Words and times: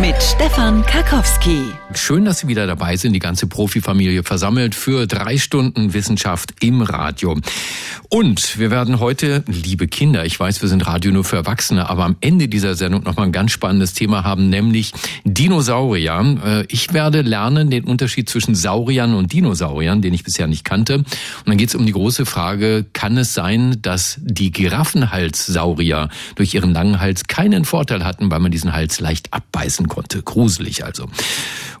Mit 0.00 0.22
Stefan 0.22 0.82
Karkowski. 0.86 1.74
Schön, 1.94 2.24
dass 2.24 2.38
Sie 2.38 2.48
wieder 2.48 2.66
dabei 2.66 2.96
sind, 2.96 3.12
die 3.12 3.18
ganze 3.18 3.46
Profifamilie 3.46 4.22
versammelt 4.22 4.74
für 4.74 5.06
drei 5.06 5.36
Stunden 5.36 5.92
Wissenschaft 5.92 6.54
im 6.60 6.80
Radio. 6.80 7.36
Und 8.08 8.58
wir 8.58 8.70
werden 8.70 8.98
heute, 8.98 9.44
liebe 9.46 9.88
Kinder, 9.88 10.24
ich 10.24 10.38
weiß, 10.40 10.62
wir 10.62 10.68
sind 10.68 10.86
Radio 10.86 11.12
nur 11.12 11.24
für 11.24 11.36
Erwachsene, 11.36 11.90
aber 11.90 12.04
am 12.04 12.16
Ende 12.20 12.48
dieser 12.48 12.76
Sendung 12.76 13.02
nochmal 13.02 13.26
ein 13.26 13.32
ganz 13.32 13.52
spannendes 13.52 13.92
Thema 13.92 14.24
haben, 14.24 14.48
nämlich 14.48 14.92
Dinosaurier. 15.24 16.38
Äh, 16.44 16.64
ich 16.68 16.92
werde 16.92 17.20
lernen 17.20 17.70
den 17.70 17.84
Unterschied 17.84 18.28
zwischen 18.28 18.54
Sauriern 18.54 19.14
und 19.14 19.32
Dinosauriern, 19.32 20.00
den 20.00 20.14
ich 20.14 20.24
bisher 20.24 20.46
nicht 20.46 20.64
kannte. 20.64 20.98
Und 20.98 21.06
dann 21.44 21.58
geht 21.58 21.68
es 21.68 21.74
um 21.74 21.84
die 21.84 21.92
große 21.92 22.24
Frage, 22.24 22.86
kann 22.92 23.18
es 23.18 23.34
sein, 23.34 23.76
dass 23.82 24.18
die 24.22 24.50
Giraffenhalssaurier 24.50 26.08
durch 26.36 26.54
ihren 26.54 26.72
langen 26.72 27.00
Hals 27.00 27.24
keinen 27.24 27.64
Vorteil 27.64 28.04
hatten, 28.04 28.30
weil 28.30 28.40
man 28.40 28.50
diesen 28.50 28.72
Hals 28.72 29.00
leicht 29.00 29.32
abbeißen 29.32 29.89
konnte? 29.90 30.22
Gruselig 30.22 30.84
also. 30.84 31.08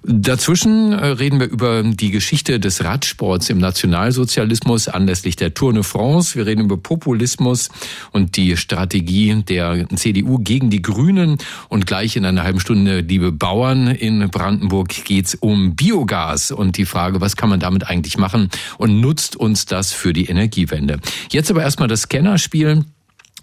Dazwischen 0.02 0.92
äh, 0.92 1.06
reden 1.06 1.40
wir 1.40 1.48
über 1.48 1.82
die 1.82 2.10
Geschichte 2.10 2.58
des 2.58 2.84
Radsports 2.84 3.50
im 3.50 3.58
Nationalsozialismus 3.58 4.88
anlässlich 4.88 5.36
der 5.36 5.52
Tour 5.52 5.74
de 5.74 5.82
France. 5.82 6.36
Wir 6.36 6.46
reden 6.46 6.64
über 6.64 6.78
Populismus 6.78 7.68
und 8.10 8.36
die 8.36 8.56
Strategie 8.56 9.42
der 9.42 9.86
CDU 9.94 10.38
gegen 10.38 10.70
die 10.70 10.80
Grünen. 10.80 11.36
Und 11.68 11.86
gleich 11.86 12.16
in 12.16 12.24
einer 12.24 12.42
halben 12.42 12.60
Stunde, 12.60 13.00
liebe 13.00 13.30
Bauern 13.30 13.88
in 13.88 14.30
Brandenburg, 14.30 14.88
geht's 15.04 15.34
um 15.34 15.76
Biogas 15.76 16.50
und 16.50 16.78
die 16.78 16.86
Frage, 16.86 17.20
was 17.20 17.36
kann 17.36 17.50
man 17.50 17.60
damit 17.60 17.86
eigentlich 17.86 18.16
machen 18.16 18.48
und 18.78 19.00
nutzt 19.00 19.36
uns 19.36 19.66
das 19.66 19.92
für 19.92 20.12
die 20.12 20.26
Energiewende. 20.26 20.98
Jetzt 21.30 21.50
aber 21.50 21.62
erstmal 21.62 21.88
das 21.88 22.02
Scannerspiel. 22.02 22.84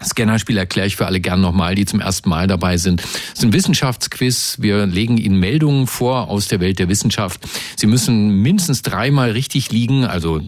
Scannerspiel 0.04 0.56
erkläre 0.56 0.86
ich 0.86 0.96
für 0.96 1.06
alle 1.06 1.20
gern 1.20 1.40
nochmal, 1.40 1.74
die 1.74 1.84
zum 1.84 2.00
ersten 2.00 2.28
Mal 2.28 2.46
dabei 2.46 2.76
sind. 2.76 3.02
Es 3.02 3.38
ist 3.38 3.44
ein 3.44 3.52
Wissenschaftsquiz. 3.52 4.56
Wir 4.60 4.86
legen 4.86 5.18
Ihnen 5.18 5.38
Meldungen 5.38 5.86
vor 5.86 6.28
aus 6.28 6.48
der 6.48 6.60
Welt 6.60 6.78
der 6.78 6.88
Wissenschaft. 6.88 7.40
Sie 7.76 7.86
müssen 7.86 8.42
mindestens 8.42 8.82
dreimal 8.82 9.32
richtig 9.32 9.70
liegen. 9.72 10.04
Also 10.04 10.40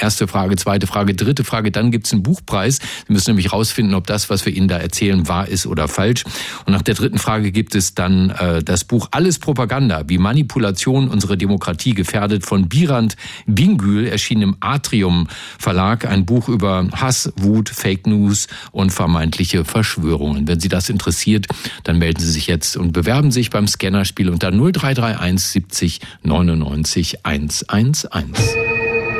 erste 0.00 0.28
Frage, 0.28 0.56
zweite 0.56 0.86
Frage, 0.86 1.14
dritte 1.14 1.44
Frage. 1.44 1.70
Dann 1.70 1.90
gibt's 1.90 2.12
einen 2.12 2.22
Buchpreis. 2.22 2.78
Sie 3.06 3.12
müssen 3.12 3.30
nämlich 3.30 3.52
rausfinden, 3.52 3.94
ob 3.94 4.06
das, 4.06 4.28
was 4.30 4.44
wir 4.44 4.54
Ihnen 4.54 4.68
da 4.68 4.78
erzählen, 4.78 5.26
wahr 5.28 5.48
ist 5.48 5.66
oder 5.66 5.88
falsch. 5.88 6.24
Und 6.66 6.72
nach 6.72 6.82
der 6.82 6.94
dritten 6.94 7.18
Frage 7.18 7.52
gibt 7.52 7.74
es 7.74 7.94
dann 7.94 8.30
äh, 8.30 8.62
das 8.62 8.84
Buch 8.84 9.08
Alles 9.10 9.38
Propaganda, 9.38 10.04
wie 10.08 10.18
Manipulation 10.18 11.08
unsere 11.08 11.36
Demokratie 11.36 11.94
gefährdet 11.94 12.44
von 12.44 12.68
Birand 12.68 13.16
Bingül, 13.46 14.06
erschienen 14.06 14.42
im 14.42 14.56
Atrium 14.60 15.28
Verlag. 15.58 16.04
Ein 16.04 16.26
Buch 16.26 16.48
über 16.48 16.88
Hass, 16.92 17.32
Wut, 17.36 17.68
Fake 17.68 18.06
News 18.06 18.48
und 18.72 18.90
vermeintliche 18.90 19.64
Verschwörungen. 19.64 20.46
Wenn 20.48 20.60
Sie 20.60 20.68
das 20.68 20.88
interessiert, 20.88 21.46
dann 21.84 21.98
melden 21.98 22.20
Sie 22.20 22.30
sich 22.30 22.46
jetzt 22.46 22.76
und 22.76 22.92
bewerben 22.92 23.30
sich 23.30 23.50
beim 23.50 23.66
Scannerspiel 23.66 24.30
unter 24.30 24.50
0331 24.50 25.46
70 25.46 26.00
99 26.22 27.24
111. 27.24 28.56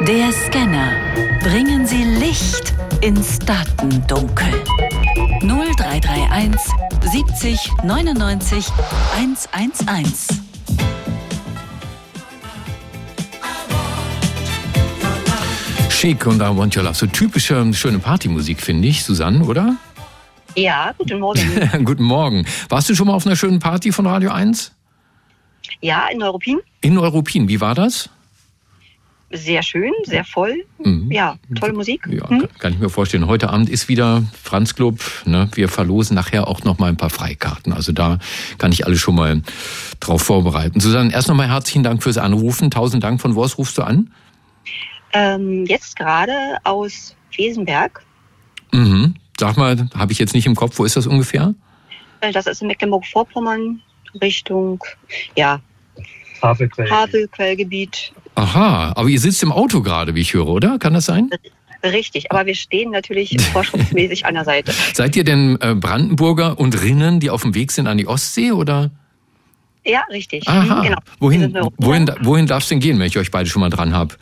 Der 0.06 0.32
Scanner. 0.32 0.92
Bringen 1.40 1.86
Sie 1.86 2.04
Licht 2.04 2.74
ins 3.00 3.38
Datendunkel. 3.38 4.52
0331 5.40 6.60
70 7.12 7.70
99 7.84 8.66
111. 9.16 10.45
Chic 16.06 16.24
und 16.24 16.36
I 16.36 16.56
Want 16.56 16.76
Your 16.76 16.84
Love. 16.84 16.94
So 16.94 17.06
typische, 17.06 17.74
schöne 17.74 17.98
Partymusik, 17.98 18.60
finde 18.60 18.86
ich, 18.86 19.02
Susanne, 19.02 19.44
oder? 19.44 19.74
Ja, 20.54 20.94
guten 20.96 21.18
Morgen. 21.18 21.40
guten 21.84 22.04
Morgen. 22.04 22.46
Warst 22.68 22.88
du 22.88 22.94
schon 22.94 23.08
mal 23.08 23.14
auf 23.14 23.26
einer 23.26 23.34
schönen 23.34 23.58
Party 23.58 23.90
von 23.90 24.06
Radio 24.06 24.30
1? 24.30 24.70
Ja, 25.80 26.06
in 26.06 26.22
Europin. 26.22 26.60
In 26.80 26.96
Europin, 26.96 27.48
wie 27.48 27.60
war 27.60 27.74
das? 27.74 28.08
Sehr 29.32 29.64
schön, 29.64 29.90
sehr 30.04 30.24
voll. 30.24 30.54
Mhm. 30.78 31.10
Ja, 31.10 31.38
tolle 31.58 31.72
Musik. 31.72 32.06
Ja, 32.08 32.24
mhm. 32.30 32.46
kann 32.60 32.74
ich 32.74 32.78
mir 32.78 32.88
vorstellen. 32.88 33.26
Heute 33.26 33.50
Abend 33.50 33.68
ist 33.68 33.88
wieder 33.88 34.22
Franz 34.40 34.76
Club. 34.76 35.00
Ne? 35.24 35.48
Wir 35.56 35.68
verlosen 35.68 36.14
nachher 36.14 36.46
auch 36.46 36.62
noch 36.62 36.78
mal 36.78 36.86
ein 36.86 36.96
paar 36.96 37.10
Freikarten. 37.10 37.72
Also 37.72 37.90
da 37.90 38.20
kann 38.58 38.70
ich 38.70 38.86
alles 38.86 39.00
schon 39.00 39.16
mal 39.16 39.42
drauf 39.98 40.22
vorbereiten. 40.22 40.78
Susanne, 40.78 41.12
erst 41.12 41.26
noch 41.26 41.34
mal 41.34 41.48
herzlichen 41.48 41.82
Dank 41.82 42.04
fürs 42.04 42.16
Anrufen. 42.16 42.70
Tausend 42.70 43.02
Dank. 43.02 43.20
Von 43.20 43.34
wo 43.34 43.42
aus 43.42 43.58
rufst 43.58 43.76
du 43.76 43.82
an? 43.82 44.12
Ähm, 45.16 45.64
jetzt 45.64 45.96
gerade 45.96 46.58
aus 46.64 47.16
Wesenberg. 47.34 48.04
Mhm. 48.72 49.14
Sag 49.38 49.56
mal, 49.56 49.88
habe 49.94 50.12
ich 50.12 50.18
jetzt 50.18 50.34
nicht 50.34 50.46
im 50.46 50.54
Kopf, 50.54 50.78
wo 50.78 50.84
ist 50.84 50.96
das 50.96 51.06
ungefähr? 51.06 51.54
Äh, 52.20 52.32
das 52.32 52.46
ist 52.46 52.60
in 52.60 52.68
Mecklenburg-Vorpommern, 52.68 53.80
Richtung, 54.20 54.82
ja, 55.34 55.60
Havelquell. 56.42 56.90
Havelquellgebiet. 56.90 58.12
Aha, 58.34 58.92
aber 58.94 59.08
ihr 59.08 59.18
sitzt 59.18 59.42
im 59.42 59.52
Auto 59.52 59.80
gerade, 59.80 60.14
wie 60.14 60.20
ich 60.20 60.34
höre, 60.34 60.48
oder? 60.48 60.78
Kann 60.78 60.92
das 60.92 61.06
sein? 61.06 61.30
Richtig, 61.82 62.30
aber 62.30 62.44
wir 62.44 62.54
stehen 62.54 62.90
natürlich 62.90 63.36
vorschriftsmäßig 63.52 64.26
an 64.26 64.34
der 64.34 64.44
Seite. 64.44 64.72
Seid 64.92 65.16
ihr 65.16 65.24
denn 65.24 65.58
äh, 65.62 65.74
Brandenburger 65.74 66.58
und 66.58 66.82
Rinnen, 66.82 67.20
die 67.20 67.30
auf 67.30 67.40
dem 67.40 67.54
Weg 67.54 67.72
sind 67.72 67.86
an 67.86 67.96
die 67.96 68.06
Ostsee, 68.06 68.52
oder? 68.52 68.90
Ja, 69.86 70.02
richtig. 70.10 70.46
Aha. 70.46 70.82
Genau. 70.82 70.98
Wohin, 71.20 71.54
wohin, 71.78 72.10
wohin 72.20 72.46
darf 72.46 72.64
es 72.64 72.68
denn 72.68 72.80
gehen, 72.80 72.98
wenn 72.98 73.06
ich 73.06 73.16
euch 73.16 73.30
beide 73.30 73.48
schon 73.48 73.60
mal 73.60 73.70
dran 73.70 73.94
habe? 73.94 74.16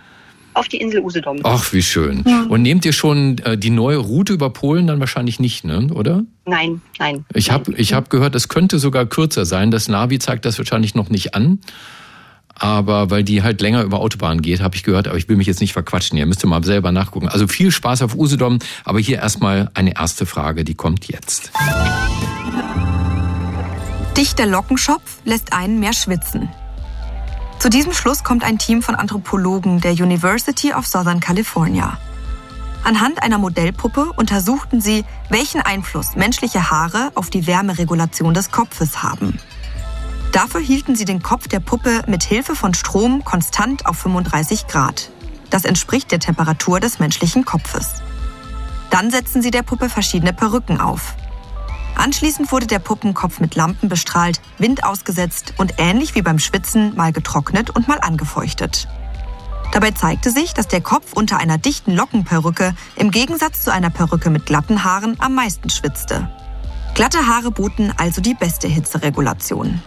Auf 0.54 0.68
die 0.68 0.78
Insel 0.78 1.00
Usedom. 1.00 1.38
Ach, 1.42 1.72
wie 1.72 1.82
schön. 1.82 2.24
Ja. 2.26 2.42
Und 2.48 2.62
nehmt 2.62 2.84
ihr 2.84 2.92
schon 2.92 3.38
äh, 3.38 3.58
die 3.58 3.70
neue 3.70 3.98
Route 3.98 4.32
über 4.32 4.50
Polen 4.50 4.86
dann 4.86 5.00
wahrscheinlich 5.00 5.40
nicht, 5.40 5.64
ne? 5.64 5.88
oder? 5.92 6.24
Nein, 6.46 6.80
nein. 6.98 7.24
Ich 7.34 7.50
habe 7.50 7.72
ich 7.76 7.92
hab 7.92 8.10
gehört, 8.10 8.34
es 8.34 8.48
könnte 8.48 8.78
sogar 8.78 9.06
kürzer 9.06 9.44
sein. 9.44 9.70
Das 9.70 9.88
Navi 9.88 10.18
zeigt 10.18 10.44
das 10.44 10.58
wahrscheinlich 10.58 10.94
noch 10.94 11.10
nicht 11.10 11.34
an. 11.34 11.58
Aber 12.56 13.10
weil 13.10 13.24
die 13.24 13.42
halt 13.42 13.60
länger 13.60 13.82
über 13.82 13.98
Autobahn 13.98 14.40
geht, 14.40 14.60
habe 14.60 14.76
ich 14.76 14.84
gehört, 14.84 15.08
aber 15.08 15.18
ich 15.18 15.28
will 15.28 15.36
mich 15.36 15.48
jetzt 15.48 15.60
nicht 15.60 15.72
verquatschen. 15.72 16.16
Ihr 16.16 16.26
müsst 16.26 16.44
mal 16.46 16.62
selber 16.62 16.92
nachgucken. 16.92 17.28
Also 17.28 17.48
viel 17.48 17.72
Spaß 17.72 18.02
auf 18.02 18.14
Usedom, 18.14 18.60
aber 18.84 19.00
hier 19.00 19.18
erstmal 19.18 19.70
eine 19.74 19.96
erste 19.96 20.24
Frage, 20.24 20.62
die 20.62 20.74
kommt 20.74 21.08
jetzt. 21.08 21.50
Dichter 24.16 24.46
Lockenschopf 24.46 25.18
lässt 25.24 25.52
einen 25.52 25.80
mehr 25.80 25.92
schwitzen. 25.92 26.48
Zu 27.58 27.70
diesem 27.70 27.92
Schluss 27.92 28.24
kommt 28.24 28.44
ein 28.44 28.58
Team 28.58 28.82
von 28.82 28.94
Anthropologen 28.94 29.80
der 29.80 29.92
University 29.92 30.74
of 30.74 30.86
Southern 30.86 31.20
California. 31.20 31.98
Anhand 32.84 33.22
einer 33.22 33.38
Modellpuppe 33.38 34.12
untersuchten 34.16 34.82
sie, 34.82 35.04
welchen 35.30 35.62
Einfluss 35.62 36.16
menschliche 36.16 36.70
Haare 36.70 37.10
auf 37.14 37.30
die 37.30 37.46
Wärmeregulation 37.46 38.34
des 38.34 38.50
Kopfes 38.50 39.02
haben. 39.02 39.38
Dafür 40.32 40.60
hielten 40.60 40.94
sie 40.94 41.06
den 41.06 41.22
Kopf 41.22 41.48
der 41.48 41.60
Puppe 41.60 42.02
mit 42.06 42.24
Hilfe 42.24 42.54
von 42.54 42.74
Strom 42.74 43.24
konstant 43.24 43.86
auf 43.86 43.96
35 43.98 44.66
Grad. 44.66 45.10
Das 45.48 45.64
entspricht 45.64 46.10
der 46.10 46.18
Temperatur 46.18 46.80
des 46.80 46.98
menschlichen 46.98 47.44
Kopfes. 47.44 48.02
Dann 48.90 49.10
setzten 49.10 49.40
sie 49.40 49.50
der 49.50 49.62
Puppe 49.62 49.88
verschiedene 49.88 50.32
Perücken 50.32 50.80
auf. 50.80 51.14
Anschließend 51.96 52.52
wurde 52.52 52.66
der 52.66 52.78
Puppenkopf 52.78 53.40
mit 53.40 53.54
Lampen 53.54 53.88
bestrahlt, 53.88 54.40
Wind 54.58 54.84
ausgesetzt 54.84 55.54
und 55.58 55.74
ähnlich 55.78 56.14
wie 56.14 56.22
beim 56.22 56.38
Schwitzen 56.38 56.94
mal 56.96 57.12
getrocknet 57.12 57.70
und 57.70 57.88
mal 57.88 58.00
angefeuchtet. 58.00 58.88
Dabei 59.72 59.90
zeigte 59.90 60.30
sich, 60.30 60.54
dass 60.54 60.68
der 60.68 60.80
Kopf 60.80 61.12
unter 61.14 61.38
einer 61.38 61.58
dichten 61.58 61.94
Lockenperücke 61.94 62.74
im 62.96 63.10
Gegensatz 63.10 63.62
zu 63.62 63.72
einer 63.72 63.90
Perücke 63.90 64.30
mit 64.30 64.46
glatten 64.46 64.84
Haaren 64.84 65.16
am 65.18 65.34
meisten 65.34 65.70
schwitzte. 65.70 66.30
Glatte 66.94 67.26
Haare 67.26 67.50
boten 67.50 67.92
also 67.96 68.20
die 68.20 68.34
beste 68.34 68.68
Hitzeregulation. 68.68 69.82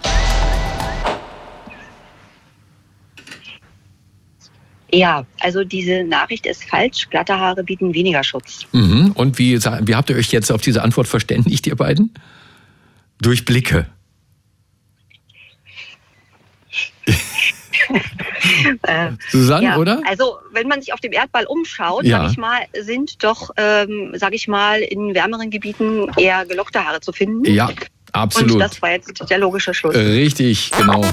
Ja, 4.97 5.25
also 5.41 5.63
diese 5.63 6.03
Nachricht 6.03 6.47
ist 6.47 6.63
falsch. 6.63 7.07
Glatte 7.11 7.39
Haare 7.39 7.63
bieten 7.63 7.93
weniger 7.93 8.23
Schutz. 8.23 8.65
Mhm. 8.71 9.11
Und 9.13 9.37
wie, 9.37 9.61
wie 9.61 9.95
habt 9.95 10.09
ihr 10.09 10.15
euch 10.15 10.31
jetzt 10.31 10.51
auf 10.51 10.61
diese 10.61 10.81
Antwort 10.81 11.07
verständigt, 11.07 11.67
ihr 11.67 11.75
beiden? 11.75 12.15
Durch 13.21 13.45
Blicke. 13.45 13.85
äh, 18.81 19.11
Susanne, 19.29 19.67
ja, 19.67 19.77
oder? 19.77 20.01
Also 20.07 20.37
wenn 20.51 20.67
man 20.67 20.81
sich 20.81 20.93
auf 20.93 20.99
dem 20.99 21.11
Erdball 21.11 21.45
umschaut, 21.45 22.03
ja. 22.03 22.23
sag 22.23 22.31
ich 22.31 22.37
mal, 22.37 22.61
sind 22.81 23.23
doch, 23.23 23.51
ähm, 23.55 24.13
sag 24.15 24.33
ich 24.33 24.47
mal, 24.47 24.81
in 24.81 25.13
wärmeren 25.13 25.51
Gebieten 25.51 26.07
eher 26.17 26.43
gelockte 26.47 26.83
Haare 26.83 27.01
zu 27.01 27.11
finden. 27.13 27.45
Ja, 27.45 27.69
absolut. 28.13 28.53
Und 28.53 28.59
das 28.59 28.81
war 28.81 28.89
jetzt 28.91 29.29
der 29.29 29.37
logische 29.37 29.75
Schluss. 29.75 29.95
Richtig, 29.95 30.71
genau. 30.71 31.05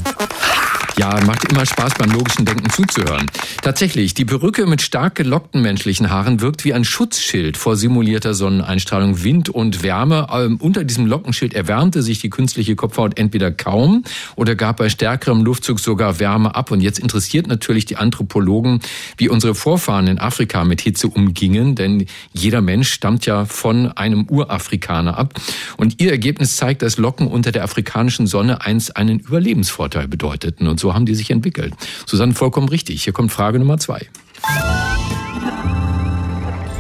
Ja, 0.97 1.19
macht 1.27 1.51
immer 1.51 1.67
Spaß 1.67 1.95
beim 1.99 2.13
logischen 2.13 2.45
Denken 2.45 2.71
zuzuhören. 2.71 3.29
Tatsächlich, 3.63 4.15
die 4.15 4.25
Perücke 4.25 4.65
mit 4.67 4.81
stark 4.81 5.17
gelockten 5.17 5.61
menschlichen 5.61 6.09
Haaren 6.09 6.41
wirkt 6.41 6.65
wie 6.65 6.73
ein 6.73 6.85
Schutzschild 6.85 7.57
vor 7.57 7.77
simulierter 7.77 8.33
Sonneneinstrahlung, 8.33 9.25
Wind 9.25 9.49
und 9.49 9.83
Wärme. 9.83 10.29
Ähm, 10.33 10.57
unter 10.61 10.85
diesem 10.85 11.07
Lockenschild 11.07 11.53
erwärmte 11.53 12.01
sich 12.01 12.21
die 12.21 12.31
künstliche 12.31 12.77
Kopfhaut 12.77 13.19
entweder 13.19 13.51
kaum 13.51 14.05
oder 14.37 14.55
gab 14.55 14.77
bei 14.77 14.89
stärkerem 14.89 15.45
Luftzug 15.45 15.81
sogar 15.81 16.21
Wärme 16.21 16.55
ab. 16.55 16.71
Und 16.71 16.81
jetzt 16.81 17.01
interessiert 17.01 17.49
natürlich 17.49 17.87
die 17.87 17.97
Anthropologen, 17.97 18.79
wie 19.17 19.29
unsere 19.29 19.57
Vorfahren 19.57 20.07
in 20.07 20.21
Afrika 20.21 20.65
mit 20.65 20.81
Hitze 20.81 21.09
umgingen, 21.09 21.75
denn 21.75 22.07
jeder 22.33 22.61
Mensch 22.61 22.93
stammt 22.93 23.27
ja 23.27 23.47
von 23.47 23.89
einem 23.89 24.29
Urafrikaner 24.29 25.19
ab. 25.19 25.35
Und 25.77 26.01
ihr 26.01 26.13
Ergebnis 26.13 26.55
zeigt, 26.55 26.83
dass 26.83 26.99
Locken 26.99 27.27
unter 27.27 27.51
der 27.51 27.65
afrikanischen 27.65 28.29
Sonne 28.29 28.61
einst 28.61 28.97
einen 28.97 29.19
Überlebensvorteil 29.19 30.07
bedeuteten. 30.07 30.69
Und 30.69 30.84
so 30.85 30.93
haben 30.93 31.07
die 31.07 31.15
sich 31.15 31.31
entwickelt. 31.31 31.75
Susanne, 32.07 32.35
vollkommen 32.35 32.69
richtig. 32.69 33.03
Hier 33.03 33.15
kommt 33.15 33.33
Frage 33.33 33.59
Nummer 33.59 33.79
zwei. 33.79 34.07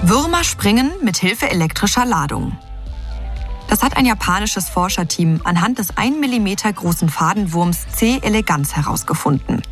Würmer 0.02 0.44
springen 0.44 0.90
mit 1.02 1.16
Hilfe 1.16 1.50
elektrischer 1.50 2.04
Ladung. 2.04 2.58
Das 3.66 3.82
hat 3.82 3.96
ein 3.96 4.04
japanisches 4.04 4.68
Forscherteam 4.68 5.40
anhand 5.44 5.78
des 5.78 5.96
1 5.96 6.18
mm 6.18 6.74
großen 6.74 7.08
Fadenwurms 7.08 7.88
C. 7.96 8.18
elegans 8.20 8.76
herausgefunden. 8.76 9.62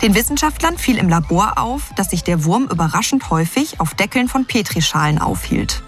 Den 0.00 0.14
Wissenschaftlern 0.14 0.78
fiel 0.78 0.96
im 0.96 1.10
Labor 1.10 1.58
auf, 1.58 1.90
dass 1.96 2.10
sich 2.10 2.24
der 2.24 2.44
Wurm 2.44 2.64
überraschend 2.64 3.28
häufig 3.28 3.78
auf 3.78 3.94
Deckeln 3.94 4.28
von 4.28 4.46
Petrischalen 4.46 5.18
aufhielt. 5.18 5.82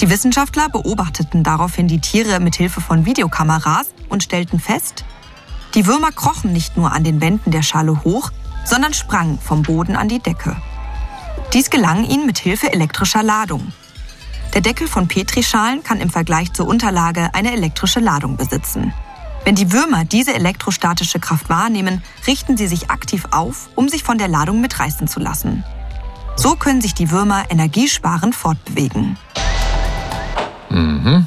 Die 0.00 0.08
Wissenschaftler 0.08 0.70
beobachteten 0.70 1.44
daraufhin 1.44 1.86
die 1.86 2.00
Tiere 2.00 2.40
mit 2.40 2.56
Hilfe 2.56 2.80
von 2.80 3.04
Videokameras 3.04 3.88
und 4.08 4.22
stellten 4.22 4.58
fest, 4.58 5.04
die 5.74 5.86
Würmer 5.86 6.12
krochen 6.12 6.52
nicht 6.52 6.76
nur 6.76 6.92
an 6.92 7.04
den 7.04 7.20
Wänden 7.20 7.50
der 7.50 7.62
Schale 7.62 8.04
hoch, 8.04 8.30
sondern 8.64 8.94
sprangen 8.94 9.38
vom 9.38 9.62
Boden 9.62 9.96
an 9.96 10.08
die 10.08 10.20
Decke. 10.20 10.56
Dies 11.52 11.70
gelang 11.70 12.04
ihnen 12.04 12.26
mit 12.26 12.38
Hilfe 12.38 12.72
elektrischer 12.72 13.22
Ladung. 13.22 13.72
Der 14.54 14.60
Deckel 14.60 14.86
von 14.86 15.08
Petrischalen 15.08 15.82
kann 15.82 16.00
im 16.00 16.10
Vergleich 16.10 16.52
zur 16.52 16.66
Unterlage 16.66 17.30
eine 17.34 17.52
elektrische 17.52 18.00
Ladung 18.00 18.36
besitzen. 18.36 18.92
Wenn 19.44 19.54
die 19.54 19.72
Würmer 19.72 20.04
diese 20.04 20.34
elektrostatische 20.34 21.18
Kraft 21.18 21.48
wahrnehmen, 21.48 22.02
richten 22.26 22.56
sie 22.56 22.68
sich 22.68 22.90
aktiv 22.90 23.26
auf, 23.30 23.70
um 23.74 23.88
sich 23.88 24.04
von 24.04 24.18
der 24.18 24.28
Ladung 24.28 24.60
mitreißen 24.60 25.08
zu 25.08 25.20
lassen. 25.20 25.64
So 26.36 26.54
können 26.54 26.80
sich 26.80 26.94
die 26.94 27.10
Würmer 27.10 27.44
energiesparend 27.50 28.34
fortbewegen. 28.34 29.16
Mhm. 30.70 31.26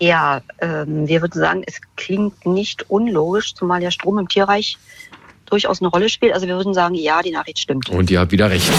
Ja, 0.00 0.42
ähm, 0.60 1.08
wir 1.08 1.20
würden 1.22 1.40
sagen, 1.40 1.62
es 1.66 1.80
klingt 1.96 2.46
nicht 2.46 2.88
unlogisch, 2.88 3.54
zumal 3.54 3.82
ja 3.82 3.90
Strom 3.90 4.18
im 4.18 4.28
Tierreich 4.28 4.78
durchaus 5.46 5.80
eine 5.80 5.88
Rolle 5.88 6.08
spielt. 6.08 6.32
Also 6.34 6.46
wir 6.46 6.56
würden 6.56 6.74
sagen, 6.74 6.94
ja, 6.94 7.20
die 7.22 7.30
Nachricht 7.30 7.58
stimmt. 7.58 7.88
Und 7.88 8.10
ihr 8.10 8.20
habt 8.20 8.32
wieder 8.32 8.50
recht. 8.50 8.70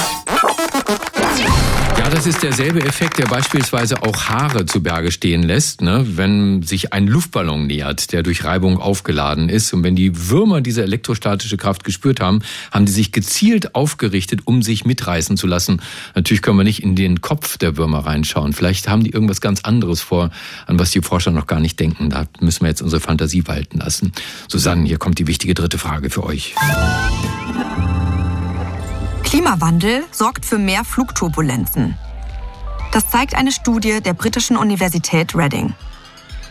Ja, 2.00 2.10
das 2.10 2.26
ist 2.26 2.44
derselbe 2.44 2.82
Effekt, 2.82 3.20
der 3.20 3.26
beispielsweise 3.26 4.02
auch 4.04 4.30
Haare 4.30 4.66
zu 4.66 4.82
Berge 4.82 5.12
stehen 5.12 5.44
lässt, 5.44 5.82
ne? 5.82 6.06
wenn 6.16 6.64
sich 6.64 6.94
ein 6.94 7.08
Luftballon 7.08 7.68
nähert, 7.68 8.14
der 8.14 8.24
durch 8.24 8.46
Reibung 8.46 8.80
aufgeladen 8.80 9.50
ist. 9.50 9.74
Und 9.74 9.84
wenn 9.84 9.98
die 9.98 10.30
Würmer 10.30 10.62
diese 10.62 10.82
elektrostatische 10.82 11.58
Kraft 11.58 11.84
gespürt 11.84 12.22
haben, 12.22 12.42
haben 12.72 12.86
die 12.86 12.94
sich 12.94 13.12
gezielt 13.12 13.76
aufgerichtet, 13.76 14.44
um 14.46 14.62
sich 14.62 14.86
mitreißen 14.86 15.36
zu 15.36 15.46
lassen. 15.46 15.82
Natürlich 16.16 16.42
können 16.42 16.58
wir 16.58 16.64
nicht 16.64 16.82
in 16.82 16.96
den 16.96 17.20
Kopf 17.20 17.58
der 17.58 17.76
Würmer 17.76 18.06
reinschauen. 18.06 18.54
Vielleicht 18.54 18.88
haben 18.88 19.04
die 19.04 19.12
irgendwas 19.12 19.42
ganz 19.42 19.66
anderes 19.66 20.00
vor, 20.00 20.32
an 20.68 20.80
was 20.80 20.92
die 20.92 21.02
Forscher 21.02 21.32
noch 21.32 21.48
gar 21.48 21.60
nicht 21.60 21.82
denken. 21.82 22.10
Da 22.12 22.28
müssen 22.40 22.62
wir 22.62 22.70
jetzt 22.70 22.82
unsere 22.82 23.02
Fantasie 23.02 23.46
walten 23.46 23.80
lassen. 23.80 24.14
Susanne, 24.48 24.88
hier 24.88 25.00
kommt 25.00 25.20
die 25.20 25.28
wichtige 25.28 25.54
dritte 25.54 25.78
Frage 25.78 26.10
für 26.10 26.24
euch. 26.24 26.56
Klimawandel 29.50 30.06
sorgt 30.12 30.46
für 30.46 30.60
mehr 30.60 30.86
Flugturbulenzen. 30.86 31.98
Das 32.92 33.10
zeigt 33.10 33.34
eine 33.34 33.52
Studie 33.52 34.00
der 34.00 34.14
britischen 34.14 34.56
Universität 34.56 35.34
Reading. 35.34 35.74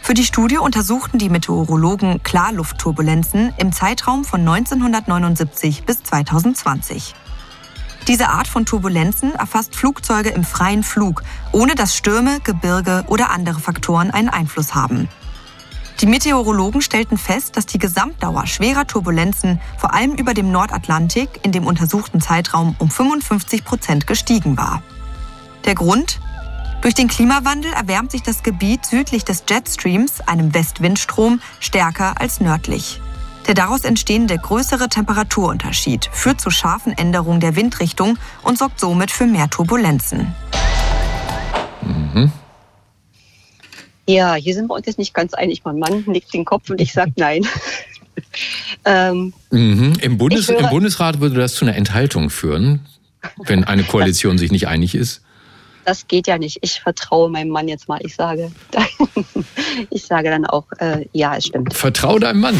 Für 0.02 0.14
die 0.14 0.24
Studie 0.24 0.58
untersuchten 0.58 1.16
die 1.16 1.28
Meteorologen 1.28 2.24
Klarluftturbulenzen 2.24 3.54
im 3.56 3.70
Zeitraum 3.70 4.24
von 4.24 4.40
1979 4.40 5.84
bis 5.84 6.02
2020. 6.02 7.14
Diese 8.08 8.30
Art 8.30 8.48
von 8.48 8.66
Turbulenzen 8.66 9.32
erfasst 9.32 9.76
Flugzeuge 9.76 10.30
im 10.30 10.42
freien 10.42 10.82
Flug, 10.82 11.22
ohne 11.52 11.76
dass 11.76 11.94
Stürme, 11.94 12.40
Gebirge 12.40 13.04
oder 13.06 13.30
andere 13.30 13.60
Faktoren 13.60 14.10
einen 14.10 14.28
Einfluss 14.28 14.74
haben. 14.74 15.08
Die 16.00 16.06
Meteorologen 16.06 16.80
stellten 16.80 17.18
fest, 17.18 17.56
dass 17.56 17.66
die 17.66 17.78
Gesamtdauer 17.78 18.46
schwerer 18.46 18.86
Turbulenzen 18.86 19.60
vor 19.76 19.94
allem 19.94 20.14
über 20.14 20.32
dem 20.32 20.52
Nordatlantik 20.52 21.40
in 21.42 21.50
dem 21.50 21.66
untersuchten 21.66 22.20
Zeitraum 22.20 22.76
um 22.78 22.88
55 22.88 23.64
Prozent 23.64 24.06
gestiegen 24.06 24.56
war. 24.56 24.82
Der 25.64 25.74
Grund? 25.74 26.20
Durch 26.82 26.94
den 26.94 27.08
Klimawandel 27.08 27.72
erwärmt 27.72 28.12
sich 28.12 28.22
das 28.22 28.44
Gebiet 28.44 28.86
südlich 28.86 29.24
des 29.24 29.42
Jetstreams, 29.48 30.20
einem 30.20 30.54
Westwindstrom, 30.54 31.40
stärker 31.58 32.20
als 32.20 32.40
nördlich. 32.40 33.00
Der 33.48 33.54
daraus 33.54 33.82
entstehende 33.82 34.38
größere 34.38 34.88
Temperaturunterschied 34.88 36.08
führt 36.12 36.40
zu 36.40 36.50
scharfen 36.50 36.96
Änderungen 36.96 37.40
der 37.40 37.56
Windrichtung 37.56 38.18
und 38.44 38.56
sorgt 38.56 38.78
somit 38.78 39.10
für 39.10 39.26
mehr 39.26 39.50
Turbulenzen. 39.50 40.32
Mhm. 41.82 42.30
Ja, 44.08 44.36
hier 44.36 44.54
sind 44.54 44.70
wir 44.70 44.74
uns 44.74 44.86
jetzt 44.86 44.98
nicht 44.98 45.12
ganz 45.12 45.34
einig. 45.34 45.62
Mein 45.64 45.78
Mann 45.78 46.02
nickt 46.06 46.32
den 46.32 46.46
Kopf 46.46 46.70
und 46.70 46.80
ich 46.80 46.94
sage 46.94 47.12
nein. 47.16 47.46
ähm, 48.86 49.34
mhm. 49.50 49.98
Im, 50.00 50.16
Bundes, 50.16 50.48
höre, 50.48 50.60
Im 50.60 50.70
Bundesrat 50.70 51.20
würde 51.20 51.34
das 51.34 51.54
zu 51.54 51.66
einer 51.66 51.76
Enthaltung 51.76 52.30
führen, 52.30 52.86
wenn 53.44 53.64
eine 53.64 53.84
Koalition 53.84 54.38
sich 54.38 54.50
nicht 54.50 54.66
einig 54.66 54.94
ist. 54.94 55.20
Das 55.84 56.08
geht 56.08 56.26
ja 56.26 56.38
nicht. 56.38 56.58
Ich 56.62 56.80
vertraue 56.80 57.28
meinem 57.28 57.50
Mann 57.50 57.68
jetzt 57.68 57.86
mal. 57.86 58.00
Ich 58.02 58.14
sage, 58.14 58.50
ich 59.90 60.06
sage 60.06 60.30
dann 60.30 60.46
auch, 60.46 60.64
äh, 60.78 61.04
ja, 61.12 61.36
es 61.36 61.44
stimmt. 61.46 61.74
Vertraue 61.74 62.18
deinem 62.18 62.40
Mann. 62.40 62.56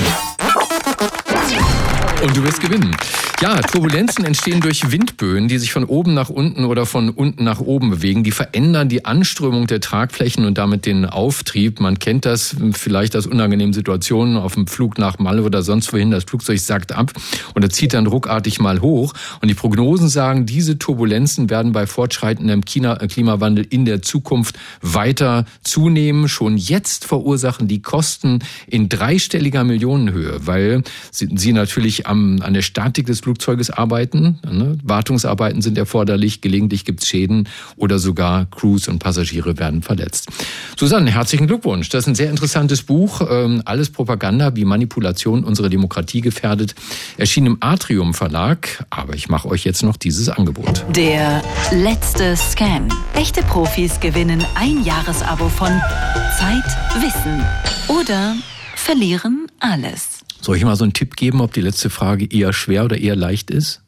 Und 2.20 2.36
du 2.36 2.42
wirst 2.42 2.60
gewinnen. 2.60 2.96
Ja, 3.40 3.60
Turbulenzen 3.60 4.24
entstehen 4.24 4.60
durch 4.60 4.90
Windböen, 4.90 5.46
die 5.46 5.58
sich 5.58 5.72
von 5.72 5.84
oben 5.84 6.12
nach 6.12 6.28
unten 6.28 6.64
oder 6.64 6.86
von 6.86 7.10
unten 7.10 7.44
nach 7.44 7.60
oben 7.60 7.90
bewegen. 7.90 8.24
Die 8.24 8.32
verändern 8.32 8.88
die 8.88 9.04
Anströmung 9.04 9.68
der 9.68 9.80
Tragflächen 9.80 10.44
und 10.44 10.58
damit 10.58 10.86
den 10.86 11.04
Auftrieb. 11.04 11.78
Man 11.78 12.00
kennt 12.00 12.24
das 12.24 12.56
vielleicht 12.72 13.14
aus 13.14 13.28
unangenehmen 13.28 13.72
Situationen 13.72 14.36
auf 14.36 14.54
dem 14.54 14.66
Flug 14.66 14.98
nach 14.98 15.20
Malle 15.20 15.44
oder 15.44 15.62
sonst 15.62 15.92
wohin. 15.92 16.10
Das 16.10 16.24
Flugzeug 16.24 16.58
sackt 16.58 16.90
ab 16.90 17.12
oder 17.54 17.70
zieht 17.70 17.94
dann 17.94 18.08
ruckartig 18.08 18.58
mal 18.58 18.80
hoch. 18.80 19.12
Und 19.40 19.46
die 19.46 19.54
Prognosen 19.54 20.08
sagen, 20.08 20.44
diese 20.44 20.76
Turbulenzen 20.76 21.48
werden 21.48 21.70
bei 21.70 21.86
fortschreitendem 21.86 22.64
Klimawandel 22.64 23.64
in 23.70 23.84
der 23.84 24.02
Zukunft 24.02 24.58
weiter 24.82 25.44
zunehmen. 25.62 26.28
Schon 26.28 26.56
jetzt 26.56 27.04
verursachen 27.04 27.68
die 27.68 27.82
Kosten 27.82 28.40
in 28.66 28.88
dreistelliger 28.88 29.62
Millionenhöhe, 29.62 30.40
weil 30.44 30.82
sie 31.12 31.52
natürlich 31.52 32.07
am, 32.08 32.40
an 32.42 32.54
der 32.54 32.62
Statik 32.62 33.06
des 33.06 33.20
Flugzeuges 33.20 33.70
arbeiten. 33.70 34.38
Ne? 34.50 34.78
Wartungsarbeiten 34.82 35.62
sind 35.62 35.78
erforderlich, 35.78 36.40
gelegentlich 36.40 36.84
gibt 36.84 37.02
es 37.02 37.08
Schäden 37.08 37.48
oder 37.76 37.98
sogar 37.98 38.46
Crews 38.50 38.88
und 38.88 38.98
Passagiere 38.98 39.58
werden 39.58 39.82
verletzt. 39.82 40.28
Susanne, 40.76 41.10
herzlichen 41.12 41.46
Glückwunsch. 41.46 41.88
Das 41.88 42.04
ist 42.04 42.08
ein 42.08 42.14
sehr 42.14 42.30
interessantes 42.30 42.82
Buch. 42.82 43.20
Ähm, 43.28 43.62
alles 43.64 43.90
Propaganda, 43.90 44.56
wie 44.56 44.64
Manipulation 44.64 45.44
unsere 45.44 45.70
Demokratie 45.70 46.20
gefährdet. 46.20 46.74
Erschien 47.16 47.46
im 47.46 47.58
Atrium 47.60 48.14
Verlag. 48.14 48.84
Aber 48.90 49.14
ich 49.14 49.28
mache 49.28 49.48
euch 49.48 49.64
jetzt 49.64 49.82
noch 49.82 49.96
dieses 49.96 50.28
Angebot. 50.28 50.84
Der 50.94 51.42
letzte 51.70 52.36
Scan. 52.36 52.88
Echte 53.14 53.42
Profis 53.42 54.00
gewinnen 54.00 54.44
ein 54.54 54.84
Jahresabo 54.84 55.48
von 55.48 55.68
Zeit, 56.38 56.64
Wissen 57.02 57.42
oder 57.88 58.36
verlieren 58.76 59.46
alles. 59.60 60.17
Soll 60.40 60.56
ich 60.56 60.64
mal 60.64 60.76
so 60.76 60.84
einen 60.84 60.92
Tipp 60.92 61.16
geben, 61.16 61.40
ob 61.40 61.52
die 61.52 61.60
letzte 61.60 61.90
Frage 61.90 62.26
eher 62.30 62.52
schwer 62.52 62.84
oder 62.84 62.96
eher 62.96 63.16
leicht 63.16 63.50
ist? 63.50 63.82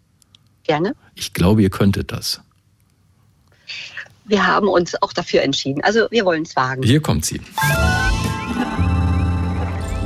Gerne. 0.65 0.95
Ich 1.15 1.33
glaube, 1.33 1.63
ihr 1.63 1.71
könntet 1.71 2.13
das. 2.13 2.41
Wir 4.25 4.47
haben 4.47 4.69
uns 4.69 5.01
auch 5.03 5.13
dafür 5.13 5.43
entschieden. 5.43 5.83
Also 5.83 6.07
wir 6.11 6.25
wollen 6.25 6.43
es 6.43 6.55
wagen. 6.55 6.83
Hier 6.83 7.01
kommt 7.01 7.25
sie. 7.25 7.41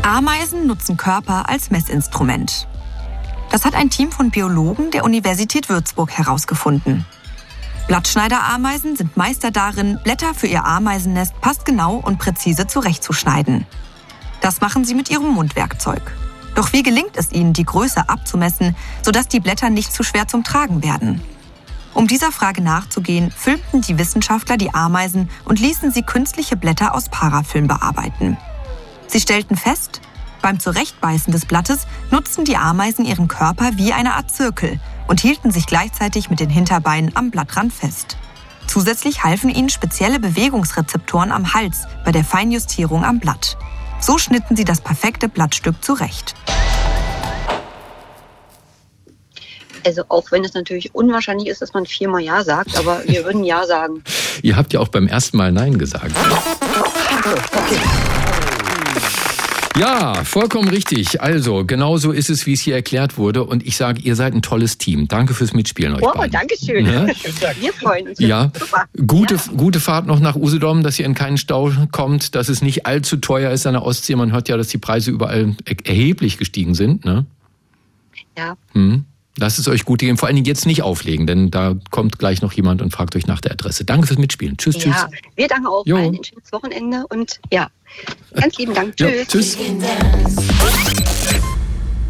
Ameisen 0.02 0.66
nutzen 0.66 0.96
Körper 0.96 1.48
als 1.48 1.70
Messinstrument. 1.70 2.66
Das 3.50 3.64
hat 3.64 3.74
ein 3.74 3.90
Team 3.90 4.10
von 4.10 4.30
Biologen 4.30 4.90
der 4.90 5.04
Universität 5.04 5.68
Würzburg 5.68 6.10
herausgefunden. 6.10 7.04
Blattschneiderameisen 7.86 8.96
sind 8.96 9.16
Meister 9.16 9.50
darin, 9.50 9.98
Blätter 10.02 10.32
für 10.32 10.46
ihr 10.46 10.64
Ameisennest 10.64 11.38
passgenau 11.40 11.96
und 11.96 12.18
präzise 12.18 12.66
zurechtzuschneiden. 12.66 13.66
Das 14.40 14.60
machen 14.60 14.84
sie 14.84 14.94
mit 14.94 15.10
ihrem 15.10 15.28
Mundwerkzeug. 15.28 16.02
Doch 16.54 16.72
wie 16.72 16.82
gelingt 16.82 17.16
es 17.16 17.32
ihnen, 17.32 17.52
die 17.52 17.64
Größe 17.64 18.08
abzumessen, 18.08 18.76
sodass 19.02 19.28
die 19.28 19.40
Blätter 19.40 19.70
nicht 19.70 19.92
zu 19.92 20.02
schwer 20.02 20.28
zum 20.28 20.44
Tragen 20.44 20.82
werden? 20.82 21.20
Um 21.94 22.06
dieser 22.06 22.32
Frage 22.32 22.60
nachzugehen, 22.60 23.30
filmten 23.30 23.80
die 23.80 23.98
Wissenschaftler 23.98 24.56
die 24.56 24.74
Ameisen 24.74 25.30
und 25.44 25.60
ließen 25.60 25.92
sie 25.92 26.02
künstliche 26.02 26.56
Blätter 26.56 26.94
aus 26.94 27.08
Parafilm 27.08 27.68
bearbeiten. 27.68 28.36
Sie 29.06 29.20
stellten 29.20 29.56
fest, 29.56 30.00
Beim 30.44 30.60
Zurechtbeißen 30.60 31.32
des 31.32 31.46
Blattes 31.46 31.86
nutzten 32.10 32.44
die 32.44 32.58
Ameisen 32.58 33.06
ihren 33.06 33.28
Körper 33.28 33.78
wie 33.78 33.94
eine 33.94 34.12
Art 34.12 34.30
Zirkel 34.30 34.78
und 35.08 35.20
hielten 35.20 35.50
sich 35.50 35.64
gleichzeitig 35.64 36.28
mit 36.28 36.38
den 36.38 36.50
Hinterbeinen 36.50 37.16
am 37.16 37.30
Blattrand 37.30 37.72
fest. 37.72 38.18
Zusätzlich 38.66 39.24
halfen 39.24 39.48
ihnen 39.48 39.70
spezielle 39.70 40.20
Bewegungsrezeptoren 40.20 41.32
am 41.32 41.54
Hals 41.54 41.86
bei 42.04 42.12
der 42.12 42.24
Feinjustierung 42.24 43.06
am 43.06 43.20
Blatt. 43.20 43.56
So 44.04 44.18
schnitten 44.18 44.54
sie 44.54 44.66
das 44.66 44.82
perfekte 44.82 45.30
Blattstück 45.30 45.82
zurecht. 45.82 46.34
Also 49.86 50.02
auch 50.10 50.30
wenn 50.30 50.44
es 50.44 50.52
natürlich 50.52 50.94
unwahrscheinlich 50.94 51.48
ist, 51.48 51.62
dass 51.62 51.72
man 51.72 51.86
viermal 51.86 52.20
Ja 52.20 52.44
sagt, 52.44 52.76
aber 52.76 53.02
wir 53.06 53.24
würden 53.24 53.44
Ja 53.44 53.64
sagen. 53.64 54.04
Ihr 54.42 54.56
habt 54.56 54.74
ja 54.74 54.80
auch 54.80 54.88
beim 54.88 55.08
ersten 55.08 55.38
Mal 55.38 55.52
Nein 55.52 55.78
gesagt. 55.78 56.14
Okay. 57.54 58.23
Ja, 59.76 60.22
vollkommen 60.22 60.68
richtig. 60.68 61.20
Also, 61.20 61.64
genauso 61.64 62.12
ist 62.12 62.30
es, 62.30 62.46
wie 62.46 62.52
es 62.52 62.60
hier 62.60 62.76
erklärt 62.76 63.18
wurde. 63.18 63.42
Und 63.44 63.66
ich 63.66 63.76
sage, 63.76 64.00
ihr 64.02 64.14
seid 64.14 64.32
ein 64.32 64.40
tolles 64.42 64.78
Team. 64.78 65.08
Danke 65.08 65.34
fürs 65.34 65.52
Mitspielen 65.52 65.94
euch 65.96 66.02
Oh, 66.02 66.12
beiden. 66.12 66.30
danke 66.30 66.54
schön. 66.56 66.86
Ja? 66.94 67.06
Wir 67.60 67.72
freuen 67.72 68.08
uns. 68.08 68.20
Ja, 68.20 68.52
Gute, 69.06 69.34
ja. 69.34 69.40
gute 69.56 69.80
Fahrt 69.80 70.06
noch 70.06 70.20
nach 70.20 70.36
Usedom, 70.36 70.82
dass 70.84 70.98
ihr 71.00 71.06
in 71.06 71.14
keinen 71.14 71.38
Stau 71.38 71.72
kommt, 71.90 72.34
dass 72.36 72.48
es 72.48 72.62
nicht 72.62 72.86
allzu 72.86 73.16
teuer 73.16 73.50
ist 73.50 73.66
an 73.66 73.72
der 73.74 73.82
Ostsee. 73.82 74.14
Man 74.14 74.32
hört 74.32 74.48
ja, 74.48 74.56
dass 74.56 74.68
die 74.68 74.78
Preise 74.78 75.10
überall 75.10 75.56
erheblich 75.84 76.38
gestiegen 76.38 76.74
sind. 76.74 77.04
Ne? 77.04 77.26
Ja. 78.38 78.56
Hm. 78.74 79.04
Lasst 79.38 79.58
es 79.58 79.66
euch 79.66 79.84
gut 79.84 80.00
gehen. 80.00 80.16
Vor 80.16 80.28
allen 80.28 80.36
Dingen 80.36 80.46
jetzt 80.46 80.64
nicht 80.64 80.82
auflegen, 80.82 81.26
denn 81.26 81.50
da 81.50 81.74
kommt 81.90 82.18
gleich 82.18 82.40
noch 82.40 82.52
jemand 82.52 82.82
und 82.82 82.92
fragt 82.92 83.16
euch 83.16 83.26
nach 83.26 83.40
der 83.40 83.52
Adresse. 83.52 83.84
Danke 83.84 84.06
fürs 84.06 84.18
Mitspielen. 84.18 84.56
Tschüss, 84.56 84.76
tschüss. 84.76 84.94
Ja, 84.94 85.08
wir 85.34 85.48
danken 85.48 85.66
auch 85.66 85.84
jo. 85.86 85.96
allen 85.96 86.14
ein 86.14 86.24
schönes 86.24 86.52
Wochenende 86.52 87.04
und 87.08 87.40
ja, 87.52 87.68
ganz 88.34 88.56
lieben 88.58 88.74
Dank. 88.74 88.96
Tschüss. 88.96 89.16
Ja, 89.16 89.24
tschüss. 89.24 91.03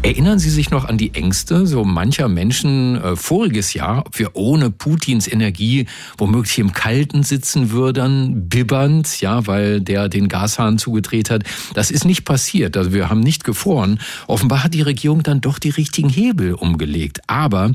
Erinnern 0.01 0.37
Sie 0.37 0.51
sich 0.51 0.69
noch 0.69 0.85
an 0.85 0.99
die 0.99 1.15
Ängste 1.15 1.65
so 1.65 1.83
mancher 1.83 2.27
Menschen 2.27 2.95
äh, 3.01 3.15
voriges 3.15 3.73
Jahr, 3.73 4.05
ob 4.05 4.19
wir 4.19 4.35
ohne 4.35 4.69
Putins 4.69 5.27
Energie 5.27 5.87
womöglich 6.19 6.59
im 6.59 6.73
Kalten 6.73 7.23
sitzen 7.23 7.71
würden, 7.71 8.47
bibbernd, 8.47 9.19
ja, 9.19 9.47
weil 9.47 9.81
der 9.81 10.07
den 10.07 10.27
Gashahn 10.27 10.77
zugedreht 10.77 11.31
hat? 11.31 11.43
Das 11.73 11.89
ist 11.89 12.05
nicht 12.05 12.23
passiert. 12.23 12.77
Also 12.77 12.93
wir 12.93 13.09
haben 13.09 13.21
nicht 13.21 13.43
gefroren. 13.43 13.99
Offenbar 14.27 14.63
hat 14.63 14.75
die 14.75 14.83
Regierung 14.83 15.23
dann 15.23 15.41
doch 15.41 15.57
die 15.57 15.71
richtigen 15.71 16.09
Hebel 16.09 16.53
umgelegt. 16.53 17.21
Aber 17.25 17.71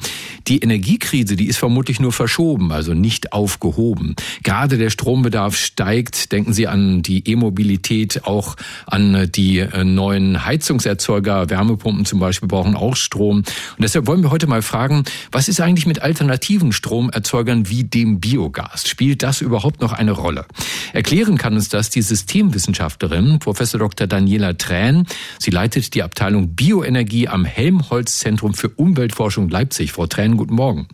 die 0.47 0.61
Energiekrise, 0.61 1.35
die 1.35 1.47
ist 1.47 1.59
vermutlich 1.59 1.99
nur 1.99 2.13
verschoben, 2.13 2.71
also 2.71 2.95
nicht 2.95 3.33
aufgehoben. 3.33 4.15
Gerade 4.45 4.79
der 4.79 4.91
Strombedarf 4.91 5.57
steigt. 5.57 6.31
Denken 6.31 6.53
Sie 6.53 6.69
an 6.69 7.03
die 7.03 7.29
E-Mobilität, 7.29 8.25
auch 8.25 8.55
an 8.87 9.29
die 9.33 9.59
äh, 9.59 9.83
neuen 9.83 10.47
Heizungserzeuger, 10.47 11.51
Wärmepumpen 11.51 12.05
zum 12.05 12.20
Beispiel 12.21 12.49
brauchen 12.49 12.77
auch 12.77 12.97
Strom. 12.97 13.39
Und 13.39 13.47
deshalb 13.79 14.07
wollen 14.07 14.23
wir 14.23 14.31
heute 14.31 14.47
mal 14.47 14.63
fragen, 14.63 15.05
was 15.33 15.49
ist 15.49 15.61
eigentlich 15.61 15.87
mit 15.87 16.03
alternativen 16.03 16.73
Stromerzeugern 16.73 17.69
wie 17.69 17.85
dem 17.85 18.21
Biogas? 18.21 18.89
Spielt 18.89 19.23
das 19.23 19.41
überhaupt 19.41 19.81
noch 19.81 19.93
eine 19.93 20.13
Rolle? 20.13 20.47
Erklären 20.93 21.37
kann 21.37 21.55
uns 21.55 21.69
das 21.69 21.91
die 21.91 22.03
Systemwissenschaftlerin 22.03 23.39
Professor 23.39 23.81
Dr. 23.81 24.07
Daniela 24.07 24.55
Trähn. 24.55 25.07
Sie 25.39 25.51
leitet 25.51 25.95
die 25.95 26.03
Abteilung 26.03 26.55
Bioenergie 26.55 27.29
am 27.29 27.45
Helmholtz-Zentrum 27.45 28.55
für 28.55 28.69
Umweltforschung 28.69 29.49
Leipzig. 29.49 29.93
Frau 29.93 30.07
Trähn, 30.07 30.37
guten 30.37 30.55
Morgen. 30.55 30.89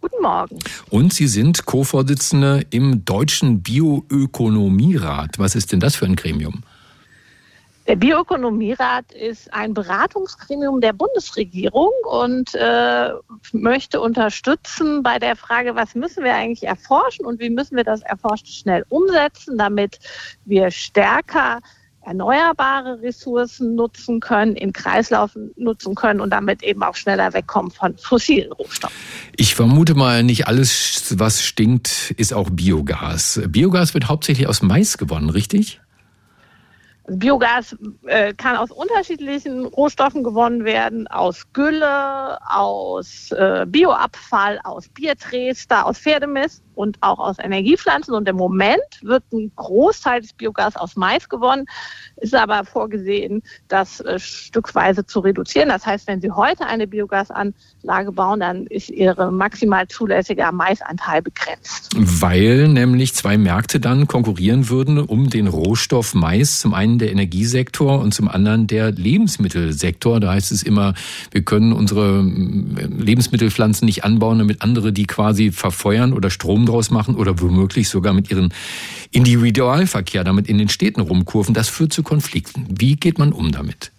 Guten 0.00 0.20
Morgen. 0.20 0.58
Und 0.90 1.12
Sie 1.12 1.28
sind 1.28 1.64
Co-Vorsitzende 1.64 2.66
im 2.70 3.04
Deutschen 3.04 3.62
Bioökonomierat. 3.62 5.38
Was 5.38 5.54
ist 5.54 5.70
denn 5.70 5.78
das 5.78 5.94
für 5.94 6.06
ein 6.06 6.16
Gremium? 6.16 6.64
Der 7.88 7.96
Bioökonomierat 7.96 9.12
ist 9.12 9.52
ein 9.52 9.74
Beratungsgremium 9.74 10.80
der 10.80 10.92
Bundesregierung 10.92 11.90
und 12.04 12.54
äh, 12.54 13.10
möchte 13.52 14.00
unterstützen 14.00 15.02
bei 15.02 15.18
der 15.18 15.34
Frage, 15.34 15.74
was 15.74 15.96
müssen 15.96 16.22
wir 16.22 16.34
eigentlich 16.34 16.62
erforschen 16.62 17.26
und 17.26 17.40
wie 17.40 17.50
müssen 17.50 17.76
wir 17.76 17.84
das 17.84 18.02
Erforschte 18.02 18.52
schnell 18.52 18.84
umsetzen, 18.88 19.58
damit 19.58 19.98
wir 20.44 20.70
stärker 20.70 21.58
erneuerbare 22.04 23.00
Ressourcen 23.00 23.74
nutzen 23.74 24.20
können, 24.20 24.56
in 24.56 24.72
Kreislaufen 24.72 25.52
nutzen 25.56 25.94
können 25.94 26.20
und 26.20 26.30
damit 26.30 26.62
eben 26.62 26.82
auch 26.82 26.96
schneller 26.96 27.32
wegkommen 27.32 27.70
von 27.70 27.96
fossilen 27.96 28.52
Rohstoffen. 28.52 28.96
Ich 29.36 29.54
vermute 29.54 29.94
mal, 29.94 30.22
nicht 30.22 30.46
alles, 30.48 31.14
was 31.18 31.42
stinkt, 31.42 32.12
ist 32.16 32.32
auch 32.32 32.50
Biogas. 32.50 33.40
Biogas 33.48 33.94
wird 33.94 34.08
hauptsächlich 34.08 34.48
aus 34.48 34.62
Mais 34.62 34.98
gewonnen, 34.98 35.30
richtig? 35.30 35.80
Biogas 37.08 37.76
äh, 38.06 38.32
kann 38.34 38.56
aus 38.56 38.70
unterschiedlichen 38.70 39.66
Rohstoffen 39.66 40.22
gewonnen 40.22 40.64
werden, 40.64 41.08
aus 41.08 41.44
Gülle, 41.52 42.38
aus 42.48 43.32
äh, 43.32 43.66
Bioabfall, 43.66 44.60
aus 44.62 44.88
Biertrester, 44.88 45.86
aus 45.86 45.98
Pferdemist 45.98 46.62
und 46.74 46.98
auch 47.00 47.18
aus 47.18 47.38
Energiepflanzen. 47.38 48.14
Und 48.14 48.28
im 48.28 48.36
Moment 48.36 48.82
wird 49.02 49.24
ein 49.32 49.52
Großteil 49.56 50.20
des 50.20 50.32
Biogas 50.32 50.76
aus 50.76 50.96
Mais 50.96 51.28
gewonnen, 51.28 51.66
ist 52.16 52.34
aber 52.34 52.64
vorgesehen, 52.64 53.42
das 53.68 54.00
äh, 54.00 54.18
stückweise 54.18 55.06
zu 55.06 55.20
reduzieren. 55.20 55.68
Das 55.68 55.86
heißt, 55.86 56.06
wenn 56.06 56.20
Sie 56.20 56.30
heute 56.30 56.66
eine 56.66 56.86
Biogasanlage 56.86 58.12
bauen, 58.12 58.40
dann 58.40 58.66
ist 58.66 58.90
Ihre 58.90 59.32
maximal 59.32 59.86
zulässige 59.88 60.50
Maisanteil 60.52 61.22
begrenzt. 61.22 61.90
Weil 61.96 62.68
nämlich 62.68 63.14
zwei 63.14 63.38
Märkte 63.38 63.80
dann 63.80 64.06
konkurrieren 64.06 64.68
würden 64.68 64.98
um 64.98 65.30
den 65.30 65.46
Rohstoff 65.46 66.14
Mais. 66.14 66.60
Zum 66.60 66.74
einen 66.74 66.98
der 66.98 67.10
Energiesektor 67.10 68.00
und 68.00 68.14
zum 68.14 68.28
anderen 68.28 68.66
der 68.66 68.92
Lebensmittelsektor. 68.92 70.20
Da 70.20 70.32
heißt 70.32 70.52
es 70.52 70.62
immer, 70.62 70.94
wir 71.30 71.42
können 71.42 71.72
unsere 71.72 72.20
äh, 72.20 72.86
Lebensmittelpflanzen 72.86 73.86
nicht 73.86 74.04
anbauen, 74.04 74.38
damit 74.38 74.62
andere 74.62 74.92
die 74.92 75.06
quasi 75.06 75.52
verfeuern 75.52 76.12
oder 76.12 76.30
Strom 76.30 76.61
draus 76.66 76.90
machen 76.90 77.16
oder 77.16 77.40
womöglich 77.40 77.88
sogar 77.88 78.12
mit 78.12 78.30
ihren 78.30 78.52
Individualverkehr 79.10 80.24
damit 80.24 80.48
in 80.48 80.58
den 80.58 80.68
Städten 80.68 81.00
rumkurven. 81.00 81.54
Das 81.54 81.68
führt 81.68 81.92
zu 81.92 82.02
Konflikten. 82.02 82.66
Wie 82.70 82.96
geht 82.96 83.18
man 83.18 83.32
um 83.32 83.52
damit? 83.52 83.92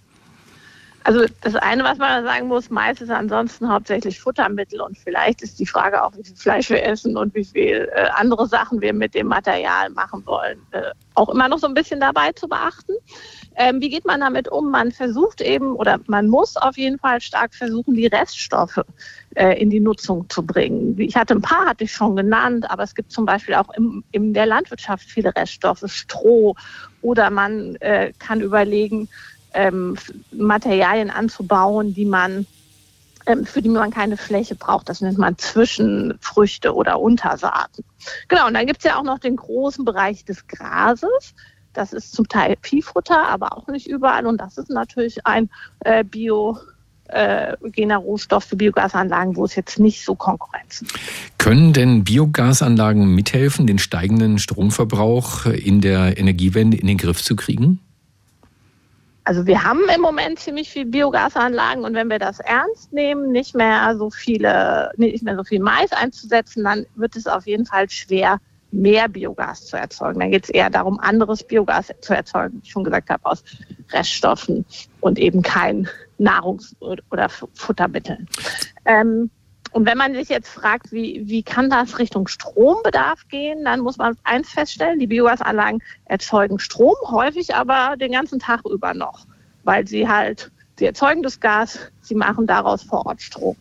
Also 1.05 1.25
das 1.41 1.55
eine, 1.55 1.83
was 1.83 1.97
man 1.97 2.23
sagen 2.23 2.47
muss, 2.47 2.69
Mais 2.69 3.01
ist 3.01 3.09
ansonsten 3.09 3.69
hauptsächlich 3.69 4.19
Futtermittel 4.19 4.79
und 4.79 4.97
vielleicht 4.97 5.41
ist 5.41 5.59
die 5.59 5.65
Frage 5.65 6.01
auch, 6.01 6.13
wie 6.15 6.23
viel 6.23 6.35
Fleisch 6.35 6.69
wir 6.69 6.83
essen 6.83 7.17
und 7.17 7.35
wie 7.35 7.43
viel 7.43 7.89
äh, 7.93 8.07
andere 8.15 8.47
Sachen 8.47 8.79
wir 8.79 8.93
mit 8.93 9.13
dem 9.13 9.27
Material 9.27 9.89
machen 9.89 10.25
wollen, 10.25 10.59
äh, 10.71 10.91
auch 11.15 11.29
immer 11.29 11.49
noch 11.49 11.59
so 11.59 11.67
ein 11.67 11.73
bisschen 11.73 11.99
dabei 11.99 12.31
zu 12.31 12.47
beachten. 12.47 12.93
Ähm, 13.55 13.81
wie 13.81 13.89
geht 13.89 14.05
man 14.05 14.21
damit 14.21 14.47
um? 14.47 14.71
Man 14.71 14.91
versucht 14.91 15.41
eben 15.41 15.75
oder 15.75 15.99
man 16.07 16.27
muss 16.27 16.57
auf 16.57 16.77
jeden 16.77 16.97
Fall 16.99 17.21
stark 17.21 17.53
versuchen, 17.53 17.93
die 17.93 18.07
Reststoffe 18.07 18.81
äh, 19.35 19.61
in 19.61 19.69
die 19.69 19.79
Nutzung 19.79 20.29
zu 20.29 20.43
bringen. 20.43 20.99
Ich 20.99 21.15
hatte 21.15 21.35
ein 21.35 21.41
paar, 21.41 21.67
hatte 21.67 21.83
ich 21.83 21.91
schon 21.91 22.15
genannt, 22.15 22.69
aber 22.69 22.83
es 22.83 22.95
gibt 22.95 23.11
zum 23.11 23.25
Beispiel 23.25 23.55
auch 23.55 23.69
im, 23.75 24.03
in 24.11 24.33
der 24.33 24.45
Landwirtschaft 24.45 25.03
viele 25.03 25.35
Reststoffe, 25.35 25.83
Stroh 25.87 26.55
oder 27.01 27.29
man 27.29 27.75
äh, 27.77 28.13
kann 28.19 28.41
überlegen, 28.41 29.09
ähm, 29.53 29.97
Materialien 30.31 31.11
anzubauen, 31.11 31.93
die 31.93 32.05
man 32.05 32.47
ähm, 33.25 33.45
für 33.45 33.61
die 33.61 33.69
man 33.69 33.91
keine 33.91 34.17
Fläche 34.17 34.55
braucht. 34.55 34.89
Das 34.89 35.01
nennt 35.01 35.17
man 35.17 35.37
Zwischenfrüchte 35.37 36.73
oder 36.73 36.99
Untersaaten. 36.99 37.85
Genau, 38.27 38.47
und 38.47 38.53
dann 38.53 38.65
gibt 38.65 38.79
es 38.79 38.83
ja 38.83 38.97
auch 38.97 39.03
noch 39.03 39.19
den 39.19 39.35
großen 39.35 39.85
Bereich 39.85 40.25
des 40.25 40.47
Grases. 40.47 41.33
Das 41.73 41.93
ist 41.93 42.13
zum 42.13 42.27
Teil 42.27 42.55
Viehfutter, 42.61 43.27
aber 43.27 43.57
auch 43.57 43.67
nicht 43.67 43.87
überall. 43.87 44.25
Und 44.25 44.39
das 44.39 44.57
ist 44.57 44.69
natürlich 44.69 45.25
ein 45.25 45.49
äh, 45.81 46.03
Bio, 46.03 46.57
äh, 47.07 47.53
Rohstoff 47.93 48.45
für 48.45 48.55
Biogasanlagen, 48.55 49.35
wo 49.35 49.45
es 49.45 49.55
jetzt 49.55 49.79
nicht 49.79 50.05
so 50.05 50.15
Konkurrenzen 50.15 50.87
gibt. 50.87 50.99
Können 51.37 51.73
denn 51.73 52.03
Biogasanlagen 52.03 53.13
mithelfen, 53.13 53.67
den 53.67 53.79
steigenden 53.79 54.39
Stromverbrauch 54.39 55.45
in 55.45 55.81
der 55.81 56.17
Energiewende 56.17 56.77
in 56.77 56.87
den 56.87 56.97
Griff 56.97 57.21
zu 57.21 57.35
kriegen? 57.35 57.79
Also 59.25 59.47
wir 59.47 59.63
haben 59.63 59.81
im 59.93 60.01
Moment 60.01 60.39
ziemlich 60.39 60.69
viel 60.69 60.85
Biogasanlagen 60.85 61.85
und 61.85 61.93
wenn 61.93 62.09
wir 62.09 62.19
das 62.19 62.39
ernst 62.39 62.91
nehmen, 62.91 63.31
nicht 63.31 63.55
mehr 63.55 63.95
so 63.97 64.09
viele, 64.09 64.91
nicht 64.97 65.23
mehr 65.23 65.37
so 65.37 65.45
viel 65.45 65.61
Mais 65.61 65.93
einzusetzen, 65.93 66.63
dann 66.63 66.85
wird 66.95 67.15
es 67.15 67.25
auf 67.25 67.47
jeden 67.47 67.65
Fall 67.65 67.89
schwer, 67.89 68.39
mehr 68.73 69.07
Biogas 69.07 69.67
zu 69.67 69.77
erzeugen. 69.77 70.19
Dann 70.19 70.31
geht 70.31 70.45
es 70.45 70.49
eher 70.49 70.69
darum, 70.69 70.99
anderes 70.99 71.43
Biogas 71.43 71.93
zu 72.01 72.13
erzeugen, 72.13 72.55
wie 72.55 72.65
ich 72.65 72.71
schon 72.71 72.83
gesagt 72.83 73.09
habe, 73.09 73.25
aus 73.25 73.43
Reststoffen 73.91 74.65
und 74.99 75.19
eben 75.19 75.41
kein 75.41 75.87
Nahrungs- 76.19 76.75
oder 76.79 77.29
Futtermitteln. 77.29 78.27
Ähm, 78.85 79.29
und 79.71 79.87
wenn 79.87 79.97
man 79.97 80.13
sich 80.13 80.29
jetzt 80.29 80.49
fragt, 80.49 80.91
wie, 80.91 81.23
wie 81.25 81.41
kann 81.41 81.69
das 81.69 81.97
Richtung 81.97 82.27
Strombedarf 82.27 83.27
gehen, 83.27 83.65
dann 83.65 83.79
muss 83.79 83.97
man 83.97 84.15
eins 84.23 84.49
feststellen, 84.49 84.99
die 84.99 85.07
Biogasanlagen 85.07 85.81
erzeugen 86.05 86.59
Strom, 86.59 86.95
häufig 87.05 87.55
aber 87.55 87.95
den 87.97 88.11
ganzen 88.11 88.39
Tag 88.39 88.61
über 88.65 88.93
noch, 88.93 89.25
weil 89.63 89.87
sie 89.87 90.07
halt, 90.07 90.51
sie 90.77 90.85
erzeugen 90.85 91.23
das 91.23 91.39
Gas, 91.39 91.79
sie 92.01 92.13
machen 92.13 92.45
daraus 92.45 92.83
vor 92.83 93.05
Ort 93.07 93.21
Strom. 93.21 93.55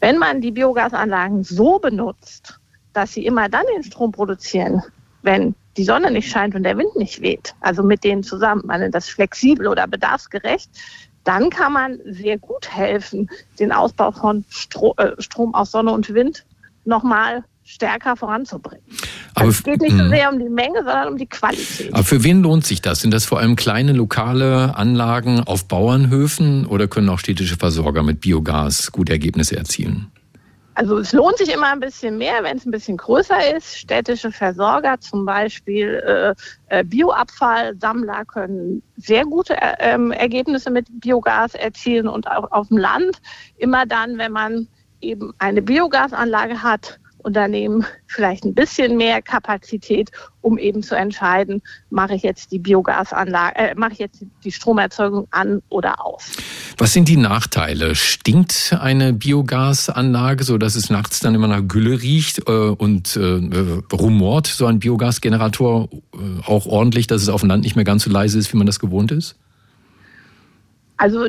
Wenn 0.00 0.18
man 0.18 0.42
die 0.42 0.50
Biogasanlagen 0.50 1.42
so 1.42 1.78
benutzt, 1.78 2.59
dass 2.92 3.12
sie 3.12 3.24
immer 3.24 3.48
dann 3.48 3.64
den 3.74 3.82
Strom 3.82 4.12
produzieren, 4.12 4.82
wenn 5.22 5.54
die 5.76 5.84
Sonne 5.84 6.10
nicht 6.10 6.30
scheint 6.30 6.54
und 6.54 6.64
der 6.64 6.76
Wind 6.76 6.96
nicht 6.96 7.20
weht, 7.20 7.54
also 7.60 7.82
mit 7.82 8.04
denen 8.04 8.22
zusammen, 8.22 8.62
man 8.66 8.90
das 8.90 9.08
flexibel 9.08 9.68
oder 9.68 9.86
bedarfsgerecht, 9.86 10.70
dann 11.24 11.50
kann 11.50 11.72
man 11.72 11.98
sehr 12.06 12.38
gut 12.38 12.70
helfen, 12.70 13.28
den 13.58 13.72
Ausbau 13.72 14.10
von 14.10 14.44
Stro 14.48 14.94
äh, 14.96 15.12
Strom 15.20 15.54
aus 15.54 15.70
Sonne 15.70 15.92
und 15.92 16.12
Wind 16.12 16.44
nochmal 16.84 17.44
stärker 17.62 18.16
voranzubringen. 18.16 18.84
Aber 19.34 19.46
also 19.46 19.58
es 19.58 19.62
geht 19.62 19.80
nicht 19.80 19.96
so 19.96 20.02
hm. 20.02 20.10
sehr 20.10 20.32
um 20.32 20.38
die 20.38 20.48
Menge, 20.48 20.78
sondern 20.78 21.08
um 21.08 21.16
die 21.16 21.26
Qualität. 21.26 21.94
Aber 21.94 22.02
für 22.02 22.24
wen 22.24 22.42
lohnt 22.42 22.66
sich 22.66 22.82
das? 22.82 23.00
Sind 23.00 23.14
das 23.14 23.26
vor 23.26 23.38
allem 23.38 23.54
kleine 23.54 23.92
lokale 23.92 24.76
Anlagen 24.76 25.40
auf 25.40 25.66
Bauernhöfen 25.66 26.66
oder 26.66 26.88
können 26.88 27.08
auch 27.10 27.20
städtische 27.20 27.56
Versorger 27.56 28.02
mit 28.02 28.20
Biogas 28.20 28.90
gute 28.90 29.12
Ergebnisse 29.12 29.56
erzielen? 29.56 30.10
Also 30.74 30.98
es 30.98 31.12
lohnt 31.12 31.36
sich 31.38 31.52
immer 31.52 31.72
ein 31.72 31.80
bisschen 31.80 32.16
mehr, 32.16 32.42
wenn 32.42 32.56
es 32.56 32.64
ein 32.64 32.70
bisschen 32.70 32.96
größer 32.96 33.56
ist. 33.56 33.76
Städtische 33.76 34.30
Versorger, 34.30 35.00
zum 35.00 35.24
Beispiel 35.24 36.34
äh, 36.68 36.78
äh 36.80 36.84
Bioabfallsammler, 36.84 38.24
können 38.24 38.82
sehr 38.96 39.24
gute 39.24 39.56
äh, 39.56 39.74
ähm, 39.80 40.12
Ergebnisse 40.12 40.70
mit 40.70 40.86
Biogas 41.00 41.54
erzielen 41.54 42.08
und 42.08 42.30
auch 42.30 42.50
auf 42.52 42.68
dem 42.68 42.78
Land 42.78 43.20
immer 43.56 43.84
dann, 43.84 44.18
wenn 44.18 44.32
man 44.32 44.68
eben 45.00 45.32
eine 45.38 45.62
Biogasanlage 45.62 46.62
hat, 46.62 47.00
Unternehmen 47.20 47.84
vielleicht 48.06 48.44
ein 48.44 48.54
bisschen 48.54 48.96
mehr 48.96 49.22
Kapazität, 49.22 50.10
um 50.40 50.58
eben 50.58 50.82
zu 50.82 50.96
entscheiden, 50.96 51.62
mache 51.90 52.14
ich 52.14 52.22
jetzt 52.22 52.52
die 52.52 52.58
Biogasanlage, 52.58 53.56
äh, 53.56 53.74
mache 53.74 53.92
ich 53.92 53.98
jetzt 53.98 54.24
die 54.44 54.52
Stromerzeugung 54.52 55.26
an 55.30 55.62
oder 55.68 56.04
aus. 56.04 56.32
Was 56.78 56.92
sind 56.92 57.08
die 57.08 57.16
Nachteile? 57.16 57.94
Stinkt 57.94 58.76
eine 58.80 59.12
Biogasanlage, 59.12 60.44
so 60.44 60.58
dass 60.58 60.76
es 60.76 60.90
nachts 60.90 61.20
dann 61.20 61.34
immer 61.34 61.48
nach 61.48 61.62
Gülle 61.66 62.00
riecht 62.00 62.48
äh, 62.48 62.52
und 62.52 63.16
äh, 63.16 63.94
rumort 63.94 64.46
so 64.46 64.66
ein 64.66 64.78
Biogasgenerator 64.78 65.88
äh, 66.14 66.16
auch 66.46 66.66
ordentlich, 66.66 67.06
dass 67.06 67.22
es 67.22 67.28
auf 67.28 67.40
dem 67.40 67.50
Land 67.50 67.64
nicht 67.64 67.76
mehr 67.76 67.84
ganz 67.84 68.04
so 68.04 68.10
leise 68.10 68.38
ist, 68.38 68.52
wie 68.52 68.56
man 68.56 68.66
das 68.66 68.80
gewohnt 68.80 69.12
ist? 69.12 69.36
Also 70.96 71.28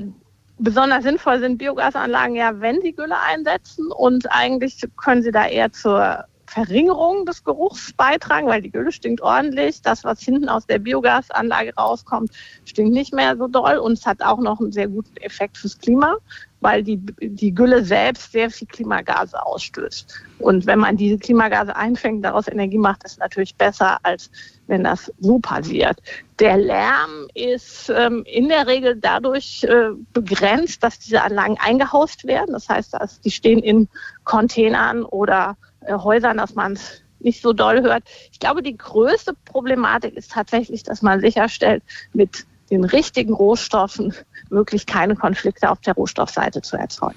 besonders 0.62 1.04
sinnvoll 1.04 1.40
sind 1.40 1.58
Biogasanlagen 1.58 2.36
ja, 2.36 2.60
wenn 2.60 2.82
sie 2.82 2.94
Gülle 2.94 3.20
einsetzen 3.20 3.92
und 3.92 4.32
eigentlich 4.32 4.82
können 4.96 5.24
sie 5.24 5.32
da 5.32 5.48
eher 5.48 5.72
zur 5.72 6.26
Verringerung 6.52 7.26
des 7.26 7.46
Geruchs 7.46 7.94
beitragen, 7.94 8.48
weil 8.48 8.62
die 8.62 8.72
Gülle 8.72 8.92
stinkt 8.92 9.22
ordentlich. 9.22 9.82
Das, 9.82 10.04
was 10.04 10.20
hinten 10.20 10.50
aus 10.50 10.68
der 10.68 10.80
Biogasanlage 10.80 11.74
rauskommt, 11.76 12.32
stinkt 12.66 12.94
nicht 12.94 13.14
mehr 13.14 13.38
so 13.38 13.48
doll 13.48 13.78
und 13.78 13.94
es 13.94 14.06
hat 14.06 14.22
auch 14.22 14.40
noch 14.40 14.60
einen 14.60 14.74
sehr 14.74 14.90
guten 14.90 15.16
Effekt 15.18 15.58
fürs 15.58 15.80
Klima, 15.80 16.18
weil 16.60 16.84
die, 16.84 16.98
die 17.22 17.54
Gülle 17.54 17.86
selbst 17.86 18.34
sehr 18.34 18.50
viel 18.50 18.68
Klimagase 18.68 19.42
ausstößt. 19.42 20.14
Und 20.40 20.66
wenn 20.66 20.80
man 20.80 20.98
diese 20.98 21.18
Klimagase 21.18 21.74
einfängt, 21.74 22.26
daraus 22.26 22.50
Energie 22.50 22.78
macht, 22.78 23.06
ist 23.06 23.20
natürlich 23.20 23.56
besser, 23.56 23.98
als 24.04 24.30
wenn 24.72 24.84
das 24.86 25.12
so 25.20 25.38
passiert. 25.38 26.02
Der 26.40 26.58
Lärm 26.58 27.28
ist 27.36 27.92
ähm, 27.96 28.24
in 28.26 28.48
der 28.48 28.66
Regel 28.66 28.96
dadurch 28.96 29.64
äh, 29.66 29.90
begrenzt, 30.14 30.82
dass 30.82 30.98
diese 30.98 31.22
Anlagen 31.22 31.58
eingehaust 31.60 32.26
werden. 32.26 32.54
Das 32.54 32.70
heißt, 32.70 32.94
dass 32.94 33.20
die 33.20 33.32
stehen 33.32 33.60
in 33.60 33.90
Containern 34.24 35.04
oder 35.04 35.58
äh, 35.82 35.94
Häusern, 35.94 36.38
dass 36.38 36.56
man 36.56 36.74
es 36.74 37.04
nicht 37.20 37.42
so 37.42 37.52
doll 37.52 37.82
hört. 37.82 38.04
Ich 38.32 38.40
glaube, 38.40 38.64
die 38.64 38.78
größte 38.78 39.34
Problematik 39.46 40.16
ist 40.16 40.32
tatsächlich, 40.32 40.84
dass 40.84 41.02
man 41.02 41.20
sicherstellt, 41.20 41.84
mit 42.14 42.46
den 42.72 42.86
richtigen 42.86 43.34
Rohstoffen 43.34 44.16
wirklich 44.52 44.86
keine 44.86 45.16
Konflikte 45.16 45.70
auf 45.70 45.80
der 45.82 45.94
Rohstoffseite 45.94 46.62
zu 46.62 46.78
erzeugen. 46.78 47.16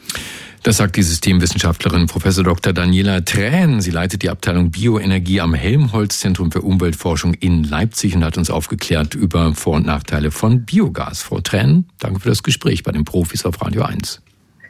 Das 0.62 0.78
sagt 0.78 0.96
die 0.96 1.02
Systemwissenschaftlerin 1.02 2.06
Prof. 2.06 2.24
Dr. 2.24 2.72
Daniela 2.72 3.20
Trähn. 3.20 3.80
Sie 3.80 3.90
leitet 3.90 4.22
die 4.22 4.30
Abteilung 4.30 4.70
Bioenergie 4.70 5.40
am 5.40 5.52
Helmholtz 5.52 6.20
Zentrum 6.20 6.50
für 6.50 6.62
Umweltforschung 6.62 7.34
in 7.34 7.64
Leipzig 7.64 8.16
und 8.16 8.24
hat 8.24 8.38
uns 8.38 8.48
aufgeklärt 8.48 9.14
über 9.14 9.54
Vor- 9.54 9.76
und 9.76 9.86
Nachteile 9.86 10.30
von 10.30 10.64
Biogas. 10.64 11.22
Frau 11.22 11.40
Trähn, 11.40 11.86
danke 11.98 12.20
für 12.20 12.30
das 12.30 12.42
Gespräch 12.42 12.82
bei 12.82 12.92
den 12.92 13.04
Profis 13.04 13.44
auf 13.44 13.60
Radio 13.60 13.82
1. 13.82 14.22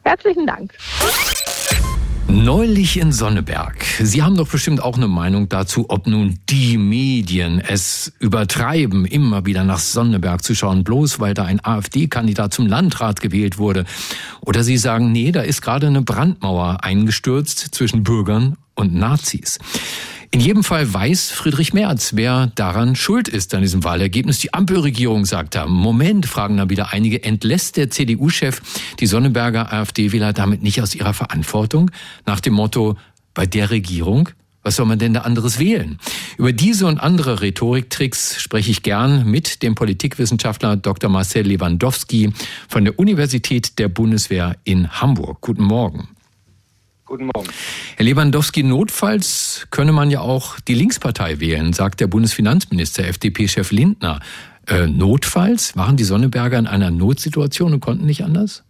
Herzlichen 0.02 0.46
Dank. 0.46 0.72
Neulich 2.44 2.98
in 2.98 3.10
Sonneberg. 3.10 3.82
Sie 4.02 4.22
haben 4.22 4.36
doch 4.36 4.48
bestimmt 4.48 4.82
auch 4.82 4.98
eine 4.98 5.08
Meinung 5.08 5.48
dazu, 5.48 5.86
ob 5.88 6.06
nun 6.06 6.38
die 6.50 6.76
Medien 6.76 7.58
es 7.58 8.12
übertreiben, 8.18 9.06
immer 9.06 9.46
wieder 9.46 9.64
nach 9.64 9.78
Sonneberg 9.78 10.44
zu 10.44 10.54
schauen, 10.54 10.84
bloß 10.84 11.20
weil 11.20 11.32
da 11.32 11.46
ein 11.46 11.64
AfD-Kandidat 11.64 12.52
zum 12.52 12.66
Landrat 12.66 13.22
gewählt 13.22 13.56
wurde. 13.56 13.86
Oder 14.42 14.62
Sie 14.62 14.76
sagen, 14.76 15.10
nee, 15.10 15.32
da 15.32 15.40
ist 15.40 15.62
gerade 15.62 15.86
eine 15.86 16.02
Brandmauer 16.02 16.84
eingestürzt 16.84 17.74
zwischen 17.74 18.02
Bürgern 18.02 18.58
und 18.74 18.94
Nazis. 18.94 19.58
In 20.34 20.40
jedem 20.40 20.64
Fall 20.64 20.92
weiß 20.92 21.30
Friedrich 21.30 21.74
Merz, 21.74 22.16
wer 22.16 22.48
daran 22.56 22.96
schuld 22.96 23.28
ist 23.28 23.54
an 23.54 23.62
diesem 23.62 23.84
Wahlergebnis. 23.84 24.40
Die 24.40 24.52
Ampelregierung 24.52 25.26
sagt 25.26 25.54
da, 25.54 25.68
Moment, 25.68 26.26
fragen 26.26 26.56
dann 26.56 26.70
wieder 26.70 26.92
einige, 26.92 27.22
entlässt 27.22 27.76
der 27.76 27.88
CDU-Chef 27.88 28.60
die 28.98 29.06
Sonneberger 29.06 29.72
AfD-Wähler 29.72 30.32
damit 30.32 30.60
nicht 30.60 30.82
aus 30.82 30.96
ihrer 30.96 31.14
Verantwortung? 31.14 31.92
Nach 32.26 32.40
dem 32.40 32.54
Motto, 32.54 32.96
bei 33.32 33.46
der 33.46 33.70
Regierung 33.70 34.30
was 34.64 34.76
soll 34.76 34.86
man 34.86 34.98
denn 34.98 35.12
da 35.12 35.20
anderes 35.20 35.58
wählen? 35.58 35.98
Über 36.38 36.54
diese 36.54 36.86
und 36.86 36.98
andere 36.98 37.42
Rhetoriktricks 37.42 38.40
spreche 38.40 38.70
ich 38.70 38.82
gern 38.82 39.30
mit 39.30 39.62
dem 39.62 39.74
Politikwissenschaftler 39.74 40.76
Dr. 40.76 41.10
Marcel 41.10 41.46
Lewandowski 41.46 42.32
von 42.66 42.84
der 42.84 42.98
Universität 42.98 43.78
der 43.78 43.88
Bundeswehr 43.88 44.56
in 44.64 44.90
Hamburg. 44.90 45.42
Guten 45.42 45.64
Morgen. 45.64 46.08
Guten 47.06 47.26
Morgen. 47.34 47.48
Herr 47.96 48.04
Lewandowski, 48.04 48.62
notfalls 48.62 49.66
könne 49.70 49.92
man 49.92 50.10
ja 50.10 50.20
auch 50.20 50.58
die 50.60 50.74
Linkspartei 50.74 51.38
wählen, 51.38 51.72
sagt 51.72 52.00
der 52.00 52.06
Bundesfinanzminister, 52.06 53.06
FDP-Chef 53.06 53.70
Lindner. 53.72 54.20
Äh, 54.66 54.86
notfalls? 54.86 55.76
Waren 55.76 55.96
die 55.98 56.04
Sonneberger 56.04 56.58
in 56.58 56.66
einer 56.66 56.90
Notsituation 56.90 57.74
und 57.74 57.80
konnten 57.80 58.06
nicht 58.06 58.24
anders? 58.24 58.64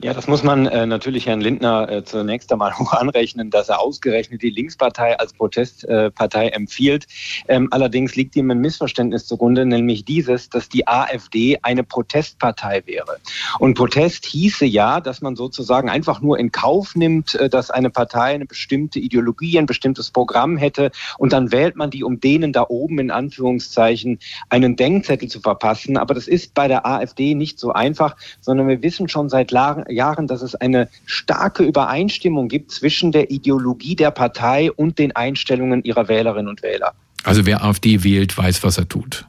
Ja, 0.00 0.14
das 0.14 0.28
muss 0.28 0.44
man 0.44 0.66
äh, 0.66 0.86
natürlich 0.86 1.26
Herrn 1.26 1.40
Lindner 1.40 1.90
äh, 1.90 2.04
zunächst 2.04 2.52
einmal 2.52 2.72
hoch 2.78 2.92
anrechnen, 2.92 3.50
dass 3.50 3.68
er 3.68 3.80
ausgerechnet 3.80 4.42
die 4.42 4.50
Linkspartei 4.50 5.18
als 5.18 5.32
Protestpartei 5.32 6.46
äh, 6.46 6.52
empfiehlt. 6.52 7.06
Ähm, 7.48 7.68
allerdings 7.72 8.14
liegt 8.14 8.36
ihm 8.36 8.50
ein 8.50 8.58
Missverständnis 8.58 9.26
zugrunde, 9.26 9.66
nämlich 9.66 10.04
dieses, 10.04 10.50
dass 10.50 10.68
die 10.68 10.86
AfD 10.86 11.58
eine 11.62 11.82
Protestpartei 11.82 12.82
wäre. 12.86 13.18
Und 13.58 13.74
Protest 13.74 14.24
hieße 14.26 14.66
ja, 14.66 15.00
dass 15.00 15.20
man 15.20 15.34
sozusagen 15.34 15.88
einfach 15.90 16.20
nur 16.20 16.38
in 16.38 16.52
Kauf 16.52 16.94
nimmt, 16.94 17.34
äh, 17.34 17.48
dass 17.48 17.70
eine 17.70 17.90
Partei 17.90 18.34
eine 18.34 18.46
bestimmte 18.46 19.00
Ideologie, 19.00 19.58
ein 19.58 19.66
bestimmtes 19.66 20.10
Programm 20.10 20.56
hätte 20.56 20.92
und 21.18 21.32
dann 21.32 21.50
wählt 21.50 21.76
man 21.76 21.90
die, 21.90 22.04
um 22.04 22.20
denen 22.20 22.52
da 22.52 22.66
oben 22.68 22.98
in 22.98 23.10
Anführungszeichen 23.10 24.18
einen 24.48 24.76
Denkzettel 24.76 25.28
zu 25.28 25.40
verpassen. 25.40 25.96
Aber 25.96 26.14
das 26.14 26.28
ist 26.28 26.54
bei 26.54 26.68
der 26.68 26.86
AfD 26.86 27.34
nicht 27.34 27.58
so 27.58 27.72
einfach, 27.72 28.16
sondern 28.40 28.68
wir 28.68 28.82
wissen 28.82 29.08
schon 29.08 29.28
seit 29.28 29.50
Jahren, 29.68 29.84
Jahren, 29.88 30.26
dass 30.26 30.42
es 30.42 30.54
eine 30.54 30.88
starke 31.06 31.62
Übereinstimmung 31.62 32.48
gibt 32.48 32.72
zwischen 32.72 33.12
der 33.12 33.30
Ideologie 33.30 33.96
der 33.96 34.10
Partei 34.10 34.72
und 34.72 34.98
den 34.98 35.14
Einstellungen 35.14 35.82
ihrer 35.84 36.08
Wählerinnen 36.08 36.48
und 36.48 36.62
Wähler. 36.62 36.92
Also 37.24 37.46
wer 37.46 37.64
AfD 37.64 38.04
wählt, 38.04 38.36
weiß, 38.36 38.62
was 38.62 38.78
er 38.78 38.88
tut. 38.88 39.26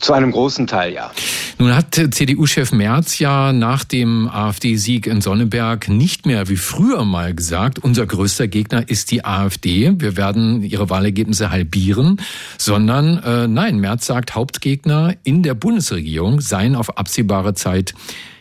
Zu 0.00 0.12
einem 0.12 0.32
großen 0.32 0.66
Teil, 0.66 0.92
ja. 0.92 1.10
Nun 1.56 1.74
hat 1.74 1.94
CDU-Chef 1.94 2.72
Merz 2.72 3.18
ja 3.18 3.54
nach 3.54 3.84
dem 3.84 4.28
AfD-Sieg 4.28 5.06
in 5.06 5.22
Sonneberg 5.22 5.88
nicht 5.88 6.26
mehr 6.26 6.48
wie 6.48 6.56
früher 6.56 7.06
mal 7.06 7.34
gesagt, 7.34 7.78
unser 7.78 8.06
größter 8.06 8.48
Gegner 8.48 8.86
ist 8.86 9.10
die 9.10 9.24
AfD, 9.24 9.94
wir 9.96 10.18
werden 10.18 10.62
ihre 10.62 10.90
Wahlergebnisse 10.90 11.50
halbieren, 11.50 12.20
sondern 12.58 13.22
äh, 13.22 13.48
nein, 13.48 13.78
Merz 13.78 14.06
sagt, 14.06 14.34
Hauptgegner 14.34 15.14
in 15.24 15.42
der 15.42 15.54
Bundesregierung 15.54 16.42
seien 16.42 16.76
auf 16.76 16.98
absehbare 16.98 17.54
Zeit 17.54 17.94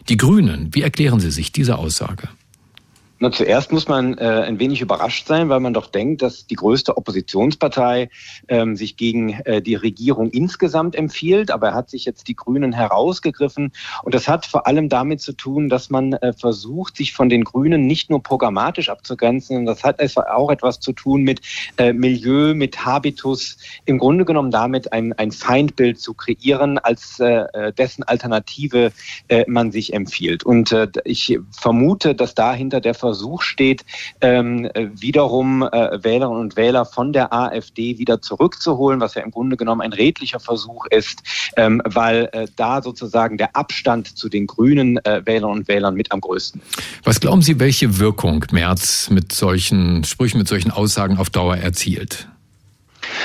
die 0.09 0.17
Grünen, 0.17 0.73
wie 0.73 0.81
erklären 0.81 1.19
Sie 1.19 1.31
sich 1.31 1.51
diese 1.51 1.77
Aussage? 1.77 2.29
Na, 3.19 3.31
zuerst 3.31 3.71
muss 3.71 3.87
man 3.87 4.15
äh, 4.19 4.43
ein 4.45 4.59
wenig 4.59 4.81
überrascht 4.81 5.25
sein, 5.25 5.49
weil 5.49 5.59
man 5.59 5.73
doch 5.73 5.87
denkt, 5.87 6.21
dass 6.21 6.45
die 6.45 6.55
größte 6.55 6.97
Oppositionspartei 6.97 8.09
ähm, 8.47 8.75
sich 8.75 8.95
gegen 8.95 9.33
äh, 9.45 9.59
die 9.59 9.73
Regierung 9.73 10.29
insgesamt 10.29 10.95
empfiehlt. 10.95 11.49
Aber 11.49 11.69
er 11.69 11.73
hat 11.73 11.89
sich 11.89 12.05
jetzt 12.05 12.27
die 12.27 12.35
Grünen 12.35 12.73
herausgegriffen. 12.73 13.71
Und 14.03 14.13
das 14.13 14.27
hat 14.27 14.45
vor 14.45 14.67
allem 14.67 14.87
damit 14.87 15.21
zu 15.21 15.33
tun, 15.33 15.67
dass 15.67 15.89
man 15.89 16.13
äh, 16.13 16.33
versucht, 16.33 16.97
sich 16.97 17.13
von 17.13 17.27
den 17.27 17.43
Grünen 17.43 17.87
nicht 17.87 18.11
nur 18.11 18.21
programmatisch 18.21 18.89
abzugrenzen, 18.89 19.65
das 19.65 19.83
hat 19.83 19.99
auch 20.29 20.51
etwas 20.51 20.79
zu 20.79 20.93
tun 20.93 21.23
mit 21.23 21.41
äh, 21.77 21.93
Milieu, 21.93 22.53
mit 22.53 22.85
Habitus. 22.85 23.57
Im 23.85 23.97
Grunde 23.97 24.25
genommen 24.25 24.51
damit 24.51 24.93
ein, 24.93 25.13
ein 25.13 25.31
Feindbild 25.31 25.99
zu 25.99 26.13
kreieren, 26.13 26.77
als 26.77 27.19
äh, 27.19 27.45
äh 27.53 27.73
dessen 27.73 28.03
Alternative 28.03 28.91
äh, 29.27 29.43
man 29.47 29.71
sich 29.71 29.93
empfiehlt. 29.93 30.43
Und 30.43 30.71
äh, 30.71 30.87
ich 31.03 31.39
vermute, 31.51 32.13
dass 32.13 32.35
dahinter 32.35 32.79
der 32.79 32.93
steht, 33.41 33.85
ähm, 34.21 34.69
wiederum 34.75 35.63
äh, 35.63 36.03
Wählerinnen 36.03 36.41
und 36.41 36.55
Wähler 36.55 36.85
von 36.85 37.13
der 37.13 37.33
AfD 37.33 37.97
wieder 37.97 38.21
zurückzuholen, 38.21 38.99
was 38.99 39.15
ja 39.15 39.23
im 39.23 39.31
Grunde 39.31 39.57
genommen 39.57 39.81
ein 39.81 39.93
redlicher 39.93 40.39
Versuch 40.39 40.85
ist, 40.89 41.23
ähm, 41.55 41.81
weil 41.85 42.29
äh, 42.31 42.47
da 42.55 42.81
sozusagen 42.81 43.37
der 43.37 43.55
Abstand 43.55 44.17
zu 44.17 44.29
den 44.29 44.47
grünen 44.47 44.97
äh, 45.05 45.21
Wählerinnen 45.25 45.59
und 45.59 45.67
Wählern 45.67 45.95
mit 45.95 46.11
am 46.11 46.21
größten. 46.21 46.61
Was 47.03 47.19
glauben 47.19 47.41
Sie, 47.41 47.59
welche 47.59 47.99
Wirkung 47.99 48.45
Merz 48.51 49.09
mit 49.09 49.31
solchen 49.31 50.03
Sprüchen, 50.03 50.37
mit 50.37 50.47
solchen 50.47 50.71
Aussagen 50.71 51.17
auf 51.17 51.29
Dauer 51.29 51.57
erzielt? 51.57 52.27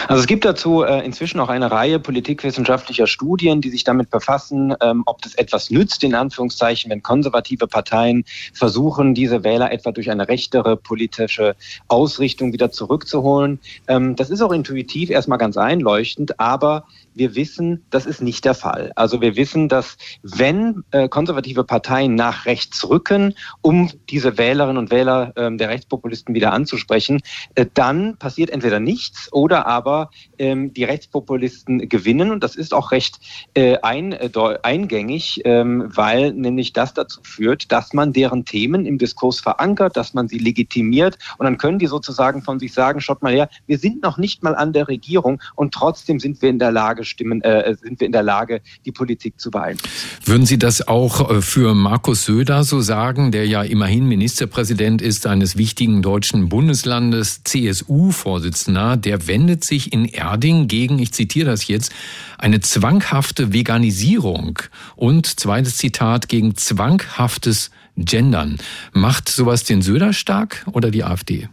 Also 0.09 0.21
es 0.21 0.27
gibt 0.27 0.45
dazu 0.45 0.83
äh, 0.83 1.05
inzwischen 1.05 1.41
auch 1.41 1.49
eine 1.49 1.71
Reihe 1.71 1.99
politikwissenschaftlicher 1.99 3.07
Studien, 3.07 3.61
die 3.61 3.71
sich 3.71 3.85
damit 3.85 4.11
befassen, 4.11 4.75
ähm, 4.81 5.03
ob 5.07 5.23
das 5.23 5.35
etwas 5.35 5.71
nützt, 5.71 6.05
in 6.05 6.15
Anführungszeichen, 6.15 6.91
wenn 6.91 7.03
konservative 7.03 7.67
Parteien 7.67 8.25
versuchen, 8.53 9.15
diese 9.15 9.45
Wähler 9.45 9.73
etwa 9.73 9.93
durch 9.93 10.11
eine 10.11 10.29
rechtere 10.29 10.77
politische 10.77 11.57
Ausrichtung 11.89 12.53
wieder 12.53 12.71
zurückzuholen. 12.71 13.61
Ähm, 13.89 14.17
das 14.17 14.31
ist 14.31 14.43
auch 14.43 14.53
intuitiv 14.53 15.11
erstmal 15.11 15.39
ganz 15.39 15.57
einleuchtend, 15.57 16.39
aber 16.41 16.85
wir 17.15 17.35
wissen, 17.35 17.85
das 17.91 18.07
ist 18.07 18.23
nicht 18.23 18.45
der 18.45 18.55
Fall. 18.55 18.93
Also 18.97 19.21
wir 19.21 19.37
wissen, 19.37 19.69
dass 19.69 19.97
wenn 20.23 20.85
äh, 20.91 21.09
konservative 21.09 21.65
Parteien 21.65 22.15
nach 22.15 22.47
rechts 22.47 22.89
rücken, 22.89 23.35
um 23.61 23.91
diese 24.11 24.39
Wählerinnen 24.39 24.79
und 24.79 24.91
Wähler 24.91 25.33
äh, 25.37 25.55
der 25.57 25.69
Rechtspopulisten 25.69 26.35
wieder 26.35 26.53
anzusprechen, 26.53 27.21
äh, 27.55 27.67
dann 27.75 28.17
passiert 28.17 28.51
entweder 28.51 28.81
nichts 28.81 29.33
oder 29.33 29.67
aber 29.67 30.11
ähm, 30.39 30.73
die 30.73 30.85
Rechtspopulisten 30.85 31.89
gewinnen. 31.89 32.31
Und 32.31 32.43
das 32.43 32.57
ist 32.57 32.75
auch 32.75 32.91
recht 32.93 33.19
äh, 33.55 33.77
eingängig, 33.83 35.43
ähm, 35.45 35.85
weil 35.87 36.33
nämlich 36.33 36.73
das 36.73 36.95
dazu 36.95 37.21
führt, 37.23 37.73
dass 37.73 37.93
man 37.93 38.13
deren 38.13 38.45
Themen 38.45 38.87
im 38.87 38.99
Diskurs 38.99 39.41
verankert, 39.41 39.97
dass 39.97 40.15
man 40.15 40.29
sie 40.29 40.39
legitimiert. 40.39 41.19
Und 41.39 41.45
dann 41.45 41.59
können 41.59 41.79
die 41.79 41.87
sozusagen 41.87 42.43
von 42.43 42.59
sich 42.59 42.73
sagen, 42.73 43.01
schaut 43.01 43.23
mal 43.23 43.33
her, 43.33 43.49
wir 43.67 43.79
sind 43.79 44.03
noch 44.03 44.19
nicht 44.19 44.43
mal 44.43 44.55
an 44.55 44.73
der 44.73 44.89
Regierung 44.89 45.41
und 45.55 45.75
trotzdem 45.75 46.21
sind 46.21 46.43
wir 46.43 46.51
in 46.51 46.59
der 46.59 46.73
Lage, 46.73 47.02
Lage 47.03 47.05
stimmen, 47.05 47.43
äh, 47.43 47.75
sind 47.75 48.01
wir 48.01 48.07
in 48.07 48.13
der 48.13 48.23
Lage, 48.23 48.63
die 48.85 48.93
Politik 48.93 49.41
zu 49.41 49.51
beeinflussen. 49.51 49.93
Würden 50.25 50.47
Sie 50.47 50.59
das 50.59 50.87
auch 50.87 51.31
äh, 51.31 51.43
für 51.43 51.75
Markus 51.75 52.25
Söder 52.25 52.65
so 52.65 52.81
sagen, 52.81 53.33
der 53.33 53.47
ja 53.47 53.63
immerhin 53.63 54.07
Ministerpräsident 54.07 55.03
ist 55.03 55.27
eines 55.27 55.57
wichtigen 55.57 56.03
deutschen 56.03 56.49
Bundeslandes, 56.49 57.43
CSU-Vorsitzender, 57.45 58.97
der 58.97 59.27
wendet 59.27 59.65
sich 59.65 59.93
in 59.93 60.05
Erding 60.05 60.69
gegen, 60.69 60.99
ich 60.99 61.13
zitiere 61.13 61.51
das 61.51 61.67
jetzt, 61.67 61.93
eine 62.39 62.61
zwanghafte 62.61 63.53
Veganisierung 63.53 64.59
und 64.97 65.27
zweites 65.27 65.77
Zitat 65.77 66.29
gegen 66.29 66.57
zwanghaftes 66.57 67.71
Gendern. 67.97 68.59
Macht 68.93 69.29
sowas 69.29 69.65
den 69.65 69.83
Söder 69.83 70.13
stark 70.13 70.65
oder 70.73 70.91
die 70.91 71.05
AfD? 71.05 71.49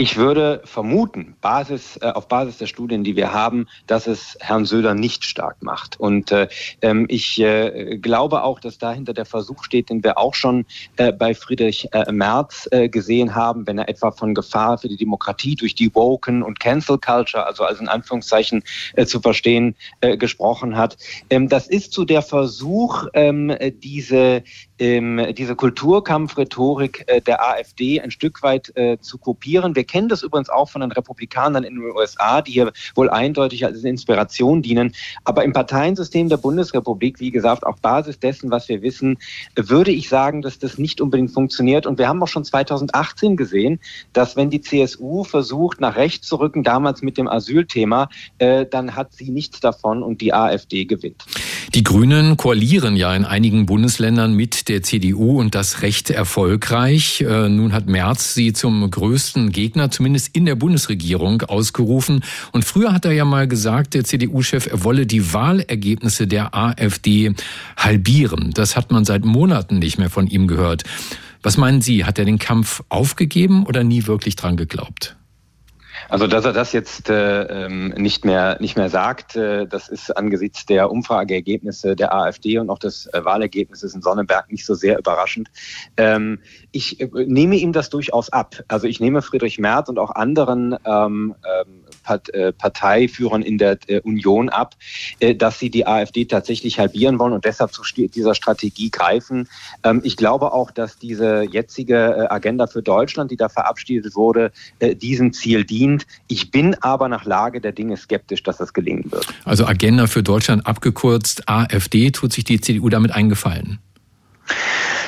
Ich 0.00 0.16
würde 0.16 0.62
vermuten, 0.64 1.34
Basis, 1.40 1.96
äh, 2.00 2.12
auf 2.12 2.28
Basis 2.28 2.58
der 2.58 2.66
Studien, 2.66 3.02
die 3.02 3.16
wir 3.16 3.32
haben, 3.32 3.66
dass 3.88 4.06
es 4.06 4.38
Herrn 4.38 4.64
Söder 4.64 4.94
nicht 4.94 5.24
stark 5.24 5.60
macht. 5.60 5.98
Und 5.98 6.30
äh, 6.30 6.46
ähm, 6.82 7.06
ich 7.08 7.40
äh, 7.40 7.98
glaube 7.98 8.44
auch, 8.44 8.60
dass 8.60 8.78
dahinter 8.78 9.12
der 9.12 9.24
Versuch 9.24 9.64
steht, 9.64 9.90
den 9.90 10.04
wir 10.04 10.16
auch 10.16 10.34
schon 10.34 10.66
äh, 10.98 11.10
bei 11.10 11.34
Friedrich 11.34 11.88
äh, 11.90 12.12
Merz 12.12 12.68
äh, 12.70 12.88
gesehen 12.88 13.34
haben, 13.34 13.66
wenn 13.66 13.78
er 13.78 13.88
etwa 13.88 14.12
von 14.12 14.36
Gefahr 14.36 14.78
für 14.78 14.86
die 14.86 14.96
Demokratie 14.96 15.56
durch 15.56 15.74
die 15.74 15.92
Woken 15.92 16.44
und 16.44 16.60
Cancel 16.60 16.98
Culture, 16.98 17.44
also 17.44 17.64
als 17.64 17.80
in 17.80 17.88
Anführungszeichen 17.88 18.62
äh, 18.94 19.04
zu 19.04 19.20
verstehen, 19.20 19.74
äh, 20.00 20.16
gesprochen 20.16 20.76
hat. 20.76 20.96
Ähm, 21.28 21.48
das 21.48 21.66
ist 21.66 21.92
so 21.92 22.04
der 22.04 22.22
Versuch, 22.22 23.08
ähm, 23.14 23.52
diese 23.82 24.44
ähm, 24.78 25.34
diese 25.34 25.56
Kulturkampfrhetorik 25.56 27.04
äh, 27.06 27.20
der 27.20 27.44
AfD 27.44 28.00
ein 28.00 28.10
Stück 28.10 28.42
weit 28.42 28.74
äh, 28.76 28.98
zu 29.00 29.18
kopieren. 29.18 29.74
Wir 29.74 29.84
kennen 29.88 30.08
das 30.08 30.22
übrigens 30.22 30.48
auch 30.48 30.68
von 30.68 30.82
den 30.82 30.92
Republikanern 30.92 31.64
in 31.64 31.74
den 31.74 31.84
USA, 31.90 32.42
die 32.42 32.52
hier 32.52 32.72
wohl 32.94 33.10
eindeutig 33.10 33.64
als 33.64 33.82
Inspiration 33.82 34.62
dienen. 34.62 34.94
Aber 35.24 35.44
im 35.44 35.52
Parteiensystem 35.52 36.28
der 36.28 36.36
Bundesrepublik, 36.36 37.18
wie 37.20 37.30
gesagt, 37.30 37.64
auf 37.64 37.80
Basis 37.80 38.18
dessen, 38.20 38.50
was 38.50 38.68
wir 38.68 38.82
wissen, 38.82 39.18
würde 39.56 39.90
ich 39.90 40.08
sagen, 40.08 40.42
dass 40.42 40.58
das 40.58 40.78
nicht 40.78 41.00
unbedingt 41.00 41.32
funktioniert. 41.32 41.86
Und 41.86 41.98
wir 41.98 42.08
haben 42.08 42.22
auch 42.22 42.28
schon 42.28 42.44
2018 42.44 43.36
gesehen, 43.36 43.80
dass 44.12 44.36
wenn 44.36 44.50
die 44.50 44.60
CSU 44.60 45.24
versucht, 45.24 45.80
nach 45.80 45.96
rechts 45.96 46.28
zu 46.28 46.36
rücken, 46.36 46.62
damals 46.62 47.02
mit 47.02 47.18
dem 47.18 47.28
Asylthema, 47.28 48.08
äh, 48.38 48.66
dann 48.66 48.94
hat 48.94 49.12
sie 49.12 49.30
nichts 49.30 49.60
davon 49.60 50.02
und 50.02 50.20
die 50.20 50.32
AfD 50.34 50.84
gewinnt. 50.84 51.24
Die 51.74 51.84
Grünen 51.84 52.36
koalieren 52.36 52.96
ja 52.96 53.14
in 53.14 53.24
einigen 53.24 53.66
Bundesländern 53.66 54.32
mit 54.34 54.68
der 54.68 54.82
CDU 54.82 55.38
und 55.38 55.54
das 55.54 55.82
recht 55.82 56.10
erfolgreich. 56.10 57.20
Äh, 57.20 57.48
nun 57.48 57.72
hat 57.72 57.86
Merz 57.86 58.34
sie 58.34 58.52
zum 58.52 58.90
größten 58.90 59.50
Gegner, 59.52 59.77
zumindest 59.90 60.34
in 60.34 60.46
der 60.46 60.56
Bundesregierung, 60.56 61.42
ausgerufen. 61.42 62.24
Und 62.52 62.64
früher 62.64 62.92
hat 62.92 63.04
er 63.04 63.12
ja 63.12 63.24
mal 63.24 63.46
gesagt, 63.46 63.94
der 63.94 64.04
CDU-Chef, 64.04 64.66
er 64.66 64.84
wolle 64.84 65.06
die 65.06 65.32
Wahlergebnisse 65.32 66.26
der 66.26 66.54
AfD 66.54 67.34
halbieren. 67.76 68.50
Das 68.52 68.76
hat 68.76 68.90
man 68.90 69.04
seit 69.04 69.24
Monaten 69.24 69.78
nicht 69.78 69.98
mehr 69.98 70.10
von 70.10 70.26
ihm 70.26 70.48
gehört. 70.48 70.82
Was 71.42 71.56
meinen 71.56 71.80
Sie, 71.80 72.04
hat 72.04 72.18
er 72.18 72.24
den 72.24 72.38
Kampf 72.38 72.82
aufgegeben 72.88 73.64
oder 73.64 73.84
nie 73.84 74.06
wirklich 74.06 74.36
dran 74.36 74.56
geglaubt? 74.56 75.17
Also 76.08 76.26
dass 76.26 76.44
er 76.44 76.52
das 76.52 76.72
jetzt 76.72 77.10
äh, 77.10 77.42
ähm, 77.42 77.88
nicht 77.90 78.24
mehr 78.24 78.56
nicht 78.60 78.76
mehr 78.76 78.88
sagt, 78.88 79.36
äh, 79.36 79.66
das 79.66 79.88
ist 79.88 80.16
angesichts 80.16 80.64
der 80.64 80.90
Umfrageergebnisse 80.90 81.96
der 81.96 82.14
AfD 82.14 82.58
und 82.58 82.70
auch 82.70 82.78
des 82.78 83.06
äh, 83.12 83.24
Wahlergebnisses 83.24 83.94
in 83.94 84.00
Sonnenberg 84.00 84.50
nicht 84.50 84.64
so 84.64 84.74
sehr 84.74 84.98
überraschend. 84.98 85.48
Ähm, 85.96 86.40
ich 86.72 87.00
äh, 87.00 87.08
nehme 87.12 87.56
ihm 87.56 87.72
das 87.72 87.90
durchaus 87.90 88.30
ab. 88.30 88.62
Also 88.68 88.86
ich 88.86 89.00
nehme 89.00 89.20
Friedrich 89.20 89.58
Merz 89.58 89.88
und 89.88 89.98
auch 89.98 90.10
anderen 90.14 90.76
ähm, 90.84 91.08
ähm, 91.18 91.34
äh, 91.42 91.87
Parteiführern 92.08 93.42
in 93.42 93.58
der 93.58 93.78
äh, 93.86 94.00
Union 94.00 94.48
ab, 94.48 94.74
äh, 95.20 95.34
dass 95.34 95.58
sie 95.58 95.70
die 95.70 95.86
AfD 95.86 96.24
tatsächlich 96.24 96.78
halbieren 96.78 97.18
wollen 97.18 97.32
und 97.32 97.44
deshalb 97.44 97.72
zu 97.72 97.82
dieser 97.94 98.34
Strategie 98.34 98.90
greifen. 98.90 99.48
Ähm, 99.84 100.00
ich 100.04 100.16
glaube 100.16 100.52
auch, 100.52 100.70
dass 100.70 100.98
diese 100.98 101.42
jetzige 101.42 102.30
Agenda 102.30 102.66
für 102.66 102.82
Deutschland, 102.82 103.30
die 103.30 103.36
da 103.36 103.48
verabschiedet 103.48 104.14
wurde, 104.14 104.52
diesem 104.80 105.32
Ziel 105.32 105.64
dient. 105.64 106.06
Ich 106.28 106.50
bin 106.50 106.74
aber 106.82 107.08
nach 107.08 107.24
Lage 107.24 107.60
der 107.60 107.72
Dinge 107.72 107.96
skeptisch, 107.96 108.42
dass 108.42 108.58
das 108.58 108.72
gelingen 108.72 109.10
wird. 109.10 109.26
Also 109.44 109.66
Agenda 109.66 110.06
für 110.06 110.22
Deutschland 110.22 110.66
abgekürzt 110.66 111.48
AfD, 111.48 112.10
tut 112.10 112.32
sich 112.32 112.44
die 112.44 112.60
CDU 112.60 112.88
damit 112.88 113.12
eingefallen? 113.12 113.78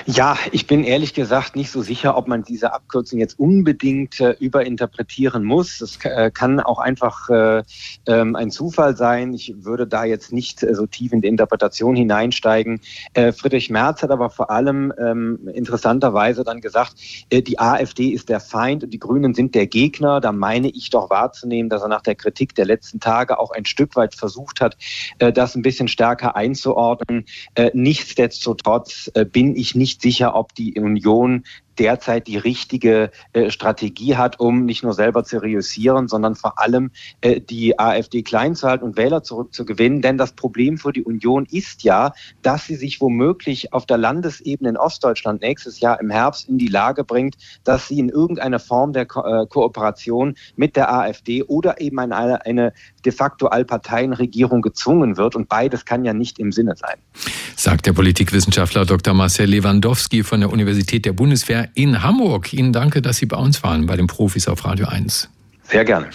Ja, 0.07 0.39
ich 0.53 0.67
bin 0.67 0.85
ehrlich 0.85 1.15
gesagt 1.15 1.57
nicht 1.57 1.71
so 1.71 1.83
sicher, 1.83 2.17
ob 2.17 2.27
man 2.27 2.43
diese 2.43 2.73
Abkürzung 2.73 3.19
jetzt 3.19 3.39
unbedingt 3.39 4.21
äh, 4.21 4.35
überinterpretieren 4.39 5.45
muss. 5.45 5.79
Das 5.79 5.99
äh, 6.05 6.31
kann 6.31 6.59
auch 6.61 6.79
einfach 6.79 7.29
äh, 7.29 7.63
ähm, 8.07 8.35
ein 8.35 8.51
Zufall 8.51 8.97
sein. 8.97 9.35
Ich 9.35 9.55
würde 9.59 9.87
da 9.87 10.05
jetzt 10.05 10.33
nicht 10.33 10.63
äh, 10.63 10.75
so 10.75 10.87
tief 10.87 11.13
in 11.13 11.21
die 11.21 11.29
Interpretation 11.29 11.97
hineinsteigen. 11.97 12.81
Äh, 13.15 13.33
Friedrich 13.33 13.69
Merz 13.69 14.03
hat 14.03 14.11
aber 14.11 14.31
vor 14.31 14.51
allem 14.51 14.93
ähm, 14.99 15.49
interessanterweise 15.53 16.45
dann 16.45 16.61
gesagt, 16.61 16.95
äh, 17.29 17.43
die 17.43 17.59
AfD 17.59 18.09
ist 18.09 18.31
der 18.31 18.41
Feind 18.41 18.85
und 18.85 18.91
die 18.91 18.99
Grünen 18.99 19.35
sind 19.35 19.55
der 19.55 19.67
Gegner. 19.67 20.21
Da 20.21 20.33
meine 20.33 20.71
ich 20.71 20.91
doch 20.91 21.11
wahrzunehmen, 21.11 21.69
dass 21.69 21.83
er 21.83 21.89
nach 21.89 22.03
der 22.03 22.15
Kritik 22.15 22.55
der 22.55 22.65
letzten 22.65 23.01
Tage 23.01 23.39
auch 23.39 23.51
ein 23.51 23.67
Stück 23.67 23.97
weit 23.97 24.15
versucht 24.15 24.61
hat, 24.61 24.77
das 25.19 25.55
ein 25.55 25.63
bisschen 25.63 25.89
stärker 25.89 26.37
einzuordnen. 26.37 27.25
nichtsdestotrotz 27.73 29.11
bin 29.33 29.57
ich 29.57 29.75
nicht 29.75 30.00
sicher, 30.01 30.35
ob 30.35 30.55
die 30.55 30.79
Union 30.79 31.45
derzeit 31.81 32.27
die 32.27 32.37
richtige 32.37 33.11
äh, 33.33 33.51
Strategie 33.51 34.17
hat, 34.17 34.39
um 34.39 34.67
nicht 34.67 34.83
nur 34.83 34.93
selber 34.93 35.25
zu 35.25 35.43
reüssieren, 35.43 36.07
sondern 36.09 36.37
vor 36.37 36.61
allem 36.61 36.91
äh, 37.23 37.41
die 37.41 37.79
AfD 37.79 38.23
klein 38.23 38.55
zu 38.55 38.69
halten 38.69 38.85
und 38.85 38.97
Wähler 38.97 39.23
zurückzugewinnen. 39.23 40.03
Denn 40.03 40.19
das 40.19 40.33
Problem 40.33 40.77
für 40.77 40.93
die 40.93 41.03
Union 41.03 41.47
ist 41.51 41.83
ja, 41.83 42.13
dass 42.43 42.67
sie 42.67 42.77
sich 42.77 43.01
womöglich 43.01 43.73
auf 43.73 43.87
der 43.87 43.97
Landesebene 43.97 44.71
in 44.71 44.77
Ostdeutschland 44.77 45.41
nächstes 45.41 45.81
Jahr 45.81 45.99
im 46.01 46.11
Herbst 46.11 46.49
in 46.49 46.59
die 46.59 46.69
Lage 46.69 47.03
bringt, 47.03 47.37
dass 47.65 47.89
sie 47.89 47.99
in 47.99 48.11
irgendeiner 48.11 48.59
Form 48.59 48.93
der 48.93 49.07
Ko 49.07 49.23
äh, 49.23 49.47
Kooperation 49.47 50.35
mit 50.57 50.77
der 50.77 50.93
AfD 50.93 51.43
oder 51.45 51.81
eben 51.81 51.99
eine, 51.99 52.45
eine 52.45 52.73
de 53.05 53.13
facto 53.13 53.47
Allparteienregierung 53.47 54.61
gezwungen 54.61 55.17
wird. 55.17 55.35
Und 55.35 55.49
beides 55.49 55.87
kann 55.87 56.05
ja 56.05 56.13
nicht 56.13 56.39
im 56.39 56.53
Sinne 56.53 56.75
sein. 56.77 56.99
Sagt 57.57 57.87
der 57.87 57.93
Politikwissenschaftler 57.95 58.85
Dr. 58.85 59.15
Marcel 59.15 59.49
Lewandowski 59.49 60.23
von 60.23 60.41
der 60.41 60.51
Universität 60.51 61.05
der 61.05 61.13
Bundeswehr 61.13 61.70
in 61.75 62.03
Hamburg. 62.03 62.53
Ihnen 62.53 62.73
danke, 62.73 63.03
dass 63.03 63.19
Sie 63.19 63.27
bei 63.27 63.37
uns 63.37 63.63
waren, 63.63 63.87
bei 63.87 63.97
den 63.97 64.07
Profis 64.07 64.49
auf 64.49 64.65
Radio 64.65 64.87
1. 64.87 65.29
Sehr 65.65 65.85
gerne. 65.85 66.09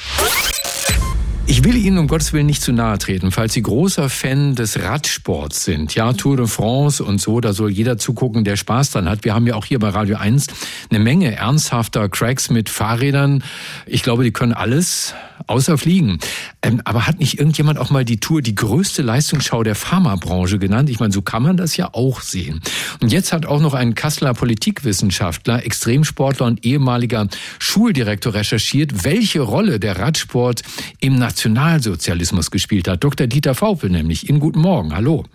Ich 1.47 1.63
will 1.63 1.75
Ihnen 1.75 1.99
um 1.99 2.07
Gottes 2.07 2.33
Willen 2.33 2.47
nicht 2.47 2.63
zu 2.63 2.73
nahe 2.73 2.97
treten, 2.97 3.31
falls 3.31 3.53
Sie 3.53 3.61
großer 3.61 4.09
Fan 4.09 4.55
des 4.55 4.81
Radsports 4.81 5.63
sind. 5.63 5.93
Ja, 5.93 6.11
Tour 6.13 6.37
de 6.37 6.47
France 6.47 7.03
und 7.03 7.21
so, 7.21 7.39
da 7.39 7.53
soll 7.53 7.69
jeder 7.69 7.99
zugucken, 7.99 8.43
der 8.43 8.55
Spaß 8.55 8.91
dran 8.91 9.07
hat. 9.07 9.23
Wir 9.23 9.35
haben 9.35 9.45
ja 9.45 9.53
auch 9.53 9.65
hier 9.65 9.77
bei 9.77 9.89
Radio 9.89 10.17
1 10.17 10.47
eine 10.89 10.99
Menge 10.99 11.35
ernsthafter 11.35 12.09
Cracks 12.09 12.49
mit 12.49 12.69
Fahrrädern. 12.69 13.43
Ich 13.85 14.01
glaube, 14.01 14.23
die 14.23 14.31
können 14.31 14.53
alles, 14.53 15.13
außer 15.47 15.77
fliegen. 15.77 16.19
Ähm, 16.61 16.81
aber 16.83 17.05
hat 17.07 17.19
nicht 17.19 17.37
irgendjemand 17.37 17.77
auch 17.77 17.89
mal 17.89 18.05
die 18.05 18.19
Tour 18.19 18.41
die 18.41 18.55
größte 18.55 19.01
Leistungsschau 19.01 19.63
der 19.63 19.75
Pharmabranche 19.75 20.57
genannt? 20.57 20.89
Ich 20.89 20.99
meine, 20.99 21.13
so 21.13 21.21
kann 21.21 21.43
man 21.43 21.57
das 21.57 21.77
ja 21.77 21.89
auch 21.93 22.21
sehen. 22.21 22.61
Und 23.01 23.11
jetzt 23.11 23.33
hat 23.33 23.45
auch 23.45 23.61
noch 23.61 23.73
ein 23.73 23.95
Kasseler 23.95 24.33
Politikwissenschaftler, 24.33 25.63
Extremsportler 25.65 26.47
und 26.47 26.65
ehemaliger 26.65 27.27
Schuldirektor 27.59 28.33
recherchiert, 28.33 29.03
welche 29.03 29.41
Rolle 29.41 29.79
der 29.79 29.99
Radsport 29.99 30.63
im 30.99 31.19
Nationalsozialismus 31.35 32.49
gespielt 32.49 32.87
hat. 32.87 33.03
Dr. 33.03 33.27
Dieter 33.27 33.59
Vaupel 33.59 33.89
nämlich. 33.89 34.29
Ihnen 34.29 34.39
guten 34.39 34.61
Morgen. 34.61 34.95
Hallo. 34.95 35.25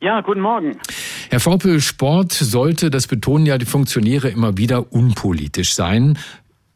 Ja, 0.00 0.20
guten 0.20 0.40
Morgen. 0.40 0.78
Herr 1.28 1.44
Vaupel, 1.44 1.80
Sport 1.80 2.32
sollte, 2.32 2.88
das 2.88 3.08
betonen 3.08 3.46
ja 3.46 3.58
die 3.58 3.66
Funktionäre 3.66 4.28
immer 4.28 4.56
wieder, 4.56 4.92
unpolitisch 4.92 5.74
sein. 5.74 6.16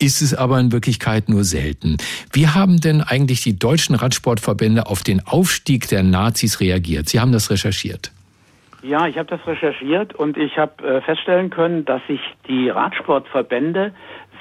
ist 0.00 0.20
es 0.22 0.34
aber 0.34 0.58
in 0.58 0.72
Wirklichkeit 0.72 1.28
nur 1.28 1.44
selten. 1.44 1.96
Wie 2.32 2.48
haben 2.48 2.80
denn 2.80 3.00
eigentlich 3.00 3.42
die 3.42 3.56
deutschen 3.56 3.94
Radsportverbände 3.94 4.86
auf 4.86 5.04
den 5.04 5.24
Aufstieg 5.24 5.88
der 5.88 6.02
Nazis 6.02 6.60
reagiert? 6.60 7.08
Sie 7.08 7.20
haben 7.20 7.32
das 7.32 7.50
recherchiert. 7.50 8.10
Ja, 8.82 9.06
ich 9.06 9.16
habe 9.16 9.30
das 9.30 9.46
recherchiert 9.46 10.14
und 10.14 10.36
ich 10.36 10.58
habe 10.58 10.86
äh, 10.86 11.00
feststellen 11.00 11.48
können, 11.48 11.84
dass 11.86 12.02
sich 12.06 12.20
die 12.48 12.68
Radsportverbände 12.68 13.94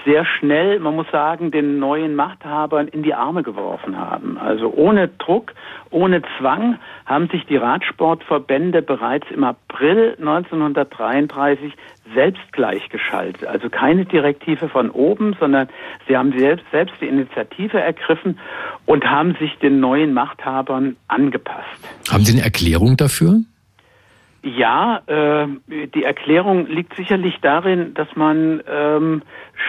sehr 0.06 0.26
schnell, 0.26 0.80
man 0.80 0.96
muss 0.96 1.08
sagen, 1.12 1.52
den 1.52 1.80
neuen 1.80 2.16
Machthabern 2.16 2.88
in 2.88 3.04
die 3.04 3.14
Arme 3.14 3.44
geworfen 3.44 3.98
haben. 3.98 4.38
Also 4.38 4.72
ohne 4.74 5.08
Druck, 5.08 5.54
ohne 5.90 6.22
Zwang 6.38 6.80
haben 7.06 7.30
sich 7.30 7.46
die 7.46 7.58
Radsportverbände 7.58 8.82
bereits 8.82 9.26
im 9.32 9.44
April 9.44 10.16
1933 10.20 11.74
selbst 12.14 12.52
gleichgeschaltet. 12.52 13.46
Also 13.48 13.70
keine 13.70 14.06
Direktive 14.06 14.70
von 14.70 14.90
oben, 14.90 15.36
sondern 15.40 15.70
sie 16.08 16.18
haben 16.18 16.38
selbst, 16.38 16.66
selbst 16.72 16.96
die 17.00 17.08
Initiative 17.08 17.80
ergriffen 17.80 18.40
und 18.86 19.06
haben 19.06 19.36
sich 19.40 19.58
den 19.60 19.80
neuen 19.80 20.14
Machthabern 20.14 20.98
angepasst. 21.08 21.68
Haben 22.12 22.26
Sie 22.26 22.34
eine 22.34 22.44
Erklärung 22.44 22.98
dafür? 22.98 23.42
Ja, 24.46 25.02
äh, 25.08 25.48
die 25.96 26.04
Erklärung 26.04 26.68
liegt 26.68 26.98
sicherlich 26.98 27.40
darin, 27.42 27.94
dass 27.94 28.14
man 28.16 28.62
ähm, 28.70 29.22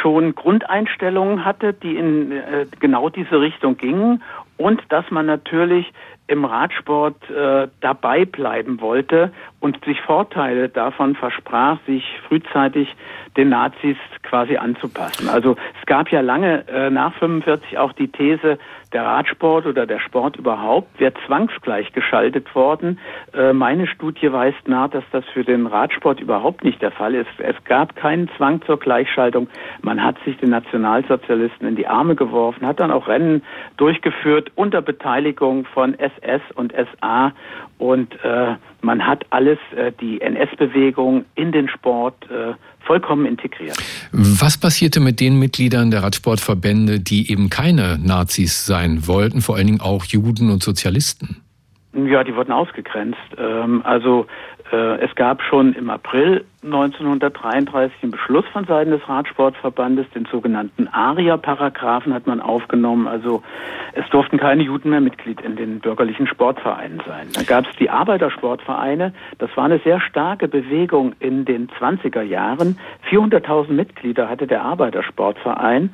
schon 0.03 0.35
Grundeinstellungen 0.35 1.45
hatte, 1.45 1.73
die 1.73 1.97
in 1.97 2.33
äh, 2.33 2.67
genau 2.81 3.09
diese 3.09 3.41
Richtung 3.41 3.77
gingen 3.77 4.21
und 4.57 4.83
dass 4.89 5.09
man 5.13 5.27
natürlich 5.27 5.93
im 6.27 6.45
Radsport 6.45 7.31
äh, 7.31 7.69
dabei 7.81 8.25
bleiben 8.25 8.81
wollte 8.81 9.33
und 9.61 9.85
sich 9.85 10.01
Vorteile 10.01 10.69
davon 10.69 11.15
versprach, 11.15 11.79
sich 11.87 12.03
frühzeitig 12.27 12.89
den 13.37 13.51
Nazis 13.51 13.97
quasi 14.23 14.57
anzupassen. 14.57 15.29
Also 15.29 15.57
es 15.81 15.87
gab 15.87 16.09
ja 16.09 16.21
lange 16.21 16.67
äh, 16.67 16.91
nach 16.91 17.15
45 17.15 17.79
auch 17.79 17.93
die 17.93 18.09
These, 18.09 18.59
der 18.95 19.03
Radsport 19.03 19.67
oder 19.67 19.87
der 19.87 19.99
Sport 19.99 20.37
überhaupt 20.37 20.99
wäre 20.99 21.13
zwangsgleich 21.27 21.93
geschaltet 21.93 22.55
worden. 22.55 22.99
Äh, 23.35 23.53
meine 23.53 23.87
Studie 23.87 24.33
weist 24.33 24.67
nach, 24.67 24.89
dass 24.89 25.05
das 25.11 25.25
für 25.35 25.45
den 25.45 25.67
Radsport 25.67 26.21
überhaupt 26.21 26.65
nicht 26.65 26.81
der 26.81 26.93
Fall 26.93 27.15
ist. 27.15 27.29
Es 27.39 27.57
gab 27.65 27.97
keinen 27.97 28.31
Zwang 28.37 28.63
zur 28.63 28.79
Gleichschaltung. 28.79 29.49
Man 29.83 30.03
hat 30.03 30.17
sich 30.25 30.39
den 30.39 30.51
Nationalsozialisten 30.51 31.67
in 31.67 31.77
die 31.77 31.89
Arme 31.89 32.15
geworfen, 32.15 32.67
hat 32.67 32.81
dann 32.81 32.93
auch 32.93 33.09
Rennen 33.09 33.43
durchgeführt 33.77 34.53
unter 34.55 34.81
Beteiligung 34.81 35.67
von 35.67 35.99
SS 35.99 36.43
und 36.55 36.73
SA 36.73 37.33
und 37.79 38.15
äh, 38.25 38.55
man 38.85 39.07
hat 39.07 39.25
alles, 39.31 39.59
äh, 39.77 39.93
die 40.01 40.21
NS-Bewegung 40.21 41.25
in 41.35 41.53
den 41.53 41.69
Sport 41.69 42.15
äh, 42.31 42.55
vollkommen 42.81 43.27
integriert. 43.27 43.77
Was 44.13 44.59
passierte 44.59 45.01
mit 45.01 45.21
den 45.21 45.39
Mitgliedern 45.39 45.91
der 45.91 46.03
Radsportverbände, 46.03 47.01
die 47.01 47.31
eben 47.31 47.51
keine 47.51 47.99
Nazis 47.99 48.67
sein 48.67 49.07
wollten, 49.07 49.41
vor 49.41 49.57
allen 49.57 49.67
Dingen 49.67 49.81
auch 49.81 50.05
Juden 50.05 50.51
und 50.51 50.63
Sozialisten? 50.63 51.41
Ja, 51.95 52.25
die 52.25 52.35
wurden 52.35 52.53
ausgegrenzt. 52.53 53.19
Ähm, 53.39 53.83
also 53.85 54.27
es 54.71 55.15
gab 55.15 55.43
schon 55.43 55.75
im 55.75 55.91
April 55.91 56.45
1933 56.65 58.03
einen 58.03 58.13
Beschluss 58.13 58.47
von 58.53 58.65
Seiten 58.65 58.91
des 58.91 59.07
Radsportverbandes, 59.09 60.07
den 60.15 60.25
sogenannten 60.25 60.89
ARIA-Paragraphen 60.89 62.15
hat 62.15 62.27
man 62.27 62.41
aufgenommen. 62.41 63.07
Also 63.07 63.43
es 63.93 64.09
durften 64.11 64.39
keine 64.39 64.63
Juden 64.63 64.91
mehr 64.91 65.03
Mitglied 65.03 65.43
in 65.43 65.57
den 65.57 65.81
bürgerlichen 65.81 66.27
Sportvereinen 66.27 67.03
sein. 67.07 67.29
Dann 67.35 67.47
gab 67.47 67.67
es 67.69 67.77
die 67.77 67.91
Arbeitersportvereine. 67.91 69.13
Das 69.39 69.55
war 69.57 69.67
eine 69.67 69.79
sehr 69.81 70.01
starke 70.01 70.49
Bewegung 70.49 71.15
in 71.21 71.45
den 71.45 71.69
20er 71.69 72.23
Jahren. 72.23 72.79
400.000 73.11 73.73
Mitglieder 73.73 74.31
hatte 74.31 74.47
der 74.47 74.63
Arbeitersportverein 74.63 75.93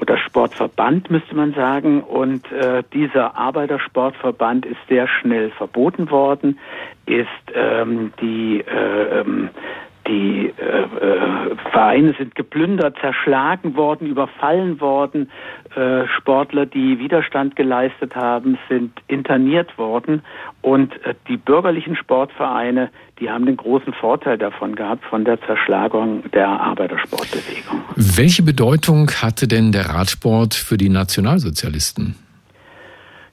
oder 0.00 0.16
Sportverband 0.18 1.10
müsste 1.10 1.34
man 1.34 1.52
sagen. 1.54 2.02
Und 2.02 2.50
äh, 2.52 2.82
dieser 2.92 3.36
Arbeitersportverband 3.36 4.66
ist 4.66 4.78
sehr 4.88 5.06
schnell 5.08 5.50
verboten 5.50 6.10
worden, 6.10 6.58
ist 7.06 7.28
ähm, 7.54 8.12
die 8.20 8.60
äh, 8.60 9.20
ähm, 9.20 9.50
die 10.10 10.52
äh, 10.58 10.82
äh, 10.82 11.56
Vereine 11.70 12.14
sind 12.18 12.34
geplündert, 12.34 12.96
zerschlagen 13.00 13.76
worden, 13.76 14.08
überfallen 14.08 14.80
worden. 14.80 15.30
Äh, 15.76 16.06
Sportler, 16.18 16.66
die 16.66 16.98
Widerstand 16.98 17.54
geleistet 17.54 18.16
haben, 18.16 18.58
sind 18.68 18.92
interniert 19.06 19.78
worden. 19.78 20.22
Und 20.62 20.92
äh, 21.04 21.14
die 21.28 21.36
bürgerlichen 21.36 21.94
Sportvereine, 21.94 22.90
die 23.20 23.30
haben 23.30 23.46
den 23.46 23.56
großen 23.56 23.92
Vorteil 23.92 24.36
davon 24.36 24.74
gehabt, 24.74 25.04
von 25.04 25.24
der 25.24 25.40
Zerschlagung 25.42 26.28
der 26.32 26.48
Arbeitersportbewegung. 26.48 27.82
Welche 27.94 28.42
Bedeutung 28.42 29.08
hatte 29.22 29.46
denn 29.46 29.70
der 29.70 29.90
Radsport 29.90 30.54
für 30.54 30.76
die 30.76 30.88
Nationalsozialisten? 30.88 32.16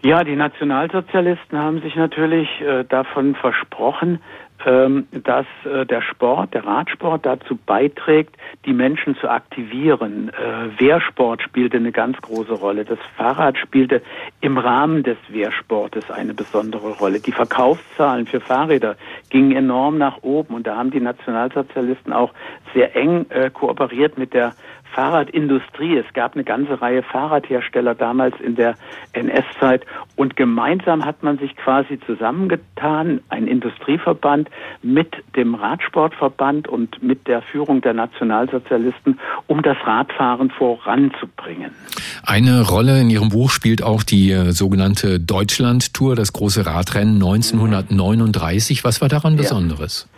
Ja, 0.04 0.24
die 0.24 0.36
Nationalsozialisten 0.36 1.58
haben 1.58 1.82
sich 1.82 1.96
natürlich 1.96 2.48
äh, 2.62 2.84
davon 2.84 3.34
versprochen, 3.34 4.20
dass 4.66 5.46
äh, 5.66 5.86
der 5.86 6.02
Sport, 6.02 6.54
der 6.54 6.66
Radsport 6.66 7.26
dazu 7.26 7.58
beiträgt, 7.66 8.36
die 8.66 8.74
Menschen 8.74 9.16
zu 9.16 9.30
aktivieren. 9.30 10.30
Äh, 10.30 10.80
Wehrsport 10.80 11.42
spielte 11.44 11.78
eine 11.78 11.92
ganz 11.92 12.18
große 12.22 12.54
Rolle. 12.54 12.84
Das 12.84 13.00
Fahrrad 13.16 13.58
spielte 13.58 14.02
im 14.42 14.58
Rahmen 14.58 15.04
des 15.04 15.18
Wehrsportes 15.30 16.10
eine 16.10 16.34
besondere 16.34 16.90
Rolle. 16.98 17.20
Die 17.20 17.32
Verkaufszahlen 17.32 18.26
für 18.26 18.40
Fahrräder 18.40 18.96
gingen 19.30 19.56
enorm 19.56 19.98
nach 19.98 20.24
oben 20.24 20.56
und 20.56 20.66
da 20.66 20.76
haben 20.76 20.92
die 20.92 21.02
Nationalsozialisten 21.02 22.12
auch 22.12 22.34
sehr 22.74 22.96
eng 22.96 23.28
äh, 23.30 23.50
kooperiert 23.52 24.18
mit 24.18 24.34
der 24.34 24.54
Fahrradindustrie. 24.94 25.98
Es 25.98 26.14
gab 26.14 26.36
eine 26.36 26.44
ganze 26.44 26.82
Reihe 26.82 27.04
Fahrradhersteller 27.04 27.96
damals 27.96 28.36
in 28.40 28.56
der 28.56 28.76
NS-Zeit 29.14 29.86
und 30.16 30.36
gemeinsam 30.36 31.06
hat 31.06 31.24
man 31.24 31.38
sich 31.38 31.56
quasi 31.56 32.00
zusammengetan, 32.06 33.22
ein 33.30 33.48
Industrieverband 33.48 34.50
mit 34.82 35.16
dem 35.36 35.56
Radsportverband 35.56 36.68
und 36.68 37.02
mit 37.02 37.28
der 37.28 37.42
Führung 37.42 37.82
der 37.82 37.94
Nationalsozialisten, 37.94 39.20
um 39.48 39.62
das 39.62 39.78
Radfahren 39.86 40.50
voranzubringen. 40.50 41.72
Eine 42.24 42.68
Rolle 42.68 43.00
in 43.00 43.10
Ihrem 43.10 43.30
Buch 43.30 43.52
spielt 43.52 43.84
auch 43.84 44.04
die 44.04 44.32
äh, 44.32 44.52
sogenannte 44.52 45.20
Deutschland-Tour, 45.20 46.16
das 46.16 46.34
große 46.34 46.66
Radrennen 46.66 47.16
1939. 47.16 48.84
Was 48.84 49.02
war 49.02 49.10
daran 49.10 49.36
Besonderes? 49.36 50.08
Ja. 50.12 50.17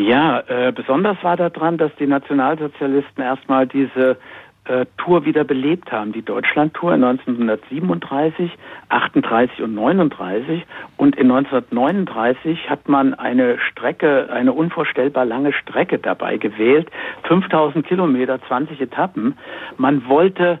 Ja, 0.00 0.42
äh, 0.48 0.72
besonders 0.72 1.22
war 1.22 1.36
daran, 1.36 1.76
dass 1.76 1.94
die 1.96 2.06
Nationalsozialisten 2.06 3.22
erstmal 3.22 3.66
diese 3.66 4.16
äh, 4.64 4.86
Tour 4.96 5.26
wieder 5.26 5.44
belebt 5.44 5.92
haben, 5.92 6.12
die 6.12 6.22
Deutschlandtour 6.22 6.94
1937, 6.94 8.50
38 8.88 9.60
und 9.60 9.74
39 9.74 10.64
und 10.96 11.16
in 11.16 11.30
1939 11.30 12.70
hat 12.70 12.88
man 12.88 13.12
eine 13.12 13.58
Strecke, 13.58 14.30
eine 14.32 14.54
unvorstellbar 14.54 15.26
lange 15.26 15.52
Strecke 15.52 15.98
dabei 15.98 16.38
gewählt, 16.38 16.88
5000 17.24 17.86
Kilometer, 17.86 18.40
20 18.48 18.80
Etappen. 18.80 19.36
Man 19.76 20.08
wollte 20.08 20.60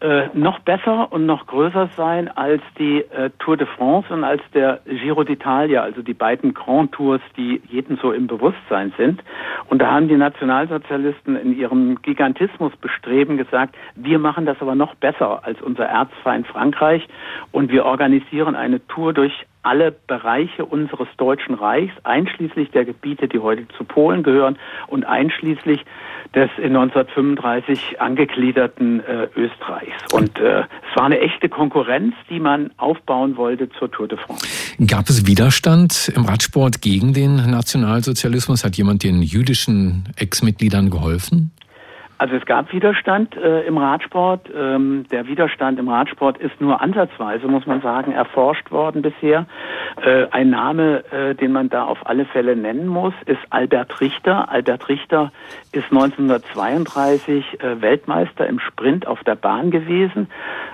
äh, 0.00 0.28
noch 0.32 0.60
besser 0.60 1.12
und 1.12 1.26
noch 1.26 1.46
größer 1.46 1.88
sein 1.96 2.28
als 2.28 2.62
die 2.78 3.00
äh, 3.00 3.30
Tour 3.38 3.56
de 3.56 3.66
France 3.66 4.12
und 4.12 4.24
als 4.24 4.42
der 4.54 4.80
Giro 4.84 5.22
d'Italia, 5.22 5.78
also 5.78 6.02
die 6.02 6.14
beiden 6.14 6.54
Grand 6.54 6.92
Tours, 6.92 7.20
die 7.36 7.60
jedem 7.68 7.96
so 7.96 8.12
im 8.12 8.26
Bewusstsein 8.26 8.92
sind. 8.96 9.22
Und 9.68 9.80
da 9.80 9.90
haben 9.90 10.08
die 10.08 10.16
Nationalsozialisten 10.16 11.36
in 11.36 11.56
ihrem 11.56 12.00
Gigantismus 12.02 12.74
bestreben 12.76 13.36
gesagt, 13.36 13.76
wir 13.94 14.18
machen 14.18 14.46
das 14.46 14.60
aber 14.60 14.74
noch 14.74 14.94
besser 14.94 15.44
als 15.44 15.60
unser 15.60 15.86
Erzfeind 15.86 16.46
Frankreich 16.46 17.06
und 17.52 17.70
wir 17.70 17.84
organisieren 17.84 18.54
eine 18.54 18.86
Tour 18.86 19.12
durch 19.12 19.32
alle 19.68 19.92
Bereiche 19.92 20.64
unseres 20.64 21.08
Deutschen 21.18 21.54
Reichs, 21.54 21.92
einschließlich 22.02 22.70
der 22.70 22.86
Gebiete, 22.86 23.28
die 23.28 23.38
heute 23.38 23.68
zu 23.76 23.84
Polen 23.84 24.22
gehören 24.22 24.56
und 24.86 25.04
einschließlich 25.04 25.84
des 26.34 26.48
in 26.56 26.74
1935 26.74 28.00
angegliederten 28.00 29.00
äh, 29.00 29.28
Österreichs. 29.36 30.12
Und 30.14 30.38
äh, 30.38 30.60
es 30.60 30.96
war 30.96 31.04
eine 31.04 31.20
echte 31.20 31.50
Konkurrenz, 31.50 32.14
die 32.30 32.40
man 32.40 32.70
aufbauen 32.78 33.36
wollte 33.36 33.68
zur 33.78 33.90
Tour 33.90 34.08
de 34.08 34.16
France. 34.16 34.46
Gab 34.86 35.10
es 35.10 35.26
Widerstand 35.26 36.10
im 36.14 36.24
Radsport 36.24 36.80
gegen 36.80 37.12
den 37.12 37.36
Nationalsozialismus? 37.36 38.64
Hat 38.64 38.76
jemand 38.76 39.04
den 39.04 39.20
jüdischen 39.20 40.04
Ex-Mitgliedern 40.16 40.88
geholfen? 40.88 41.50
Also 42.18 42.34
es 42.34 42.44
gab 42.46 42.72
Widerstand 42.72 43.36
äh, 43.36 43.62
im 43.62 43.78
Radsport. 43.78 44.50
Ähm, 44.52 45.06
der 45.12 45.28
Widerstand 45.28 45.78
im 45.78 45.88
Radsport 45.88 46.36
ist 46.38 46.60
nur 46.60 46.80
ansatzweise, 46.80 47.46
muss 47.46 47.64
man 47.64 47.80
sagen, 47.80 48.10
erforscht 48.10 48.72
worden 48.72 49.02
bisher. 49.02 49.46
Äh, 50.02 50.26
ein 50.32 50.50
Name, 50.50 51.04
äh, 51.12 51.36
den 51.36 51.52
man 51.52 51.68
da 51.68 51.84
auf 51.84 52.06
alle 52.06 52.24
Fälle 52.24 52.56
nennen 52.56 52.88
muss, 52.88 53.14
ist 53.26 53.40
Albert 53.50 54.00
Richter. 54.00 54.50
Albert 54.50 54.88
Richter 54.88 55.30
ist 55.70 55.92
1932 55.92 57.60
äh, 57.60 57.80
Weltmeister 57.80 58.48
im 58.48 58.58
Sprint 58.58 59.06
auf 59.06 59.22
der 59.22 59.36
Bahn 59.36 59.70
gewesen 59.70 60.28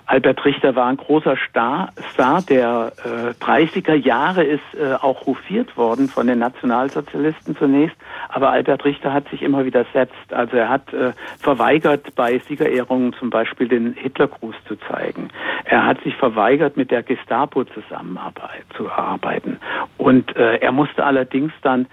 Albert 0.07 0.45
Richter 0.45 0.77
war 0.77 0.87
ein 0.87 0.99
großer 0.99 1.37
Star, 1.49 1.91
Star 2.13 2.43
der 2.43 2.93
äh, 3.05 3.45
30er 3.45 3.95
Jahre 3.95 4.45
ist 4.45 4.63
äh, 4.75 4.95
auch 4.95 5.27
rufiert 5.27 5.77
worden 5.77 6.09
von 6.09 6.27
den 6.27 6.41
Nationalsozialisten 6.41 7.57
zunächst, 7.57 7.97
aber 8.29 8.51
Albert 8.51 8.85
Richter 8.85 9.13
hat 9.13 9.29
sich 9.29 9.41
immer 9.43 9.65
widersetzt. 9.65 10.33
Also 10.33 10.57
er 10.57 10.69
hat 10.69 10.93
äh, 10.93 11.13
verweigert, 11.39 12.15
bei 12.17 12.39
Siegerehrungen 12.39 13.15
zum 13.15 13.31
Beispiel 13.31 13.69
den 13.69 13.95
Hitlergruß 13.95 14.55
zu 14.69 14.77
zeigen. 14.77 15.31
Er 15.65 15.87
hat 15.87 16.03
sich 16.03 16.15
verweigert, 16.17 16.77
mit 16.77 16.91
der 16.91 17.03
Gestapo 17.03 17.65
zusammenarbeit 17.65 18.65
zu 18.77 18.91
arbeiten. 18.91 19.59
Und 19.97 20.37
äh, 20.37 20.57
er 20.57 20.73
musste 20.73 21.05
allerdings 21.05 21.53
dann 21.63 21.87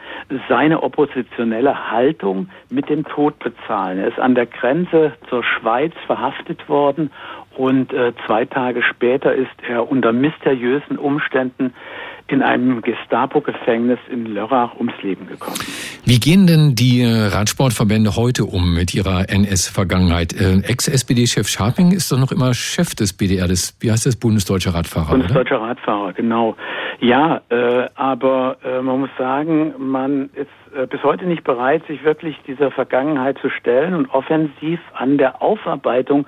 seine 0.49 0.83
oppositionelle 0.83 1.91
Haltung 1.91 2.49
mit 2.69 2.89
dem 2.89 3.05
Tod 3.05 3.39
bezahlen. 3.39 3.99
Er 3.99 4.07
ist 4.07 4.19
an 4.19 4.35
der 4.35 4.47
Grenze 4.47 5.13
zur 5.29 5.43
Schweiz 5.43 5.93
verhaftet 6.05 6.67
worden 6.67 7.11
und 7.55 7.93
äh, 7.93 8.13
zwei 8.25 8.45
Tage 8.45 8.81
später 8.83 9.33
ist 9.33 9.49
er 9.67 9.89
unter 9.89 10.11
mysteriösen 10.13 10.97
Umständen 10.97 11.73
in 12.27 12.41
einem 12.41 12.81
Gestapo-Gefängnis 12.81 13.99
in 14.09 14.25
Lörrach 14.25 14.75
ums 14.77 14.93
Leben 15.01 15.27
gekommen. 15.27 15.57
Wie 16.05 16.19
gehen 16.19 16.47
denn 16.47 16.75
die 16.75 17.01
äh, 17.01 17.27
Radsportverbände 17.27 18.15
heute 18.15 18.45
um 18.45 18.73
mit 18.73 18.93
ihrer 18.93 19.29
NS-Vergangenheit? 19.29 20.33
Äh, 20.33 20.59
Ex-SPD-Chef 20.63 21.47
Scharping 21.47 21.91
ist 21.91 22.11
doch 22.11 22.17
noch 22.17 22.31
immer 22.31 22.53
Chef 22.53 22.95
des 22.95 23.13
BDR, 23.13 23.47
des, 23.47 23.75
wie 23.81 23.91
heißt 23.91 24.05
das, 24.05 24.15
Bundesdeutscher 24.15 24.73
Radfahrer? 24.73 25.11
Bundesdeutscher 25.11 25.59
oder? 25.59 25.69
Radfahrer, 25.69 26.13
genau. 26.13 26.55
Ja, 27.01 27.41
äh, 27.49 27.87
aber 27.95 28.57
äh, 28.63 28.79
man 28.79 28.99
muss 28.99 29.09
sagen, 29.17 29.73
man 29.79 30.29
ist 30.35 30.75
äh, 30.75 30.85
bis 30.85 31.01
heute 31.01 31.25
nicht 31.25 31.43
bereit, 31.43 31.81
sich 31.87 32.03
wirklich 32.03 32.37
dieser 32.45 32.69
Vergangenheit 32.69 33.39
zu 33.39 33.49
stellen 33.49 33.95
und 33.95 34.13
offensiv 34.13 34.79
an 34.93 35.17
der 35.17 35.41
Aufarbeitung 35.41 36.27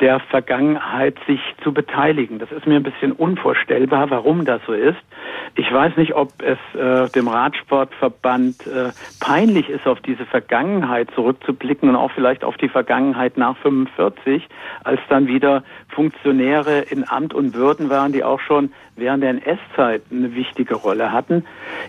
der 0.00 0.18
Vergangenheit 0.18 1.16
sich 1.28 1.40
zu 1.62 1.72
beteiligen. 1.72 2.40
Das 2.40 2.50
ist 2.50 2.66
mir 2.66 2.76
ein 2.76 2.82
bisschen 2.82 3.12
unvorstellbar, 3.12 4.10
warum 4.10 4.44
das 4.44 4.60
so 4.66 4.72
ist. 4.72 4.98
Ich 5.54 5.72
weiß 5.72 5.96
nicht, 5.96 6.14
ob 6.14 6.32
es 6.42 6.58
äh, 6.78 7.08
dem 7.10 7.28
Radsportverband 7.28 8.66
äh, 8.66 8.90
peinlich 9.20 9.68
ist, 9.68 9.86
auf 9.86 10.00
diese 10.00 10.26
Vergangenheit 10.26 11.10
zurückzublicken 11.14 11.88
und 11.88 11.96
auch 11.96 12.10
vielleicht 12.10 12.44
auf 12.44 12.56
die 12.56 12.68
Vergangenheit 12.68 13.36
nach 13.36 13.56
45, 13.58 14.46
als 14.84 15.00
dann 15.08 15.28
wieder 15.28 15.62
Funktionäre 15.88 16.80
in 16.80 17.08
Amt 17.08 17.34
und 17.34 17.54
Würden 17.54 17.88
waren, 17.88 18.12
die 18.12 18.24
auch 18.24 18.40
schon 18.40 18.72
während 18.98 19.22
der 19.22 19.30
NS-Zeit 19.30 20.02
eine 20.10 20.34
wichtige 20.34 20.74
Rolle 20.74 21.12
hatten. 21.12 21.44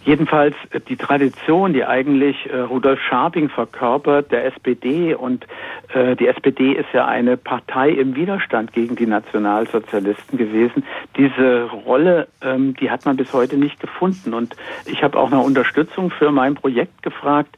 Jedenfalls 0.06 0.56
äh, 0.72 0.80
die 0.80 0.96
Tradition, 0.96 1.74
die 1.74 1.86
eigentlich 1.86 2.50
äh, 2.50 2.60
Rudolf 2.60 3.00
Scharping 3.02 3.50
verkörpert, 3.50 4.32
der 4.32 4.46
SPD 4.46 5.14
und 5.14 5.46
äh, 5.94 6.16
die 6.16 6.28
SPD 6.28 6.74
ist 6.74 6.90
ja 6.94 7.06
eine 7.06 7.38
Partei 7.38 7.90
im 7.90 8.16
Widerstand 8.16 8.74
gegen 8.74 8.96
die 8.96 9.06
Nationalsozialisten 9.06 10.38
gewesen. 10.38 10.84
Diese 11.18 11.64
Rolle, 11.86 12.28
ähm, 12.42 12.76
die 12.76 12.92
hat 12.92 13.06
man 13.06 13.18
bis 13.18 13.34
heute 13.34 13.58
nicht 13.58 13.80
gefunden. 13.80 14.34
Und 14.34 14.56
ich 14.86 15.04
habe 15.04 15.18
auch 15.18 15.30
nach 15.30 15.44
Unterstützung 15.44 16.12
für 16.12 16.32
mein 16.32 16.56
Projekt 16.56 17.04
gefragt 17.04 17.56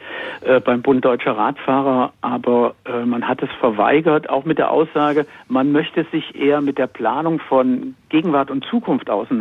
beim 0.65 0.81
Bund 0.81 1.03
Deutscher 1.05 1.37
Radfahrer, 1.37 2.13
aber 2.21 2.75
man 3.05 3.27
hat 3.27 3.41
es 3.43 3.49
verweigert, 3.59 4.29
auch 4.29 4.45
mit 4.45 4.57
der 4.57 4.71
Aussage, 4.71 5.25
man 5.47 5.71
möchte 5.71 6.05
sich 6.11 6.35
eher 6.35 6.61
mit 6.61 6.77
der 6.77 6.87
Planung 6.87 7.39
von 7.39 7.95
Gegenwart 8.09 8.51
und 8.51 8.65
Zukunft 8.65 9.09
auseinandersetzen 9.09 9.40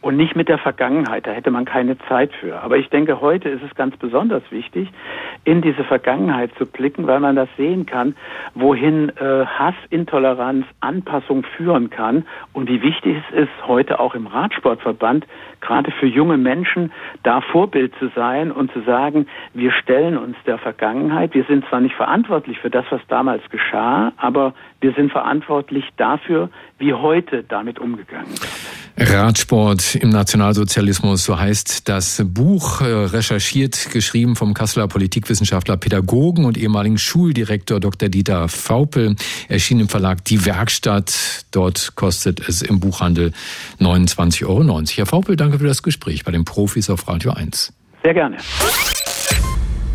und 0.00 0.16
nicht 0.16 0.36
mit 0.36 0.48
der 0.48 0.58
Vergangenheit. 0.58 1.26
Da 1.26 1.32
hätte 1.32 1.50
man 1.50 1.64
keine 1.64 1.98
Zeit 2.08 2.32
für. 2.34 2.62
Aber 2.62 2.76
ich 2.76 2.88
denke, 2.90 3.20
heute 3.20 3.48
ist 3.48 3.62
es 3.62 3.74
ganz 3.74 3.96
besonders 3.96 4.42
wichtig, 4.50 4.90
in 5.44 5.62
diese 5.62 5.84
Vergangenheit 5.84 6.50
zu 6.56 6.66
blicken, 6.66 7.06
weil 7.06 7.20
man 7.20 7.36
das 7.36 7.48
sehen 7.56 7.86
kann, 7.86 8.16
wohin 8.54 9.10
äh, 9.16 9.46
Hass, 9.46 9.74
Intoleranz, 9.90 10.66
Anpassung 10.80 11.44
führen 11.56 11.90
kann 11.90 12.24
und 12.52 12.68
wie 12.68 12.82
wichtig 12.82 13.16
es 13.28 13.44
ist, 13.44 13.66
heute 13.66 14.00
auch 14.00 14.14
im 14.14 14.26
Radsportverband, 14.26 15.26
gerade 15.60 15.90
für 15.90 16.06
junge 16.06 16.36
Menschen, 16.36 16.92
da 17.22 17.40
Vorbild 17.40 17.94
zu 17.98 18.08
sein 18.14 18.52
und 18.52 18.72
zu 18.72 18.80
sagen, 18.82 19.26
wir 19.52 19.72
stellen 19.72 20.16
uns 20.16 20.36
der 20.46 20.58
Vergangenheit. 20.58 21.34
Wir 21.34 21.44
sind 21.44 21.66
zwar 21.68 21.80
nicht 21.80 21.94
verantwortlich 21.94 22.58
für 22.58 22.70
das, 22.70 22.84
was 22.90 23.00
damals 23.08 23.42
geschah, 23.50 24.12
aber 24.16 24.54
wir 24.80 24.92
sind 24.92 25.12
verantwortlich 25.12 25.84
dafür, 25.96 26.50
wie 26.78 26.92
heute 26.92 27.42
damit 27.42 27.78
umgegangen 27.78 28.30
wird. 28.30 28.83
Radsport 28.96 29.96
im 29.96 30.10
Nationalsozialismus, 30.10 31.24
so 31.24 31.38
heißt 31.38 31.88
das 31.88 32.22
Buch, 32.24 32.80
äh, 32.80 32.84
recherchiert, 32.84 33.90
geschrieben 33.90 34.36
vom 34.36 34.54
Kasseler 34.54 34.86
Politikwissenschaftler, 34.86 35.76
Pädagogen 35.76 36.44
und 36.44 36.56
ehemaligen 36.56 36.96
Schuldirektor 36.96 37.80
Dr. 37.80 38.08
Dieter 38.08 38.48
Faupel, 38.48 39.16
erschien 39.48 39.80
im 39.80 39.88
Verlag 39.88 40.24
Die 40.24 40.46
Werkstatt. 40.46 41.44
Dort 41.50 41.96
kostet 41.96 42.48
es 42.48 42.62
im 42.62 42.78
Buchhandel 42.78 43.32
29,90 43.80 44.46
Euro. 44.46 44.82
Herr 44.94 45.06
Faupel, 45.06 45.34
danke 45.34 45.58
für 45.58 45.66
das 45.66 45.82
Gespräch 45.82 46.24
bei 46.24 46.30
den 46.30 46.44
Profis 46.44 46.88
auf 46.88 47.08
Radio 47.08 47.32
1. 47.32 47.72
Sehr 48.02 48.14
gerne. 48.14 48.36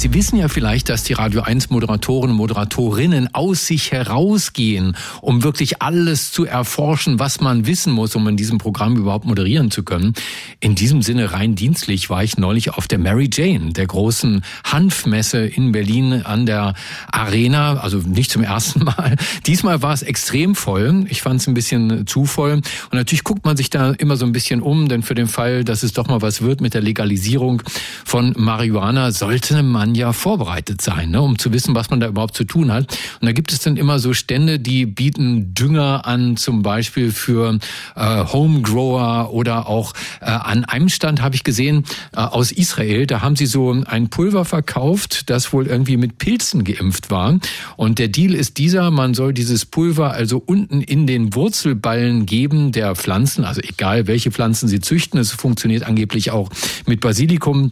Sie 0.01 0.13
wissen 0.13 0.38
ja 0.38 0.47
vielleicht, 0.47 0.88
dass 0.88 1.03
die 1.03 1.12
Radio 1.12 1.41
1 1.41 1.71
Moderatoren 1.71 2.31
und 2.31 2.38
Moderatorinnen 2.38 3.35
aus 3.35 3.67
sich 3.67 3.91
herausgehen, 3.91 4.95
um 5.19 5.43
wirklich 5.43 5.81
alles 5.81 6.31
zu 6.31 6.45
erforschen, 6.45 7.19
was 7.19 7.41
man 7.41 7.67
wissen 7.67 7.91
muss, 7.91 8.15
um 8.15 8.25
in 8.29 8.38
diesem 8.38 8.59
Programm 8.59 8.95
überhaupt 8.95 9.25
moderieren 9.25 9.71
zu 9.71 9.83
können. 9.83 10.13
In 10.62 10.75
diesem 10.75 11.01
Sinne 11.01 11.33
rein 11.33 11.55
dienstlich 11.55 12.09
war 12.09 12.23
ich 12.23 12.38
neulich 12.38 12.69
auf 12.75 12.88
der 12.88 12.97
Mary 12.97 13.29
Jane, 13.29 13.73
der 13.73 13.88
großen 13.88 14.41
Hanfmesse 14.63 15.39
in 15.45 15.73
Berlin 15.73 16.21
an 16.23 16.45
der 16.45 16.75
Arena, 17.12 17.81
also 17.81 17.97
nicht 17.97 18.31
zum 18.31 18.41
ersten 18.41 18.85
Mal. 18.85 19.17
Diesmal 19.47 19.81
war 19.81 19.91
es 19.91 20.01
extrem 20.01 20.55
voll. 20.55 21.07
Ich 21.09 21.21
fand 21.21 21.41
es 21.41 21.47
ein 21.47 21.53
bisschen 21.53 22.07
zu 22.07 22.23
voll. 22.23 22.53
Und 22.53 22.93
natürlich 22.93 23.25
guckt 23.25 23.43
man 23.43 23.57
sich 23.57 23.69
da 23.69 23.91
immer 23.91 24.15
so 24.15 24.25
ein 24.25 24.31
bisschen 24.31 24.62
um, 24.62 24.88
denn 24.88 25.03
für 25.03 25.13
den 25.13 25.27
Fall, 25.27 25.65
dass 25.65 25.83
es 25.83 25.91
doch 25.91 26.07
mal 26.07 26.21
was 26.21 26.41
wird 26.41 26.62
mit 26.62 26.73
der 26.73 26.81
Legalisierung 26.81 27.63
von 28.05 28.33
Marihuana, 28.38 29.12
sollte 29.12 29.62
man 29.62 29.88
man 29.89 29.95
ja 29.95 30.13
vorbereitet 30.13 30.82
sein, 30.82 31.10
ne, 31.10 31.21
um 31.21 31.38
zu 31.38 31.52
wissen, 31.52 31.73
was 31.73 31.89
man 31.89 31.99
da 31.99 32.08
überhaupt 32.08 32.36
zu 32.36 32.43
tun 32.43 32.71
hat. 32.71 32.97
Und 33.19 33.25
da 33.25 33.32
gibt 33.32 33.52
es 33.52 33.60
dann 33.60 33.75
immer 33.75 33.99
so 33.99 34.13
Stände, 34.13 34.60
die 34.60 34.86
bieten 34.86 35.54
Dünger 35.54 36.06
an, 36.06 36.38
zum 36.38 36.62
Beispiel 36.62 37.12
für 37.12 37.58
äh, 37.95 38.25
Homegrower 38.25 39.34
oder 39.34 39.67
auch 39.67 39.93
äh, 40.21 40.25
an 40.25 40.65
einem 40.65 40.89
Stand 40.89 41.21
habe 41.21 41.36
ich 41.36 41.43
gesehen 41.43 41.86
äh, 42.13 42.17
aus 42.17 42.52
Israel, 42.52 43.08
da 43.08 43.21
haben 43.21 43.36
sie 43.36 43.47
so 43.47 43.71
ein 43.86 44.10
Pulver 44.10 44.45
verkauft, 44.45 45.30
das 45.30 45.52
wohl 45.54 45.67
irgendwie 45.67 45.97
mit 45.97 46.19
Pilzen 46.19 46.63
geimpft 46.63 47.10
war. 47.10 47.39
Und 47.75 47.99
der 47.99 48.10
Deal 48.10 48.36
ist 48.36 48.58
dieser, 48.58 48.91
man 48.91 49.13
soll 49.13 49.34
dieses 49.34 49.65
Pulver 49.65 50.12
also 50.12 50.41
unten 50.45 50.82
in 50.82 51.08
den 51.08 51.34
Wurzelballen 51.34 52.25
geben 52.25 52.71
der 52.71 52.95
Pflanzen, 52.95 53.43
also 53.43 53.62
egal 53.62 54.08
welche 54.08 54.32
Pflanzen 54.32 54.67
sie 54.67 54.80
züchten, 54.80 55.19
es 55.19 55.32
funktioniert 55.32 55.84
angeblich 55.84 56.32
auch 56.32 56.49
mit 56.86 56.99
Basilikum. 56.99 57.71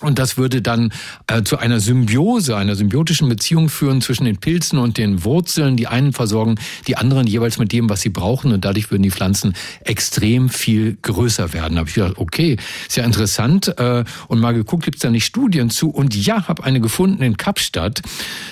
Und 0.00 0.18
das 0.18 0.36
würde 0.36 0.62
dann 0.62 0.92
äh, 1.26 1.42
zu 1.42 1.58
einer 1.58 1.80
Symbiose, 1.80 2.56
einer 2.56 2.76
symbiotischen 2.76 3.28
Beziehung 3.28 3.68
führen 3.68 4.00
zwischen 4.00 4.24
den 4.24 4.36
Pilzen 4.36 4.78
und 4.78 4.96
den 4.96 5.24
Wurzeln. 5.24 5.76
Die 5.76 5.88
einen 5.88 6.12
versorgen 6.12 6.54
die 6.86 6.96
anderen 6.96 7.26
jeweils 7.26 7.58
mit 7.58 7.72
dem, 7.72 7.90
was 7.90 8.02
sie 8.02 8.10
brauchen. 8.10 8.52
Und 8.52 8.64
dadurch 8.64 8.90
würden 8.90 9.02
die 9.02 9.10
Pflanzen 9.10 9.54
extrem 9.80 10.48
viel 10.48 10.96
größer 11.02 11.52
werden. 11.52 11.74
Da 11.74 11.80
habe 11.80 11.88
ich 11.88 11.96
gedacht, 11.96 12.14
okay, 12.16 12.56
ist 12.86 12.96
ja 12.96 13.04
interessant. 13.04 13.76
Äh, 13.78 14.04
und 14.28 14.38
mal 14.38 14.52
geguckt, 14.52 14.84
gibt 14.84 14.98
es 14.98 15.02
da 15.02 15.10
nicht 15.10 15.24
Studien 15.24 15.70
zu? 15.70 15.90
Und 15.90 16.14
ja, 16.14 16.46
habe 16.46 16.62
eine 16.62 16.80
gefunden 16.80 17.22
in 17.22 17.36
Kapstadt. 17.36 18.02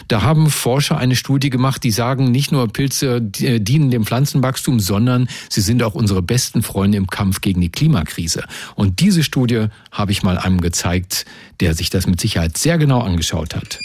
Da 0.09 0.22
haben 0.22 0.50
Forscher 0.50 0.98
eine 0.98 1.14
Studie 1.14 1.50
gemacht, 1.50 1.85
die 1.85 1.92
sagen, 1.92 2.32
nicht 2.32 2.50
nur 2.50 2.66
Pilze 2.68 3.22
äh, 3.40 3.61
dienen 3.61 3.90
dem 3.90 4.04
Pflanzenwachstum, 4.04 4.80
sondern 4.80 5.28
sie 5.48 5.61
sind 5.61 5.82
auch 5.85 5.94
unsere 5.94 6.22
besten 6.22 6.62
Freunde 6.62 6.98
im 6.98 7.06
Kampf 7.06 7.40
gegen 7.40 7.61
die 7.61 7.70
Klimakrise. 7.70 8.44
Und 8.74 8.98
diese 9.00 9.22
Studie 9.22 9.66
habe 9.92 10.11
ich 10.11 10.24
mal 10.24 10.38
einem 10.38 10.61
gezeigt, 10.61 11.24
der 11.61 11.75
sich 11.75 11.90
das 11.90 12.07
mit 12.07 12.20
Sicherheit 12.20 12.57
sehr 12.59 12.79
genau 12.79 13.01
angeschaut 13.01 13.55
hat. 13.55 13.81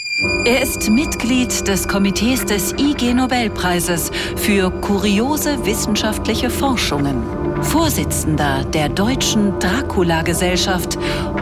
Er 0.46 0.62
ist 0.62 0.88
Mitglied 0.90 1.68
des 1.68 1.88
Komitees 1.88 2.46
des 2.46 2.74
IG 2.74 3.14
Nobelpreises 3.14 4.12
für 4.36 4.70
kuriose 4.70 5.66
wissenschaftliche 5.66 6.50
Forschungen, 6.50 7.24
Vorsitzender 7.64 8.64
der 8.66 8.90
Deutschen 8.90 9.58
Dracula-Gesellschaft 9.60 10.98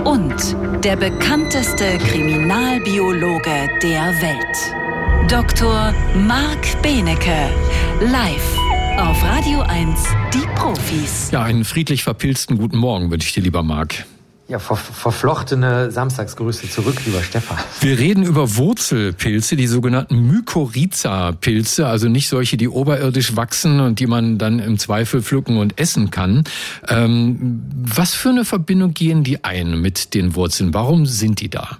und 0.05 0.55
der 0.83 0.95
bekannteste 0.95 1.97
Kriminalbiologe 1.97 3.69
der 3.83 4.13
Welt. 4.21 5.29
Dr. 5.29 5.93
Marc 6.15 6.81
Benecke, 6.81 7.49
live 8.01 8.57
auf 8.97 9.23
Radio 9.23 9.61
1, 9.61 10.03
die 10.33 10.47
Profis. 10.55 11.31
Ja, 11.31 11.43
einen 11.43 11.63
friedlich 11.63 12.03
verpilzten 12.03 12.57
guten 12.57 12.77
Morgen 12.77 13.11
wünsche 13.11 13.27
ich 13.27 13.33
dir, 13.33 13.43
lieber 13.43 13.63
Marc. 13.63 14.05
Ja, 14.49 14.57
ver 14.57 14.77
verflochtene 14.77 15.91
Samstagsgrüße 15.91 16.71
zurück, 16.71 17.05
lieber 17.05 17.21
Stefan. 17.21 17.59
Wir 17.81 17.99
reden 17.99 18.23
über 18.23 18.55
Wurzelpilze, 18.55 19.55
die 19.55 19.67
sogenannten 19.67 20.25
Mykorrhiza-Pilze, 20.25 21.85
also 21.85 22.09
nicht 22.09 22.29
solche, 22.29 22.57
die 22.57 22.67
oberirdisch 22.67 23.35
wachsen 23.35 23.79
und 23.79 23.99
die 23.99 24.07
man 24.07 24.39
dann 24.39 24.57
im 24.57 24.79
Zweifel 24.79 25.21
pflücken 25.21 25.57
und 25.57 25.79
essen 25.79 26.09
kann. 26.09 26.45
Ähm, 26.87 27.61
was 27.75 28.15
für 28.15 28.29
eine 28.29 28.43
Verbindung 28.43 28.95
gehen 28.95 29.23
die 29.23 29.43
ein 29.43 29.79
mit 29.79 30.15
den 30.15 30.33
Wurzeln? 30.33 30.73
Warum 30.73 31.05
sind 31.05 31.41
die 31.41 31.51
da? 31.51 31.77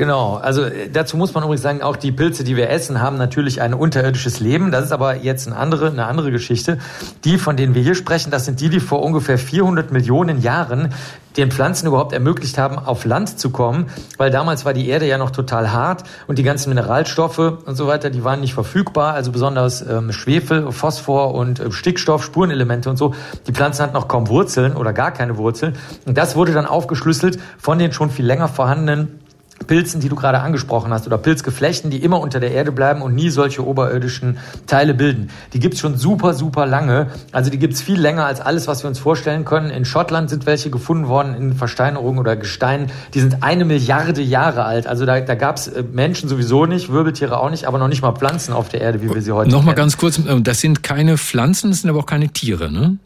Genau, 0.00 0.36
also 0.36 0.62
äh, 0.62 0.88
dazu 0.90 1.18
muss 1.18 1.34
man 1.34 1.44
übrigens 1.44 1.60
sagen, 1.60 1.82
auch 1.82 1.94
die 1.94 2.10
Pilze, 2.10 2.42
die 2.42 2.56
wir 2.56 2.70
essen, 2.70 3.02
haben 3.02 3.18
natürlich 3.18 3.60
ein 3.60 3.74
unterirdisches 3.74 4.40
Leben. 4.40 4.72
Das 4.72 4.86
ist 4.86 4.92
aber 4.92 5.16
jetzt 5.16 5.46
eine 5.46 5.58
andere, 5.58 5.88
eine 5.88 6.06
andere 6.06 6.30
Geschichte. 6.30 6.78
Die, 7.24 7.36
von 7.36 7.58
denen 7.58 7.74
wir 7.74 7.82
hier 7.82 7.94
sprechen, 7.94 8.30
das 8.30 8.46
sind 8.46 8.62
die, 8.62 8.70
die 8.70 8.80
vor 8.80 9.02
ungefähr 9.02 9.36
400 9.36 9.92
Millionen 9.92 10.40
Jahren 10.40 10.94
den 11.36 11.50
Pflanzen 11.50 11.86
überhaupt 11.86 12.14
ermöglicht 12.14 12.56
haben, 12.56 12.78
auf 12.78 13.04
Land 13.04 13.38
zu 13.38 13.50
kommen, 13.50 13.90
weil 14.16 14.30
damals 14.30 14.64
war 14.64 14.72
die 14.72 14.88
Erde 14.88 15.06
ja 15.06 15.18
noch 15.18 15.32
total 15.32 15.70
hart 15.70 16.04
und 16.26 16.38
die 16.38 16.44
ganzen 16.44 16.70
Mineralstoffe 16.70 17.38
und 17.38 17.74
so 17.74 17.86
weiter, 17.86 18.08
die 18.08 18.24
waren 18.24 18.40
nicht 18.40 18.54
verfügbar, 18.54 19.12
also 19.12 19.30
besonders 19.32 19.86
ähm, 19.86 20.12
Schwefel, 20.12 20.72
Phosphor 20.72 21.34
und 21.34 21.60
äh, 21.60 21.70
Stickstoff, 21.70 22.24
Spurenelemente 22.24 22.88
und 22.88 22.96
so. 22.96 23.14
Die 23.46 23.52
Pflanzen 23.52 23.82
hatten 23.82 23.94
noch 23.94 24.08
kaum 24.08 24.28
Wurzeln 24.28 24.76
oder 24.76 24.94
gar 24.94 25.10
keine 25.10 25.36
Wurzeln 25.36 25.76
und 26.06 26.16
das 26.16 26.36
wurde 26.36 26.54
dann 26.54 26.64
aufgeschlüsselt 26.64 27.38
von 27.58 27.78
den 27.78 27.92
schon 27.92 28.08
viel 28.08 28.24
länger 28.24 28.48
vorhandenen 28.48 29.20
Pilzen, 29.66 30.00
die 30.00 30.08
du 30.08 30.16
gerade 30.16 30.40
angesprochen 30.40 30.92
hast, 30.92 31.06
oder 31.06 31.18
Pilzgeflechten, 31.18 31.90
die 31.90 32.02
immer 32.02 32.20
unter 32.20 32.40
der 32.40 32.52
Erde 32.52 32.72
bleiben 32.72 33.02
und 33.02 33.14
nie 33.14 33.30
solche 33.30 33.66
oberirdischen 33.66 34.38
Teile 34.66 34.94
bilden. 34.94 35.30
Die 35.52 35.60
gibt's 35.60 35.80
schon 35.80 35.96
super, 35.96 36.34
super 36.34 36.66
lange. 36.66 37.08
Also 37.32 37.50
die 37.50 37.58
gibt's 37.58 37.80
viel 37.82 38.00
länger 38.00 38.24
als 38.24 38.40
alles, 38.40 38.66
was 38.66 38.82
wir 38.82 38.88
uns 38.88 38.98
vorstellen 38.98 39.44
können. 39.44 39.70
In 39.70 39.84
Schottland 39.84 40.30
sind 40.30 40.46
welche 40.46 40.70
gefunden 40.70 41.08
worden 41.08 41.34
in 41.34 41.54
Versteinerungen 41.54 42.18
oder 42.18 42.36
Gesteinen. 42.36 42.90
Die 43.14 43.20
sind 43.20 43.42
eine 43.42 43.64
Milliarde 43.64 44.22
Jahre 44.22 44.64
alt. 44.64 44.86
Also 44.86 45.06
da, 45.06 45.20
da 45.20 45.34
gab's 45.34 45.68
äh, 45.68 45.82
Menschen 45.82 46.28
sowieso 46.28 46.66
nicht, 46.66 46.90
Wirbeltiere 46.92 47.38
auch 47.38 47.50
nicht, 47.50 47.66
aber 47.66 47.78
noch 47.78 47.88
nicht 47.88 48.02
mal 48.02 48.12
Pflanzen 48.12 48.52
auf 48.52 48.68
der 48.68 48.80
Erde, 48.80 49.02
wie 49.02 49.14
wir 49.14 49.22
sie 49.22 49.32
heute 49.32 49.50
Nochmal 49.50 49.74
ganz 49.74 49.96
kurz, 49.96 50.18
äh, 50.18 50.40
das 50.40 50.60
sind 50.60 50.82
keine 50.82 51.18
Pflanzen, 51.18 51.70
das 51.70 51.82
sind 51.82 51.90
aber 51.90 52.00
auch 52.00 52.06
keine 52.06 52.28
Tiere, 52.28 52.70
ne? 52.70 52.98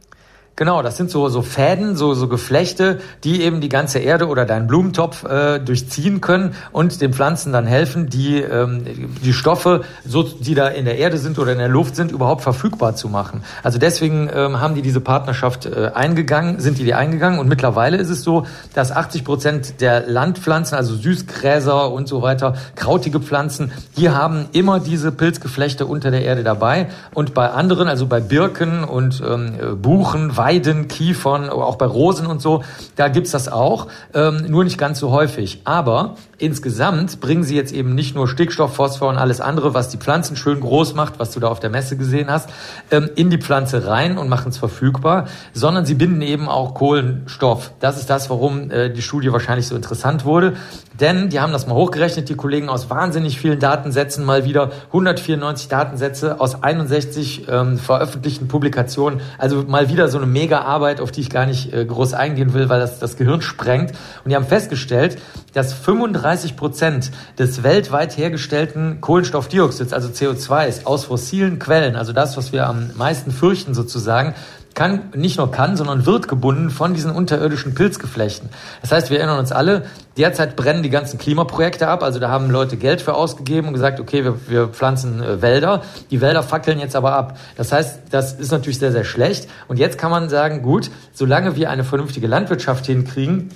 Genau, 0.57 0.82
das 0.82 0.96
sind 0.96 1.11
so, 1.11 1.28
so 1.28 1.42
Fäden, 1.42 1.96
so, 1.96 2.14
so 2.14 2.28
Geflechte, 2.28 3.00
die 3.24 3.42
eben 3.42 3.61
die 3.61 3.68
ganze 3.68 3.98
Erde 3.98 4.28
oder 4.28 4.44
deinen 4.44 4.68
Blumentopf 4.68 5.24
äh, 5.24 5.59
durchziehen 5.59 6.20
können 6.20 6.55
und 6.70 7.00
den 7.00 7.12
Pflanzen 7.12 7.52
dann 7.52 7.66
helfen, 7.66 8.09
die, 8.09 8.36
ähm, 8.40 8.84
die 9.24 9.32
Stoffe, 9.32 9.82
so, 10.07 10.22
die 10.22 10.55
da 10.55 10.68
in 10.68 10.84
der 10.84 10.98
Erde 10.98 11.18
sind 11.18 11.40
oder 11.40 11.50
in 11.50 11.59
der 11.59 11.66
Luft 11.66 11.96
sind, 11.96 12.12
überhaupt 12.12 12.42
verfügbar 12.42 12.94
zu 12.94 13.09
machen. 13.09 13.42
Also 13.64 13.80
deswegen 13.80 14.30
ähm, 14.32 14.61
haben 14.61 14.76
die 14.76 14.82
diese 14.82 15.00
Partnerschaft 15.00 15.66
äh, 15.66 15.90
eingegangen, 15.92 16.61
sind 16.61 16.78
die 16.78 16.84
die 16.84 16.94
eingegangen 16.94 17.40
und 17.40 17.48
mittlerweile 17.48 17.96
ist 17.96 18.11
es 18.11 18.22
so, 18.22 18.46
dass 18.74 18.92
80 18.92 19.24
Prozent 19.24 19.80
der 19.80 20.07
Landpflanzen, 20.07 20.76
also 20.76 20.94
Süßgräser 20.94 21.90
und 21.90 22.07
so 22.07 22.22
weiter, 22.22 22.55
krautige 22.76 23.18
Pflanzen, 23.18 23.72
die 23.96 24.11
haben 24.11 24.46
immer 24.52 24.78
diese 24.78 25.11
Pilzgeflechte 25.11 25.84
unter 25.84 26.12
der 26.12 26.22
Erde 26.22 26.44
dabei 26.44 26.90
und 27.12 27.34
bei 27.34 27.50
anderen, 27.50 27.88
also 27.88 28.07
bei 28.07 28.20
Birken 28.20 28.84
und 28.84 29.20
ähm, 29.20 29.82
Buchen, 29.82 30.36
Weiden, 30.45 30.88
Kiefern, 30.88 31.49
auch 31.49 31.76
bei 31.76 31.86
Rosen 31.86 32.26
und 32.26 32.42
so, 32.42 32.62
da 32.97 33.09
gibt's 33.09 33.30
das 33.30 33.49
auch, 33.49 33.88
ähm, 34.12 34.45
nur 34.49 34.62
nicht 34.62 34.76
ganz 34.76 34.99
so 34.99 35.11
häufig. 35.11 35.62
Aber 35.64 36.16
insgesamt 36.36 37.20
bringen 37.20 37.45
sie 37.45 37.57
jetzt 37.57 37.72
eben 37.72 37.95
nicht 37.95 38.14
nur 38.14 38.28
Stickstoff, 38.28 38.74
Phosphor 38.74 39.09
und 39.09 39.16
alles 39.16 39.40
andere, 39.40 39.72
was 39.72 39.88
die 39.88 39.97
Pflanzen 39.97 40.36
schön 40.36 40.61
groß 40.61 40.95
macht, 40.95 41.18
was 41.18 41.30
du 41.30 41.40
da 41.40 41.49
auf 41.49 41.61
der 41.61 41.70
Messe 41.70 41.97
gesehen 41.97 42.30
hast, 42.30 42.51
ähm, 42.90 43.09
in 43.14 43.30
die 43.30 43.38
Pflanze 43.38 43.86
rein 43.86 44.18
und 44.18 44.28
machen 44.28 44.51
es 44.51 44.59
verfügbar, 44.59 45.28
sondern 45.55 45.86
sie 45.86 45.95
binden 45.95 46.20
eben 46.20 46.47
auch 46.47 46.74
Kohlenstoff. 46.74 47.72
Das 47.80 47.97
ist 47.99 48.11
das, 48.11 48.28
warum 48.28 48.70
äh, 48.70 48.90
die 48.90 49.01
Studie 49.01 49.32
wahrscheinlich 49.32 49.66
so 49.66 49.74
interessant 49.74 50.26
wurde. 50.26 50.57
Denn 51.01 51.28
die 51.28 51.40
haben 51.40 51.53
das 51.53 51.66
mal 51.66 51.74
hochgerechnet, 51.74 52.28
die 52.28 52.36
Kollegen 52.36 52.68
aus 52.68 52.88
wahnsinnig 52.88 53.40
vielen 53.40 53.59
Datensätzen, 53.59 54.24
mal 54.24 54.45
wieder 54.45 54.70
194 54.88 55.68
Datensätze 55.68 56.40
aus 56.40 56.62
61 56.62 57.49
ähm, 57.49 57.78
veröffentlichten 57.78 58.47
Publikationen. 58.47 59.20
Also 59.38 59.64
mal 59.66 59.88
wieder 59.88 60.09
so 60.09 60.18
eine 60.18 60.26
Mega-Arbeit, 60.26 61.01
auf 61.01 61.11
die 61.11 61.20
ich 61.20 61.30
gar 61.30 61.47
nicht 61.47 61.72
äh, 61.72 61.84
groß 61.84 62.14
eingehen 62.14 62.55
will, 62.55 62.68
weil 62.68 62.78
das 62.78 63.01
das 63.01 63.16
Gehirn 63.16 63.42
sprengt. 63.42 63.90
Und 64.24 64.30
die 64.30 64.36
haben 64.36 64.47
festgestellt, 64.47 65.18
dass 65.53 65.72
35 65.72 66.57
Prozent 66.57 67.11
des 67.38 67.64
weltweit 67.64 68.16
hergestellten 68.16 69.01
Kohlenstoffdioxids, 69.01 69.92
also 69.92 70.09
CO2, 70.09 70.84
aus 70.84 71.07
fossilen 71.07 71.59
Quellen, 71.59 71.97
also 71.97 72.12
das, 72.12 72.36
was 72.36 72.53
wir 72.53 72.68
am 72.68 72.90
meisten 72.97 73.32
fürchten 73.32 73.74
sozusagen, 73.74 74.34
kann, 74.75 75.11
nicht 75.14 75.39
nur 75.39 75.51
kann, 75.51 75.77
sondern 75.77 76.05
wird 76.05 76.29
gebunden 76.29 76.70
von 76.70 76.95
diesen 76.95 77.12
unterirdischen 77.12 77.75
Pilzgeflechten. 77.75 78.49
Das 78.83 78.91
heißt, 78.93 79.11
wir 79.11 79.18
erinnern 79.18 79.39
uns 79.39 79.53
alle, 79.53 79.87
derzeit 80.16 80.57
brennen 80.57 80.83
die 80.83 80.91
ganzen 80.91 81.18
Klimaprojekte 81.18 81.89
ab. 81.89 82.03
Also 82.03 82.18
da 82.18 82.29
haben 82.29 82.51
Leute 82.51 82.77
Geld 82.77 83.01
für 83.01 83.14
ausgegeben 83.14 83.68
und 83.68 83.75
gesagt, 83.75 84.01
okay, 84.01 84.25
wir, 84.25 84.49
wir 84.49 84.68
pflanzen 84.68 85.22
äh, 85.22 85.41
Wälder. 85.41 85.83
Die 86.11 86.20
Wälder 86.20 86.43
fackeln 86.43 86.81
jetzt 86.81 86.97
aber 86.97 87.12
ab. 87.12 87.39
Das 87.57 87.72
heißt, 87.72 88.01
das 88.11 88.35
ist 88.35 88.51
natürlich 88.51 88.79
sehr, 88.79 88.93
sehr 88.93 89.05
schlecht. 89.05 89.49
Und 89.68 89.79
jetzt 89.79 89.97
kann 89.97 90.11
man 90.11 90.29
sagen, 90.29 90.62
gut, 90.62 90.91
solange 91.12 91.57
wir 91.57 91.70
eine 91.70 91.85
vernünftige 91.85 92.27
Landwirtschaft 92.27 92.87
hinkriegen, 92.87 93.51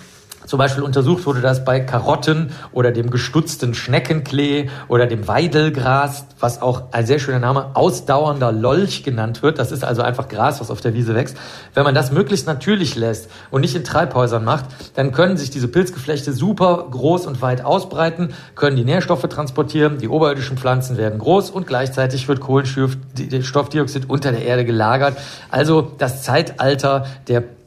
zum 0.49 0.59
Beispiel 0.59 0.83
untersucht 0.83 1.27
wurde 1.27 1.43
das 1.43 1.63
bei 1.63 1.79
Karotten 1.79 2.53
oder 2.73 2.91
dem 2.91 3.11
gestutzten 3.11 3.75
Schneckenklee 3.75 4.71
oder 4.89 5.05
dem 5.07 5.29
Weidelgras, 5.29 6.25
was 6.41 6.63
auch 6.63 6.85
ein 6.91 7.05
sehr 7.05 7.19
schöner 7.19 7.39
Name, 7.39 7.73
ausdauernder 7.75 8.51
Lolch 8.51 9.05
genannt 9.05 9.43
wird. 9.43 9.59
Das 9.59 9.73
ist 9.73 9.85
also 9.85 10.01
einfach 10.01 10.27
Gras, 10.27 10.59
was 10.59 10.71
auf 10.71 10.81
der 10.81 10.95
Wiese 10.95 11.15
wächst. 11.15 11.37
Wenn 11.75 11.85
man 11.85 11.95
das 11.95 12.13
möglichst 12.13 12.47
natürlich 12.47 12.97
lässt 12.97 13.29
und 13.51 13.61
nicht 13.61 13.77
in 13.77 13.85
Treibhäusern 13.85 14.43
macht, 14.43 14.65
dann 14.95 15.13
können 15.13 15.37
sich 15.37 15.51
diese 15.51 15.69
Pilzgeflechte 15.69 16.33
super 16.33 16.87
groß 16.91 17.27
und 17.27 17.43
weit 17.43 17.63
ausbreiten, 17.63 18.31
können 18.55 18.77
die 18.77 18.87
Nährstoffe 18.87 19.29
transportieren, 19.29 19.99
die 19.99 20.09
oberirdischen 20.09 20.57
Pflanzen 20.57 20.97
werden 20.97 21.19
groß 21.19 21.51
und 21.51 21.67
gleichzeitig 21.67 22.27
wird 22.27 22.41
Kohlenstoffdioxid 22.41 24.09
unter 24.09 24.33
der 24.33 24.47
Erde 24.47 24.65
gelagert. 24.65 25.19
Also 25.51 25.93
das 25.99 26.23
Zeitalter 26.23 27.05
der 27.29 27.58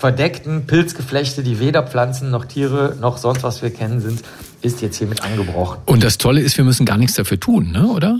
verdeckten 0.00 0.66
Pilzgeflechte, 0.66 1.42
die 1.42 1.60
weder 1.60 1.82
Pflanzen 1.82 2.30
noch 2.30 2.46
Tiere 2.46 2.96
noch 3.02 3.18
sonst 3.18 3.42
was 3.42 3.60
wir 3.60 3.68
kennen 3.68 4.00
sind, 4.00 4.22
ist 4.62 4.80
jetzt 4.80 4.96
hiermit 4.96 5.22
angebrochen. 5.22 5.78
Und 5.84 6.02
das 6.02 6.16
Tolle 6.16 6.40
ist, 6.40 6.56
wir 6.56 6.64
müssen 6.64 6.86
gar 6.86 6.96
nichts 6.96 7.16
dafür 7.16 7.38
tun, 7.38 7.70
ne? 7.70 7.86
oder? 7.86 8.18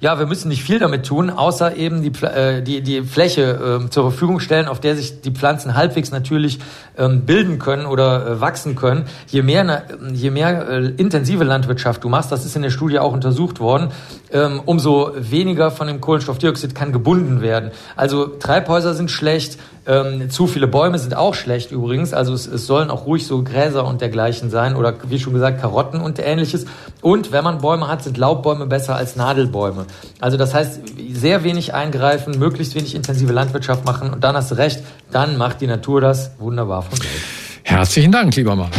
Ja, 0.00 0.18
wir 0.18 0.26
müssen 0.26 0.48
nicht 0.48 0.62
viel 0.62 0.78
damit 0.78 1.06
tun, 1.06 1.30
außer 1.30 1.76
eben 1.76 2.02
die, 2.02 2.12
äh, 2.22 2.60
die, 2.60 2.82
die 2.82 3.00
Fläche 3.02 3.80
äh, 3.86 3.88
zur 3.88 4.10
Verfügung 4.10 4.40
stellen, 4.40 4.66
auf 4.66 4.78
der 4.78 4.96
sich 4.96 5.22
die 5.22 5.30
Pflanzen 5.30 5.74
halbwegs 5.74 6.10
natürlich 6.10 6.58
ähm, 6.98 7.22
bilden 7.22 7.58
können 7.58 7.86
oder 7.86 8.26
äh, 8.26 8.40
wachsen 8.42 8.74
können. 8.74 9.06
Je 9.28 9.40
mehr, 9.40 9.84
je 10.12 10.30
mehr 10.30 10.68
äh, 10.68 10.86
intensive 10.98 11.44
Landwirtschaft 11.44 12.04
du 12.04 12.10
machst, 12.10 12.30
das 12.30 12.44
ist 12.44 12.54
in 12.56 12.60
der 12.60 12.70
Studie 12.70 12.98
auch 12.98 13.14
untersucht 13.14 13.60
worden, 13.60 13.88
ähm, 14.30 14.60
umso 14.66 15.12
weniger 15.16 15.70
von 15.70 15.86
dem 15.86 16.02
Kohlenstoffdioxid 16.02 16.74
kann 16.74 16.92
gebunden 16.92 17.40
werden. 17.40 17.70
Also 17.96 18.26
Treibhäuser 18.26 18.92
sind 18.92 19.10
schlecht, 19.10 19.58
ähm, 19.86 20.30
zu 20.30 20.46
viele 20.46 20.66
Bäume 20.66 20.98
sind 20.98 21.16
auch 21.16 21.34
schlecht 21.34 21.70
übrigens. 21.70 22.14
Also 22.14 22.32
es, 22.32 22.46
es 22.46 22.66
sollen 22.66 22.90
auch 22.90 23.06
ruhig 23.06 23.26
so 23.26 23.42
Gräser 23.42 23.86
und 23.86 24.00
dergleichen 24.00 24.50
sein 24.50 24.76
oder 24.76 24.94
wie 25.08 25.18
schon 25.18 25.34
gesagt 25.34 25.60
Karotten 25.60 26.00
und 26.00 26.18
ähnliches. 26.18 26.66
Und 27.02 27.32
wenn 27.32 27.44
man 27.44 27.58
Bäume 27.58 27.88
hat, 27.88 28.02
sind 28.02 28.16
Laubbäume 28.16 28.66
besser 28.66 28.96
als 28.96 29.16
Nadelbäume. 29.16 29.86
Also 30.20 30.36
das 30.36 30.54
heißt, 30.54 30.80
sehr 31.12 31.44
wenig 31.44 31.74
eingreifen, 31.74 32.38
möglichst 32.38 32.74
wenig 32.74 32.94
intensive 32.94 33.32
Landwirtschaft 33.32 33.84
machen 33.84 34.10
und 34.10 34.24
dann 34.24 34.36
hast 34.36 34.50
du 34.50 34.54
recht, 34.54 34.82
dann 35.10 35.36
macht 35.36 35.60
die 35.60 35.66
Natur 35.66 36.00
das 36.00 36.32
wunderbar 36.38 36.82
von 36.82 36.98
selbst. 36.98 37.24
Herzlichen 37.62 38.12
Dank, 38.12 38.34
lieber 38.36 38.56
Marc. 38.56 38.72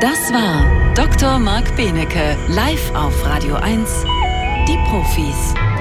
Das 0.00 0.32
war 0.32 0.94
Dr. 0.94 1.38
Marc 1.38 1.76
Benecke, 1.76 2.36
live 2.48 2.92
auf 2.94 3.24
Radio 3.24 3.54
1, 3.54 4.04
die 4.68 4.76
Profis. 4.88 5.71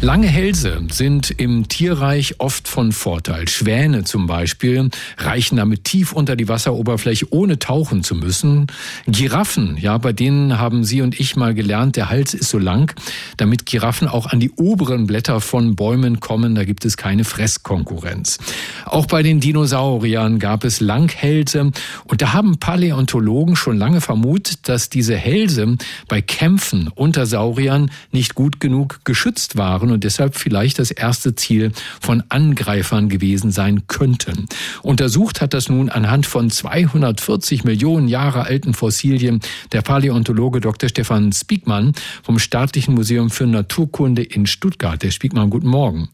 Lange 0.00 0.28
Hälse 0.28 0.80
sind 0.92 1.28
im 1.38 1.66
Tierreich 1.66 2.36
oft 2.38 2.68
von 2.68 2.92
Vorteil. 2.92 3.48
Schwäne 3.48 4.04
zum 4.04 4.28
Beispiel 4.28 4.90
reichen 5.16 5.56
damit 5.56 5.82
tief 5.82 6.12
unter 6.12 6.36
die 6.36 6.46
Wasseroberfläche, 6.46 7.26
ohne 7.30 7.58
tauchen 7.58 8.04
zu 8.04 8.14
müssen. 8.14 8.68
Giraffen, 9.08 9.76
ja, 9.76 9.98
bei 9.98 10.12
denen 10.12 10.56
haben 10.56 10.84
Sie 10.84 11.02
und 11.02 11.18
ich 11.18 11.34
mal 11.34 11.52
gelernt, 11.52 11.96
der 11.96 12.10
Hals 12.10 12.32
ist 12.32 12.48
so 12.48 12.58
lang, 12.58 12.94
damit 13.38 13.66
Giraffen 13.66 14.06
auch 14.06 14.26
an 14.26 14.38
die 14.38 14.52
oberen 14.52 15.08
Blätter 15.08 15.40
von 15.40 15.74
Bäumen 15.74 16.20
kommen. 16.20 16.54
Da 16.54 16.64
gibt 16.64 16.84
es 16.84 16.96
keine 16.96 17.24
Fresskonkurrenz. 17.24 18.38
Auch 18.84 19.06
bei 19.06 19.24
den 19.24 19.40
Dinosauriern 19.40 20.38
gab 20.38 20.62
es 20.62 20.78
Langhälse 20.78 21.72
und 22.04 22.22
da 22.22 22.32
haben 22.32 22.60
Paläontologen 22.60 23.56
schon 23.56 23.76
lange 23.76 24.00
vermutet, 24.00 24.68
dass 24.68 24.90
diese 24.90 25.16
Hälse 25.16 25.76
bei 26.06 26.22
Kämpfen 26.22 26.88
unter 26.94 27.26
Sauriern 27.26 27.90
nicht 28.12 28.36
gut 28.36 28.60
genug 28.60 29.00
geschützt 29.04 29.56
waren 29.56 29.87
waren 29.88 29.92
und 29.92 30.04
deshalb 30.04 30.36
vielleicht 30.36 30.78
das 30.78 30.90
erste 30.90 31.34
Ziel 31.34 31.72
von 32.00 32.22
Angreifern 32.28 33.08
gewesen 33.08 33.50
sein 33.50 33.86
könnten. 33.86 34.46
Untersucht 34.82 35.40
hat 35.40 35.54
das 35.54 35.68
nun 35.68 35.88
anhand 35.88 36.26
von 36.26 36.50
240 36.50 37.64
Millionen 37.64 38.08
Jahre 38.08 38.44
alten 38.44 38.74
Fossilien 38.74 39.40
der 39.72 39.82
Paläontologe 39.82 40.60
Dr. 40.60 40.88
Stefan 40.88 41.32
Spiegmann 41.32 41.92
vom 42.22 42.38
Staatlichen 42.38 42.94
Museum 42.94 43.30
für 43.30 43.46
Naturkunde 43.46 44.22
in 44.22 44.46
Stuttgart. 44.46 45.02
Herr 45.02 45.10
Spiegmann, 45.10 45.50
guten 45.50 45.68
Morgen. 45.68 46.08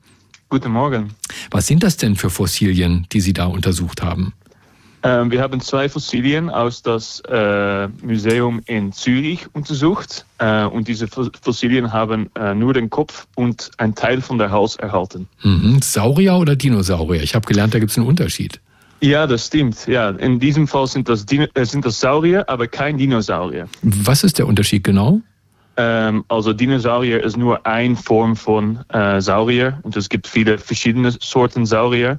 Guten 0.49 0.73
Morgen. 0.73 1.11
Was 1.51 1.67
sind 1.67 1.83
das 1.83 1.97
denn 1.97 2.17
für 2.17 2.31
Fossilien, 2.31 3.07
die 3.13 3.21
Sie 3.21 3.33
da 3.33 3.47
untersucht 3.47 4.03
haben? 4.03 4.35
Ähm, 5.07 5.31
wir 5.31 5.43
haben 5.43 5.61
zwei 5.61 5.91
Fossilien 5.91 6.49
aus 6.49 6.81
das 6.81 7.21
äh, 7.29 7.89
Museum 8.03 8.63
in 8.65 8.91
Zürich 8.91 9.47
untersucht 9.53 10.25
äh, 10.39 10.65
und 10.65 10.89
diese 10.89 11.07
Fossilien 11.09 11.93
haben 11.93 12.31
äh, 12.35 12.55
nur 12.55 12.73
den 12.73 12.89
Kopf 12.89 13.27
und 13.35 13.71
ein 13.77 13.95
Teil 13.95 14.23
von 14.23 14.39
der 14.39 14.51
Hals 14.51 14.77
erhalten. 14.77 15.29
Mhm. 15.43 15.83
Saurier 15.83 16.37
oder 16.37 16.57
Dinosaurier? 16.57 17.23
Ich 17.23 17.35
habe 17.35 17.47
gelernt, 17.47 17.75
da 17.75 17.81
gibt 17.81 17.91
es 17.91 17.99
einen 17.99 18.07
Unterschied. 18.07 18.61
Ja, 19.03 19.27
das 19.27 19.49
stimmt. 19.49 19.87
Ja, 19.87 20.09
in 20.09 20.41
diesem 20.41 20.67
Fall 20.67 20.87
sind 20.87 21.07
das, 21.11 21.27
Dino 21.27 21.45
äh, 21.53 21.67
sind 21.67 21.85
das 21.85 22.01
Saurier, 22.01 22.49
aber 22.49 22.67
kein 22.67 22.97
Dinosaurier. 22.97 23.69
Was 23.83 24.25
ist 24.25 24.39
der 24.39 24.47
Unterschied 24.47 24.85
genau? 24.85 25.21
Ähm, 25.77 26.25
also 26.29 26.55
Dinosaurier 26.55 27.23
ist 27.23 27.37
nur 27.37 27.67
eine 27.67 27.97
Form 27.97 28.37
von 28.37 28.79
äh, 28.89 29.21
Saurier 29.21 29.81
und 29.83 29.97
es 29.97 30.09
gibt 30.09 30.27
viele 30.27 30.57
verschiedene 30.57 31.11
Sorten 31.11 31.67
Saurier. 31.67 32.19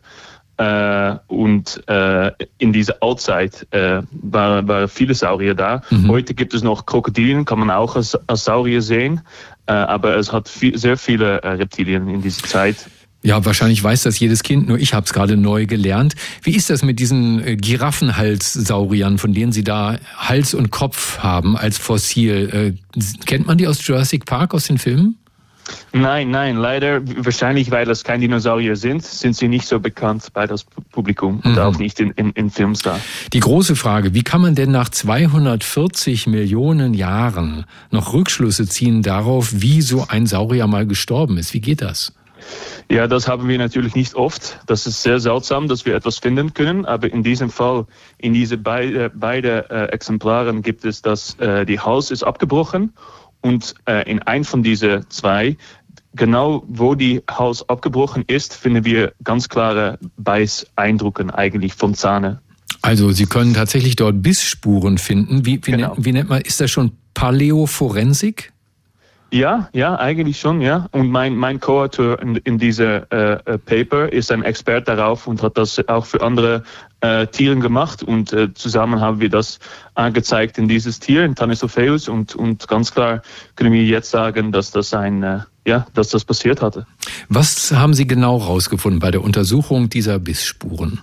Äh, 0.57 1.15
und 1.27 1.83
äh, 1.89 2.31
in 2.59 2.71
dieser 2.71 2.95
Altzeit 3.01 3.67
äh, 3.71 4.01
waren 4.11 4.67
war 4.67 4.87
viele 4.87 5.13
Saurier 5.13 5.53
da. 5.53 5.81
Mhm. 5.89 6.07
Heute 6.09 6.33
gibt 6.33 6.53
es 6.53 6.63
noch 6.63 6.85
Krokodilien, 6.85 7.43
kann 7.43 7.59
man 7.59 7.69
auch 7.69 7.97
als, 7.97 8.15
als 8.27 8.45
Saurier 8.45 8.81
sehen, 8.81 9.21
äh, 9.65 9.73
aber 9.73 10.15
es 10.15 10.31
hat 10.31 10.47
viel, 10.47 10.77
sehr 10.77 10.97
viele 10.97 11.41
äh, 11.41 11.49
Reptilien 11.49 12.07
in 12.07 12.21
dieser 12.21 12.47
Zeit. 12.47 12.77
Ja, 13.21 13.43
wahrscheinlich 13.43 13.83
weiß 13.83 14.03
das 14.03 14.19
jedes 14.19 14.43
Kind, 14.43 14.67
nur 14.67 14.77
ich 14.77 14.93
habe 14.93 15.05
es 15.05 15.11
gerade 15.11 15.35
neu 15.35 15.65
gelernt. 15.65 16.15
Wie 16.43 16.55
ist 16.55 16.69
das 16.69 16.83
mit 16.83 16.99
diesen 16.99 17.45
äh, 17.45 17.57
Giraffenhalssauriern, 17.57 19.17
von 19.17 19.33
denen 19.33 19.51
Sie 19.51 19.63
da 19.63 19.97
Hals 20.15 20.53
und 20.53 20.71
Kopf 20.71 21.19
haben 21.19 21.57
als 21.57 21.77
Fossil? 21.77 22.77
Kennt 23.25 23.47
man 23.47 23.57
die 23.57 23.67
aus 23.67 23.85
Jurassic 23.85 24.25
Park, 24.25 24.53
aus 24.53 24.67
den 24.67 24.77
Filmen? 24.77 25.17
Nein, 25.93 26.29
nein, 26.29 26.57
leider, 26.57 27.01
wahrscheinlich 27.25 27.71
weil 27.71 27.85
das 27.85 28.03
kein 28.03 28.21
Dinosaurier 28.21 28.75
sind, 28.75 29.03
sind 29.03 29.35
sie 29.35 29.47
nicht 29.47 29.67
so 29.67 29.79
bekannt 29.79 30.27
bei 30.33 30.45
das 30.45 30.63
Publikum 30.63 31.39
und 31.43 31.53
mhm. 31.53 31.57
auch 31.59 31.77
nicht 31.77 31.99
in, 31.99 32.11
in, 32.11 32.31
in 32.31 32.49
Films 32.49 32.81
da. 32.81 32.99
Die 33.33 33.39
große 33.39 33.75
Frage, 33.75 34.13
wie 34.13 34.23
kann 34.23 34.41
man 34.41 34.55
denn 34.55 34.71
nach 34.71 34.89
240 34.89 36.27
Millionen 36.27 36.93
Jahren 36.93 37.65
noch 37.91 38.13
Rückschlüsse 38.13 38.67
ziehen 38.67 39.01
darauf, 39.01 39.49
wie 39.53 39.81
so 39.81 40.05
ein 40.07 40.27
Saurier 40.27 40.67
mal 40.67 40.85
gestorben 40.85 41.37
ist? 41.37 41.53
Wie 41.53 41.61
geht 41.61 41.81
das? 41.81 42.13
Ja, 42.89 43.07
das 43.07 43.27
haben 43.27 43.47
wir 43.47 43.57
natürlich 43.57 43.95
nicht 43.95 44.13
oft. 44.13 44.59
Das 44.67 44.85
ist 44.85 45.01
sehr 45.01 45.19
seltsam, 45.19 45.67
dass 45.67 45.85
wir 45.85 45.95
etwas 45.95 46.19
finden 46.19 46.53
können. 46.53 46.85
Aber 46.85 47.11
in 47.11 47.23
diesem 47.23 47.49
Fall, 47.49 47.85
in 48.19 48.33
diese 48.33 48.57
beide, 48.57 49.09
beide 49.09 49.69
äh, 49.71 49.85
Exemplaren 49.85 50.61
gibt 50.61 50.85
es, 50.85 51.01
dass 51.01 51.33
äh, 51.39 51.65
die 51.65 51.79
Hals 51.79 52.11
ist 52.11 52.23
abgebrochen 52.23 52.93
und 53.45 53.75
äh, 53.87 54.09
in 54.09 54.23
ein 54.23 54.43
von 54.43 54.63
diesen 54.63 55.07
zwei, 55.11 55.55
genau 56.15 56.63
wo 56.67 56.95
die 56.95 57.21
Hals 57.29 57.69
abgebrochen 57.69 58.23
ist, 58.25 58.55
finden 58.55 58.83
wir 58.85 59.13
ganz 59.23 59.49
klare 59.49 59.99
Beißeindrücke 60.17 61.31
eigentlich 61.37 61.75
von 61.75 61.93
Zahne. 61.93 62.41
Also 62.81 63.11
Sie 63.11 63.27
können 63.27 63.53
tatsächlich 63.53 63.95
dort 63.95 64.23
Bissspuren 64.23 64.97
finden. 64.97 65.45
Wie, 65.45 65.61
wie, 65.63 65.71
genau. 65.71 65.93
nennt, 65.93 66.05
wie 66.05 66.11
nennt 66.11 66.29
man, 66.29 66.41
ist 66.41 66.59
das 66.59 66.71
schon 66.71 66.93
Paläoforensik? 67.13 68.51
Ja, 69.35 69.67
ja, 69.73 69.99
eigentlich 69.99 70.39
schon, 70.39 70.61
ja. 70.61 70.87
Und 70.93 71.09
mein, 71.11 71.35
mein 71.35 71.59
Co-Autor 71.59 72.21
in, 72.21 72.37
in 72.37 72.57
dieser 72.57 73.11
äh, 73.11 73.33
äh, 73.43 73.57
Paper 73.57 74.07
ist 74.07 74.31
ein 74.31 74.43
Experte 74.43 74.95
darauf 74.95 75.27
und 75.27 75.43
hat 75.43 75.57
das 75.57 75.85
auch 75.89 76.05
für 76.05 76.21
andere 76.21 76.63
äh, 77.01 77.27
Tiere 77.27 77.57
gemacht. 77.57 78.01
Und 78.01 78.31
äh, 78.31 78.53
zusammen 78.53 79.01
haben 79.01 79.19
wir 79.19 79.27
das 79.29 79.59
angezeigt 79.93 80.57
in 80.57 80.69
dieses 80.69 81.01
Tier, 81.01 81.25
in 81.25 81.35
Tanistopheus. 81.35 82.07
Und, 82.07 82.33
und 82.33 82.65
ganz 82.69 82.93
klar 82.93 83.23
können 83.57 83.73
wir 83.73 83.83
jetzt 83.83 84.09
sagen, 84.09 84.53
dass 84.53 84.71
das 84.71 84.93
ein, 84.93 85.21
äh, 85.21 85.39
ja, 85.67 85.85
dass 85.93 86.07
das 86.07 86.23
passiert 86.23 86.61
hatte. 86.61 86.87
Was 87.27 87.73
haben 87.73 87.93
Sie 87.93 88.07
genau 88.07 88.39
herausgefunden 88.39 89.01
bei 89.01 89.11
der 89.11 89.21
Untersuchung 89.21 89.89
dieser 89.89 90.17
Bissspuren? 90.17 91.01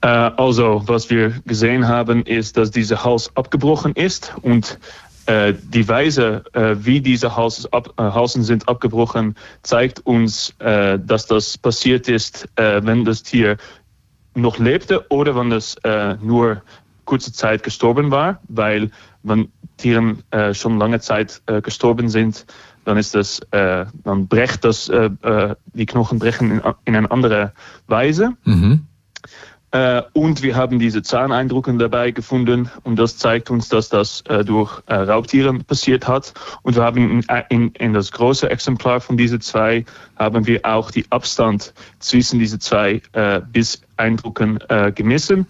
Äh, 0.00 0.08
also, 0.08 0.82
was 0.86 1.10
wir 1.10 1.34
gesehen 1.46 1.86
haben, 1.86 2.24
ist, 2.24 2.56
dass 2.56 2.72
dieser 2.72 3.04
Hals 3.04 3.30
abgebrochen 3.36 3.92
ist 3.92 4.32
und 4.42 4.80
die 5.52 5.86
Weise, 5.86 6.44
äh, 6.54 6.74
wie 6.78 7.00
diese 7.00 7.36
Hausen, 7.36 7.72
ab, 7.72 7.94
äh, 7.98 8.02
Hausen 8.02 8.42
sind 8.42 8.68
abgebrochen, 8.68 9.36
zeigt 9.62 10.00
uns, 10.00 10.54
äh, 10.58 10.98
dass 10.98 11.26
das 11.26 11.56
passiert 11.56 12.08
ist, 12.08 12.48
äh, 12.56 12.80
wenn 12.84 13.04
das 13.04 13.22
Tier 13.22 13.56
noch 14.34 14.58
lebte 14.58 15.06
oder 15.10 15.36
wenn 15.36 15.52
es 15.52 15.76
äh, 15.84 16.16
nur 16.20 16.62
kurze 17.04 17.32
Zeit 17.32 17.62
gestorben 17.62 18.10
war, 18.10 18.40
weil 18.48 18.90
wenn 19.22 19.52
Tieren 19.76 20.22
schon 20.52 20.78
lange 20.78 21.00
Zeit 21.00 21.42
gestorben 21.62 22.08
sind, 22.08 22.46
dann 22.84 22.98
ist 22.98 23.14
das, 23.14 23.40
dann 23.50 24.28
brecht 24.28 24.64
das, 24.64 24.90
die 25.72 25.86
Knochen 25.86 26.18
brechen 26.18 26.50
in, 26.50 26.62
in 26.84 26.96
eine 26.96 27.10
andere 27.10 27.52
Weise. 27.86 28.34
Mhm. 28.44 28.86
Äh, 29.72 30.02
und 30.14 30.42
wir 30.42 30.56
haben 30.56 30.78
diese 30.78 31.02
Zahneindrücke 31.02 31.72
dabei 31.74 32.10
gefunden 32.10 32.70
und 32.82 32.96
das 32.96 33.16
zeigt 33.16 33.50
uns, 33.50 33.68
dass 33.68 33.88
das 33.88 34.22
äh, 34.22 34.44
durch 34.44 34.82
äh, 34.86 34.94
Raubtiere 34.94 35.54
passiert 35.60 36.08
hat. 36.08 36.34
Und 36.62 36.76
wir 36.76 36.82
haben 36.82 37.20
in, 37.20 37.24
in, 37.50 37.68
in, 37.72 37.92
das 37.92 38.10
große 38.10 38.50
Exemplar 38.50 39.00
von 39.00 39.16
diesen 39.16 39.40
zwei 39.40 39.84
haben 40.16 40.46
wir 40.46 40.64
auch 40.64 40.90
die 40.90 41.06
Abstand 41.10 41.72
zwischen 42.00 42.40
diesen 42.40 42.60
zwei 42.60 43.00
äh, 43.12 43.40
Bisseindrücken 43.52 44.58
äh, 44.68 44.90
gemessen 44.90 45.46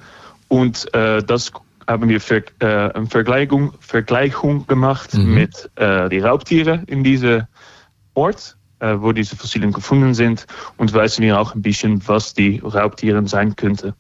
und 0.49 0.93
äh, 0.95 1.23
das 1.23 1.53
haben 1.87 2.09
wir 2.09 2.21
für, 2.21 2.45
äh, 2.61 2.66
eine 2.66 3.07
Vergleichung, 3.07 3.73
Vergleichung 3.81 4.66
gemacht 4.66 5.14
mhm. 5.14 5.35
mit 5.35 5.71
äh, 5.77 6.09
die 6.09 6.18
Raubtiere 6.18 6.83
in 6.87 7.05
diesem 7.05 7.45
Ort 8.14 8.57
wo 8.81 9.12
diese 9.12 9.37
Fossilien 9.37 9.72
gefunden 9.72 10.14
sind 10.14 10.47
und 10.76 10.93
wissen 10.93 11.22
wir 11.22 11.39
auch 11.39 11.55
ein 11.55 11.62
bisschen, 11.62 12.07
was 12.09 12.35
die 12.35 12.61
Raubtiere 12.64 13.26
sein 13.28 13.55
könnte. 13.57 13.95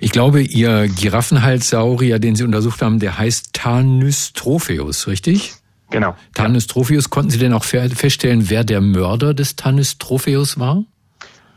Ich 0.00 0.12
glaube, 0.12 0.42
Ihr 0.42 0.88
Giraffenhalssaurier, 0.88 2.18
den 2.18 2.36
Sie 2.36 2.44
untersucht 2.44 2.82
haben, 2.82 2.98
der 2.98 3.18
heißt 3.18 3.54
Tanystropheus, 3.54 5.06
richtig? 5.06 5.54
Genau. 5.90 6.16
Tanystropheus, 6.34 7.10
konnten 7.10 7.30
Sie 7.30 7.38
denn 7.38 7.52
auch 7.52 7.64
feststellen, 7.64 8.50
wer 8.50 8.64
der 8.64 8.80
Mörder 8.80 9.34
des 9.34 9.56
Tanystropheus 9.56 10.58
war? 10.58 10.84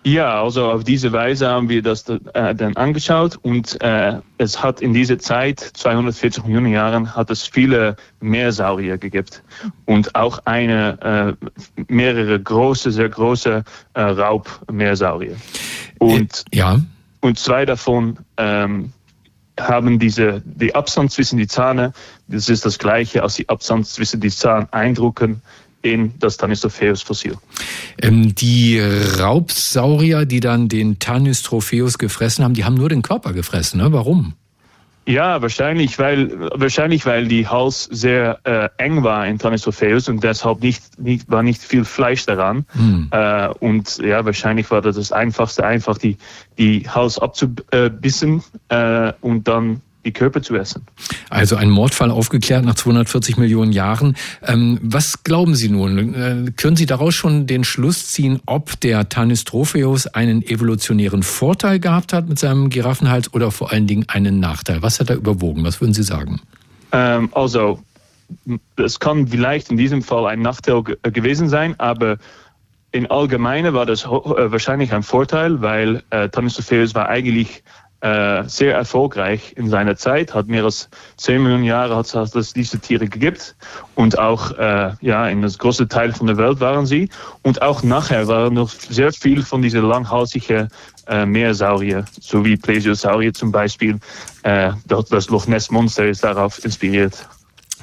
Ja, 0.04 0.41
also 0.41 0.72
auf 0.72 0.84
diese 0.84 1.12
Weise 1.12 1.50
haben 1.50 1.68
wir 1.68 1.82
das 1.82 2.08
äh, 2.08 2.56
dann 2.56 2.76
angeschaut 2.78 3.38
und 3.41 3.82
äh, 3.82 4.20
es 4.38 4.64
hat 4.64 4.82
in 4.82 4.93
dieser 4.93 5.20
Zeit, 5.20 5.60
240 5.60 6.45
Millionen 6.45 6.72
Jahren, 6.72 7.16
hat 7.16 7.30
es 7.30 7.45
viele 7.45 7.97
Meersaurier 8.22 8.97
gegeben 8.97 9.28
und 9.86 10.16
auch 10.16 10.39
eine, 10.45 11.38
äh, 11.38 11.84
mehrere 11.88 12.39
große, 12.39 12.91
sehr 12.91 13.10
große 13.10 13.64
äh, 13.93 14.02
Raubmeersaurier. 14.02 15.36
Und, 15.97 16.45
ja. 16.54 16.80
und 17.20 17.38
zwei 17.38 17.66
davon 17.66 18.20
ähm, 18.38 18.93
haben 19.60 20.00
diese, 20.00 20.41
die 20.45 20.76
Abstand 20.76 21.12
zwischen 21.12 21.38
die 21.38 21.47
Zähne, 21.47 21.91
das 22.28 22.47
ist 22.47 22.66
das 22.66 22.80
gleiche 22.80 23.22
als 23.22 23.36
die 23.36 23.50
Abstand 23.50 23.86
zwischen 23.88 24.22
die 24.22 24.30
Zahneindrücken 24.30 25.41
in 25.82 26.13
das 26.19 26.38
Tanystropheus-Fossil. 26.38 27.36
Ähm, 28.01 28.36
die 28.36 28.80
Raubsaurier, 28.80 30.25
die 30.25 30.39
dann 30.39 30.67
den 30.67 30.99
Tanystropheus 30.99 31.97
gefressen 31.97 32.43
haben, 32.43 32.53
die 32.53 32.65
haben 32.65 32.75
nur 32.75 32.89
den 32.89 33.01
Körper 33.01 33.34
gefressen. 33.34 33.82
Ne? 33.82 33.91
Warum? 33.91 34.34
Ja, 35.09 35.41
wahrscheinlich, 35.41 35.97
weil 35.97 36.39
wahrscheinlich 36.53 37.03
weil 37.07 37.27
die 37.27 37.47
Hals 37.47 37.86
sehr 37.86 38.39
äh, 38.43 38.69
eng 38.77 39.03
war 39.03 39.25
in 39.25 39.39
Tanystropheus 39.39 40.07
und 40.07 40.23
deshalb 40.23 40.61
nicht, 40.61 40.99
nicht 40.99 41.32
war 41.32 41.41
nicht 41.41 41.63
viel 41.63 41.84
Fleisch 41.84 42.27
daran. 42.27 42.65
Hm. 42.73 43.07
Äh, 43.09 43.47
und 43.59 43.97
ja, 43.97 44.23
wahrscheinlich 44.23 44.69
war 44.69 44.84
das 44.84 44.97
das 44.97 45.11
Einfachste, 45.11 45.65
einfach 45.65 45.97
die 45.97 46.17
die 46.59 46.88
Hals 46.88 47.17
abzubissen 47.17 48.43
äh, 48.67 49.13
und 49.21 49.47
dann 49.47 49.82
die 50.06 50.14
Körper 50.14 50.41
zu 50.41 50.56
essen. 50.56 50.86
Also 51.30 51.56
ein 51.56 51.70
Mordfall 51.70 52.12
aufgeklärt 52.12 52.64
nach 52.64 52.76
240 52.76 53.38
Millionen 53.38 53.72
Jahren. 53.72 54.16
Ähm, 54.43 54.80
was 54.82 55.24
glauben 55.24 55.56
Sie 55.56 55.70
nun? 55.70 56.14
Äh, 56.14 56.52
können 56.56 56.76
Sie 56.76 56.86
daraus 56.86 57.16
schon 57.16 57.47
den 57.47 57.64
Schluss 57.64 58.08
ziehen, 58.08 58.39
ob 58.45 58.80
der 58.80 59.10
Tanystropheus 59.10 60.08
einen 60.08 60.41
evolutionären 60.41 61.24
Vorteil 61.24 61.80
gehabt 61.80 62.14
hat 62.14 62.30
mit 62.30 62.39
seinem 62.39 62.70
Giraffenhals 62.70 63.34
oder 63.34 63.52
vor 63.52 63.72
allen 63.72 63.88
Dingen 63.88 64.06
einen 64.08 64.39
Nachteil? 64.39 64.82
Was 64.82 65.00
hat 65.00 65.10
er 65.10 65.18
überwogen? 65.18 65.64
Was 65.64 65.82
würden 65.82 65.93
Sie 65.93 66.04
sagen? 66.04 66.39
Ähm, 66.91 67.30
also, 67.34 67.80
es 68.78 69.00
kann 69.00 69.28
vielleicht 69.28 69.70
in 69.70 69.78
diesem 69.78 70.02
Fall 70.02 70.28
ein 70.28 70.41
Nachteil 70.41 70.84
gewesen 70.84 71.50
sein, 71.50 71.76
aber 71.80 72.18
in 72.91 73.06
Allgemeinen 73.08 73.74
war 73.74 73.86
das 73.86 74.06
äh, 74.06 74.08
wahrscheinlich 74.08 74.93
ein 74.93 75.04
Vorteil, 75.04 75.62
weil 75.62 76.04
äh, 76.10 76.30
Tanystropheus 76.30 76.95
war 76.95 77.08
eigentlich 77.08 77.64
äh, 78.02 78.43
sehr 78.47 78.76
erfolgreich 78.76 79.54
in 79.58 79.70
seiner 79.70 79.95
Zeit, 79.95 80.34
hat 80.34 80.47
mehr 80.47 80.64
als 80.64 80.89
10 81.18 81.43
Millionen 81.43 81.64
Jahre 81.64 81.95
hat 81.95 82.36
es 82.36 82.54
diese 82.54 82.80
Tiere 82.80 83.08
gegeben 83.08 83.38
und 83.95 84.18
auch 84.18 84.52
äh, 84.58 84.91
ja, 85.02 85.28
in 85.28 85.41
das 85.41 85.58
große 85.58 85.88
Teil 85.88 86.14
von 86.14 86.28
der 86.28 86.38
Welt 86.38 86.60
waren 86.60 86.86
sie 86.86 87.10
und 87.41 87.62
auch 87.62 87.84
nachher 87.84 88.28
waren 88.28 88.54
noch 88.54 88.70
sehr 88.70 89.12
viel 89.12 89.43
von 89.43 89.62
diesen 89.62 89.84
langhalsigen 89.84 90.70
äh, 91.08 91.26
Meersaurier, 91.26 92.06
so 92.20 92.45
wie 92.45 92.56
Plesiosaurier 92.56 93.34
zum 93.34 93.52
Beispiel. 93.52 94.00
Äh, 94.43 94.72
das 94.88 95.30
Loch 95.30 95.47
Ness 95.47 95.70
Monster 95.70 96.08
ist 96.08 96.24
darauf 96.24 96.64
inspiriert. 96.64 97.28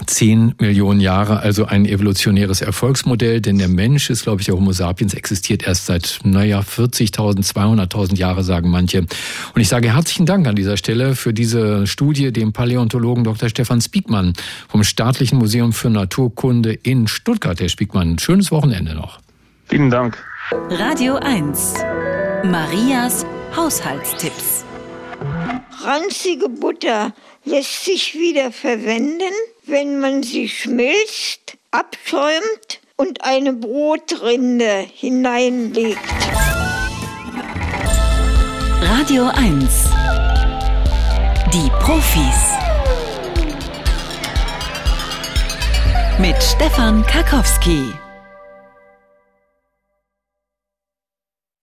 10 0.04 0.56
Millionen 0.60 1.00
Jahre, 1.00 1.40
also 1.40 1.64
ein 1.64 1.86
evolutionäres 1.86 2.60
Erfolgsmodell, 2.60 3.40
denn 3.40 3.58
der 3.58 3.68
Mensch 3.68 4.10
ist, 4.10 4.24
glaube 4.24 4.40
ich, 4.40 4.46
der 4.46 4.54
Homo 4.54 4.72
sapiens 4.72 5.14
existiert 5.14 5.66
erst 5.66 5.86
seit, 5.86 6.20
naja, 6.22 6.60
40.000, 6.60 7.46
200.000 7.50 8.16
Jahre, 8.16 8.44
sagen 8.44 8.70
manche. 8.70 9.00
Und 9.00 9.60
ich 9.60 9.68
sage 9.68 9.94
herzlichen 9.94 10.26
Dank 10.26 10.46
an 10.46 10.56
dieser 10.56 10.76
Stelle 10.76 11.14
für 11.14 11.32
diese 11.32 11.86
Studie 11.86 12.32
dem 12.32 12.52
Paläontologen 12.52 13.24
Dr. 13.24 13.48
Stefan 13.48 13.80
Spiegmann 13.80 14.34
vom 14.68 14.84
Staatlichen 14.84 15.38
Museum 15.38 15.72
für 15.72 15.88
Naturkunde 15.88 16.72
in 16.72 17.08
Stuttgart. 17.08 17.58
Herr 17.58 17.68
Spiegmann, 17.68 18.18
schönes 18.18 18.50
Wochenende 18.50 18.94
noch. 18.94 19.20
Vielen 19.66 19.90
Dank. 19.90 20.18
Radio 20.70 21.16
1. 21.16 21.74
Marias 22.44 23.24
Haushaltstipps. 23.56 24.64
ranzige 25.82 26.48
Butter 26.48 27.12
lässt 27.44 27.84
sich 27.84 28.14
wieder 28.14 28.52
verwenden, 28.52 29.32
wenn 29.66 29.98
man 29.98 30.22
sie 30.22 30.48
schmilzt, 30.48 31.56
abschäumt 31.72 32.80
und 32.96 33.24
eine 33.24 33.52
Brotrinde 33.52 34.86
hineinlegt. 34.94 35.98
Radio 38.80 39.28
1 39.34 39.90
Die 41.52 41.70
Profis. 41.80 42.52
Mit 46.18 46.42
Stefan 46.42 47.04
Karkowski 47.04 47.92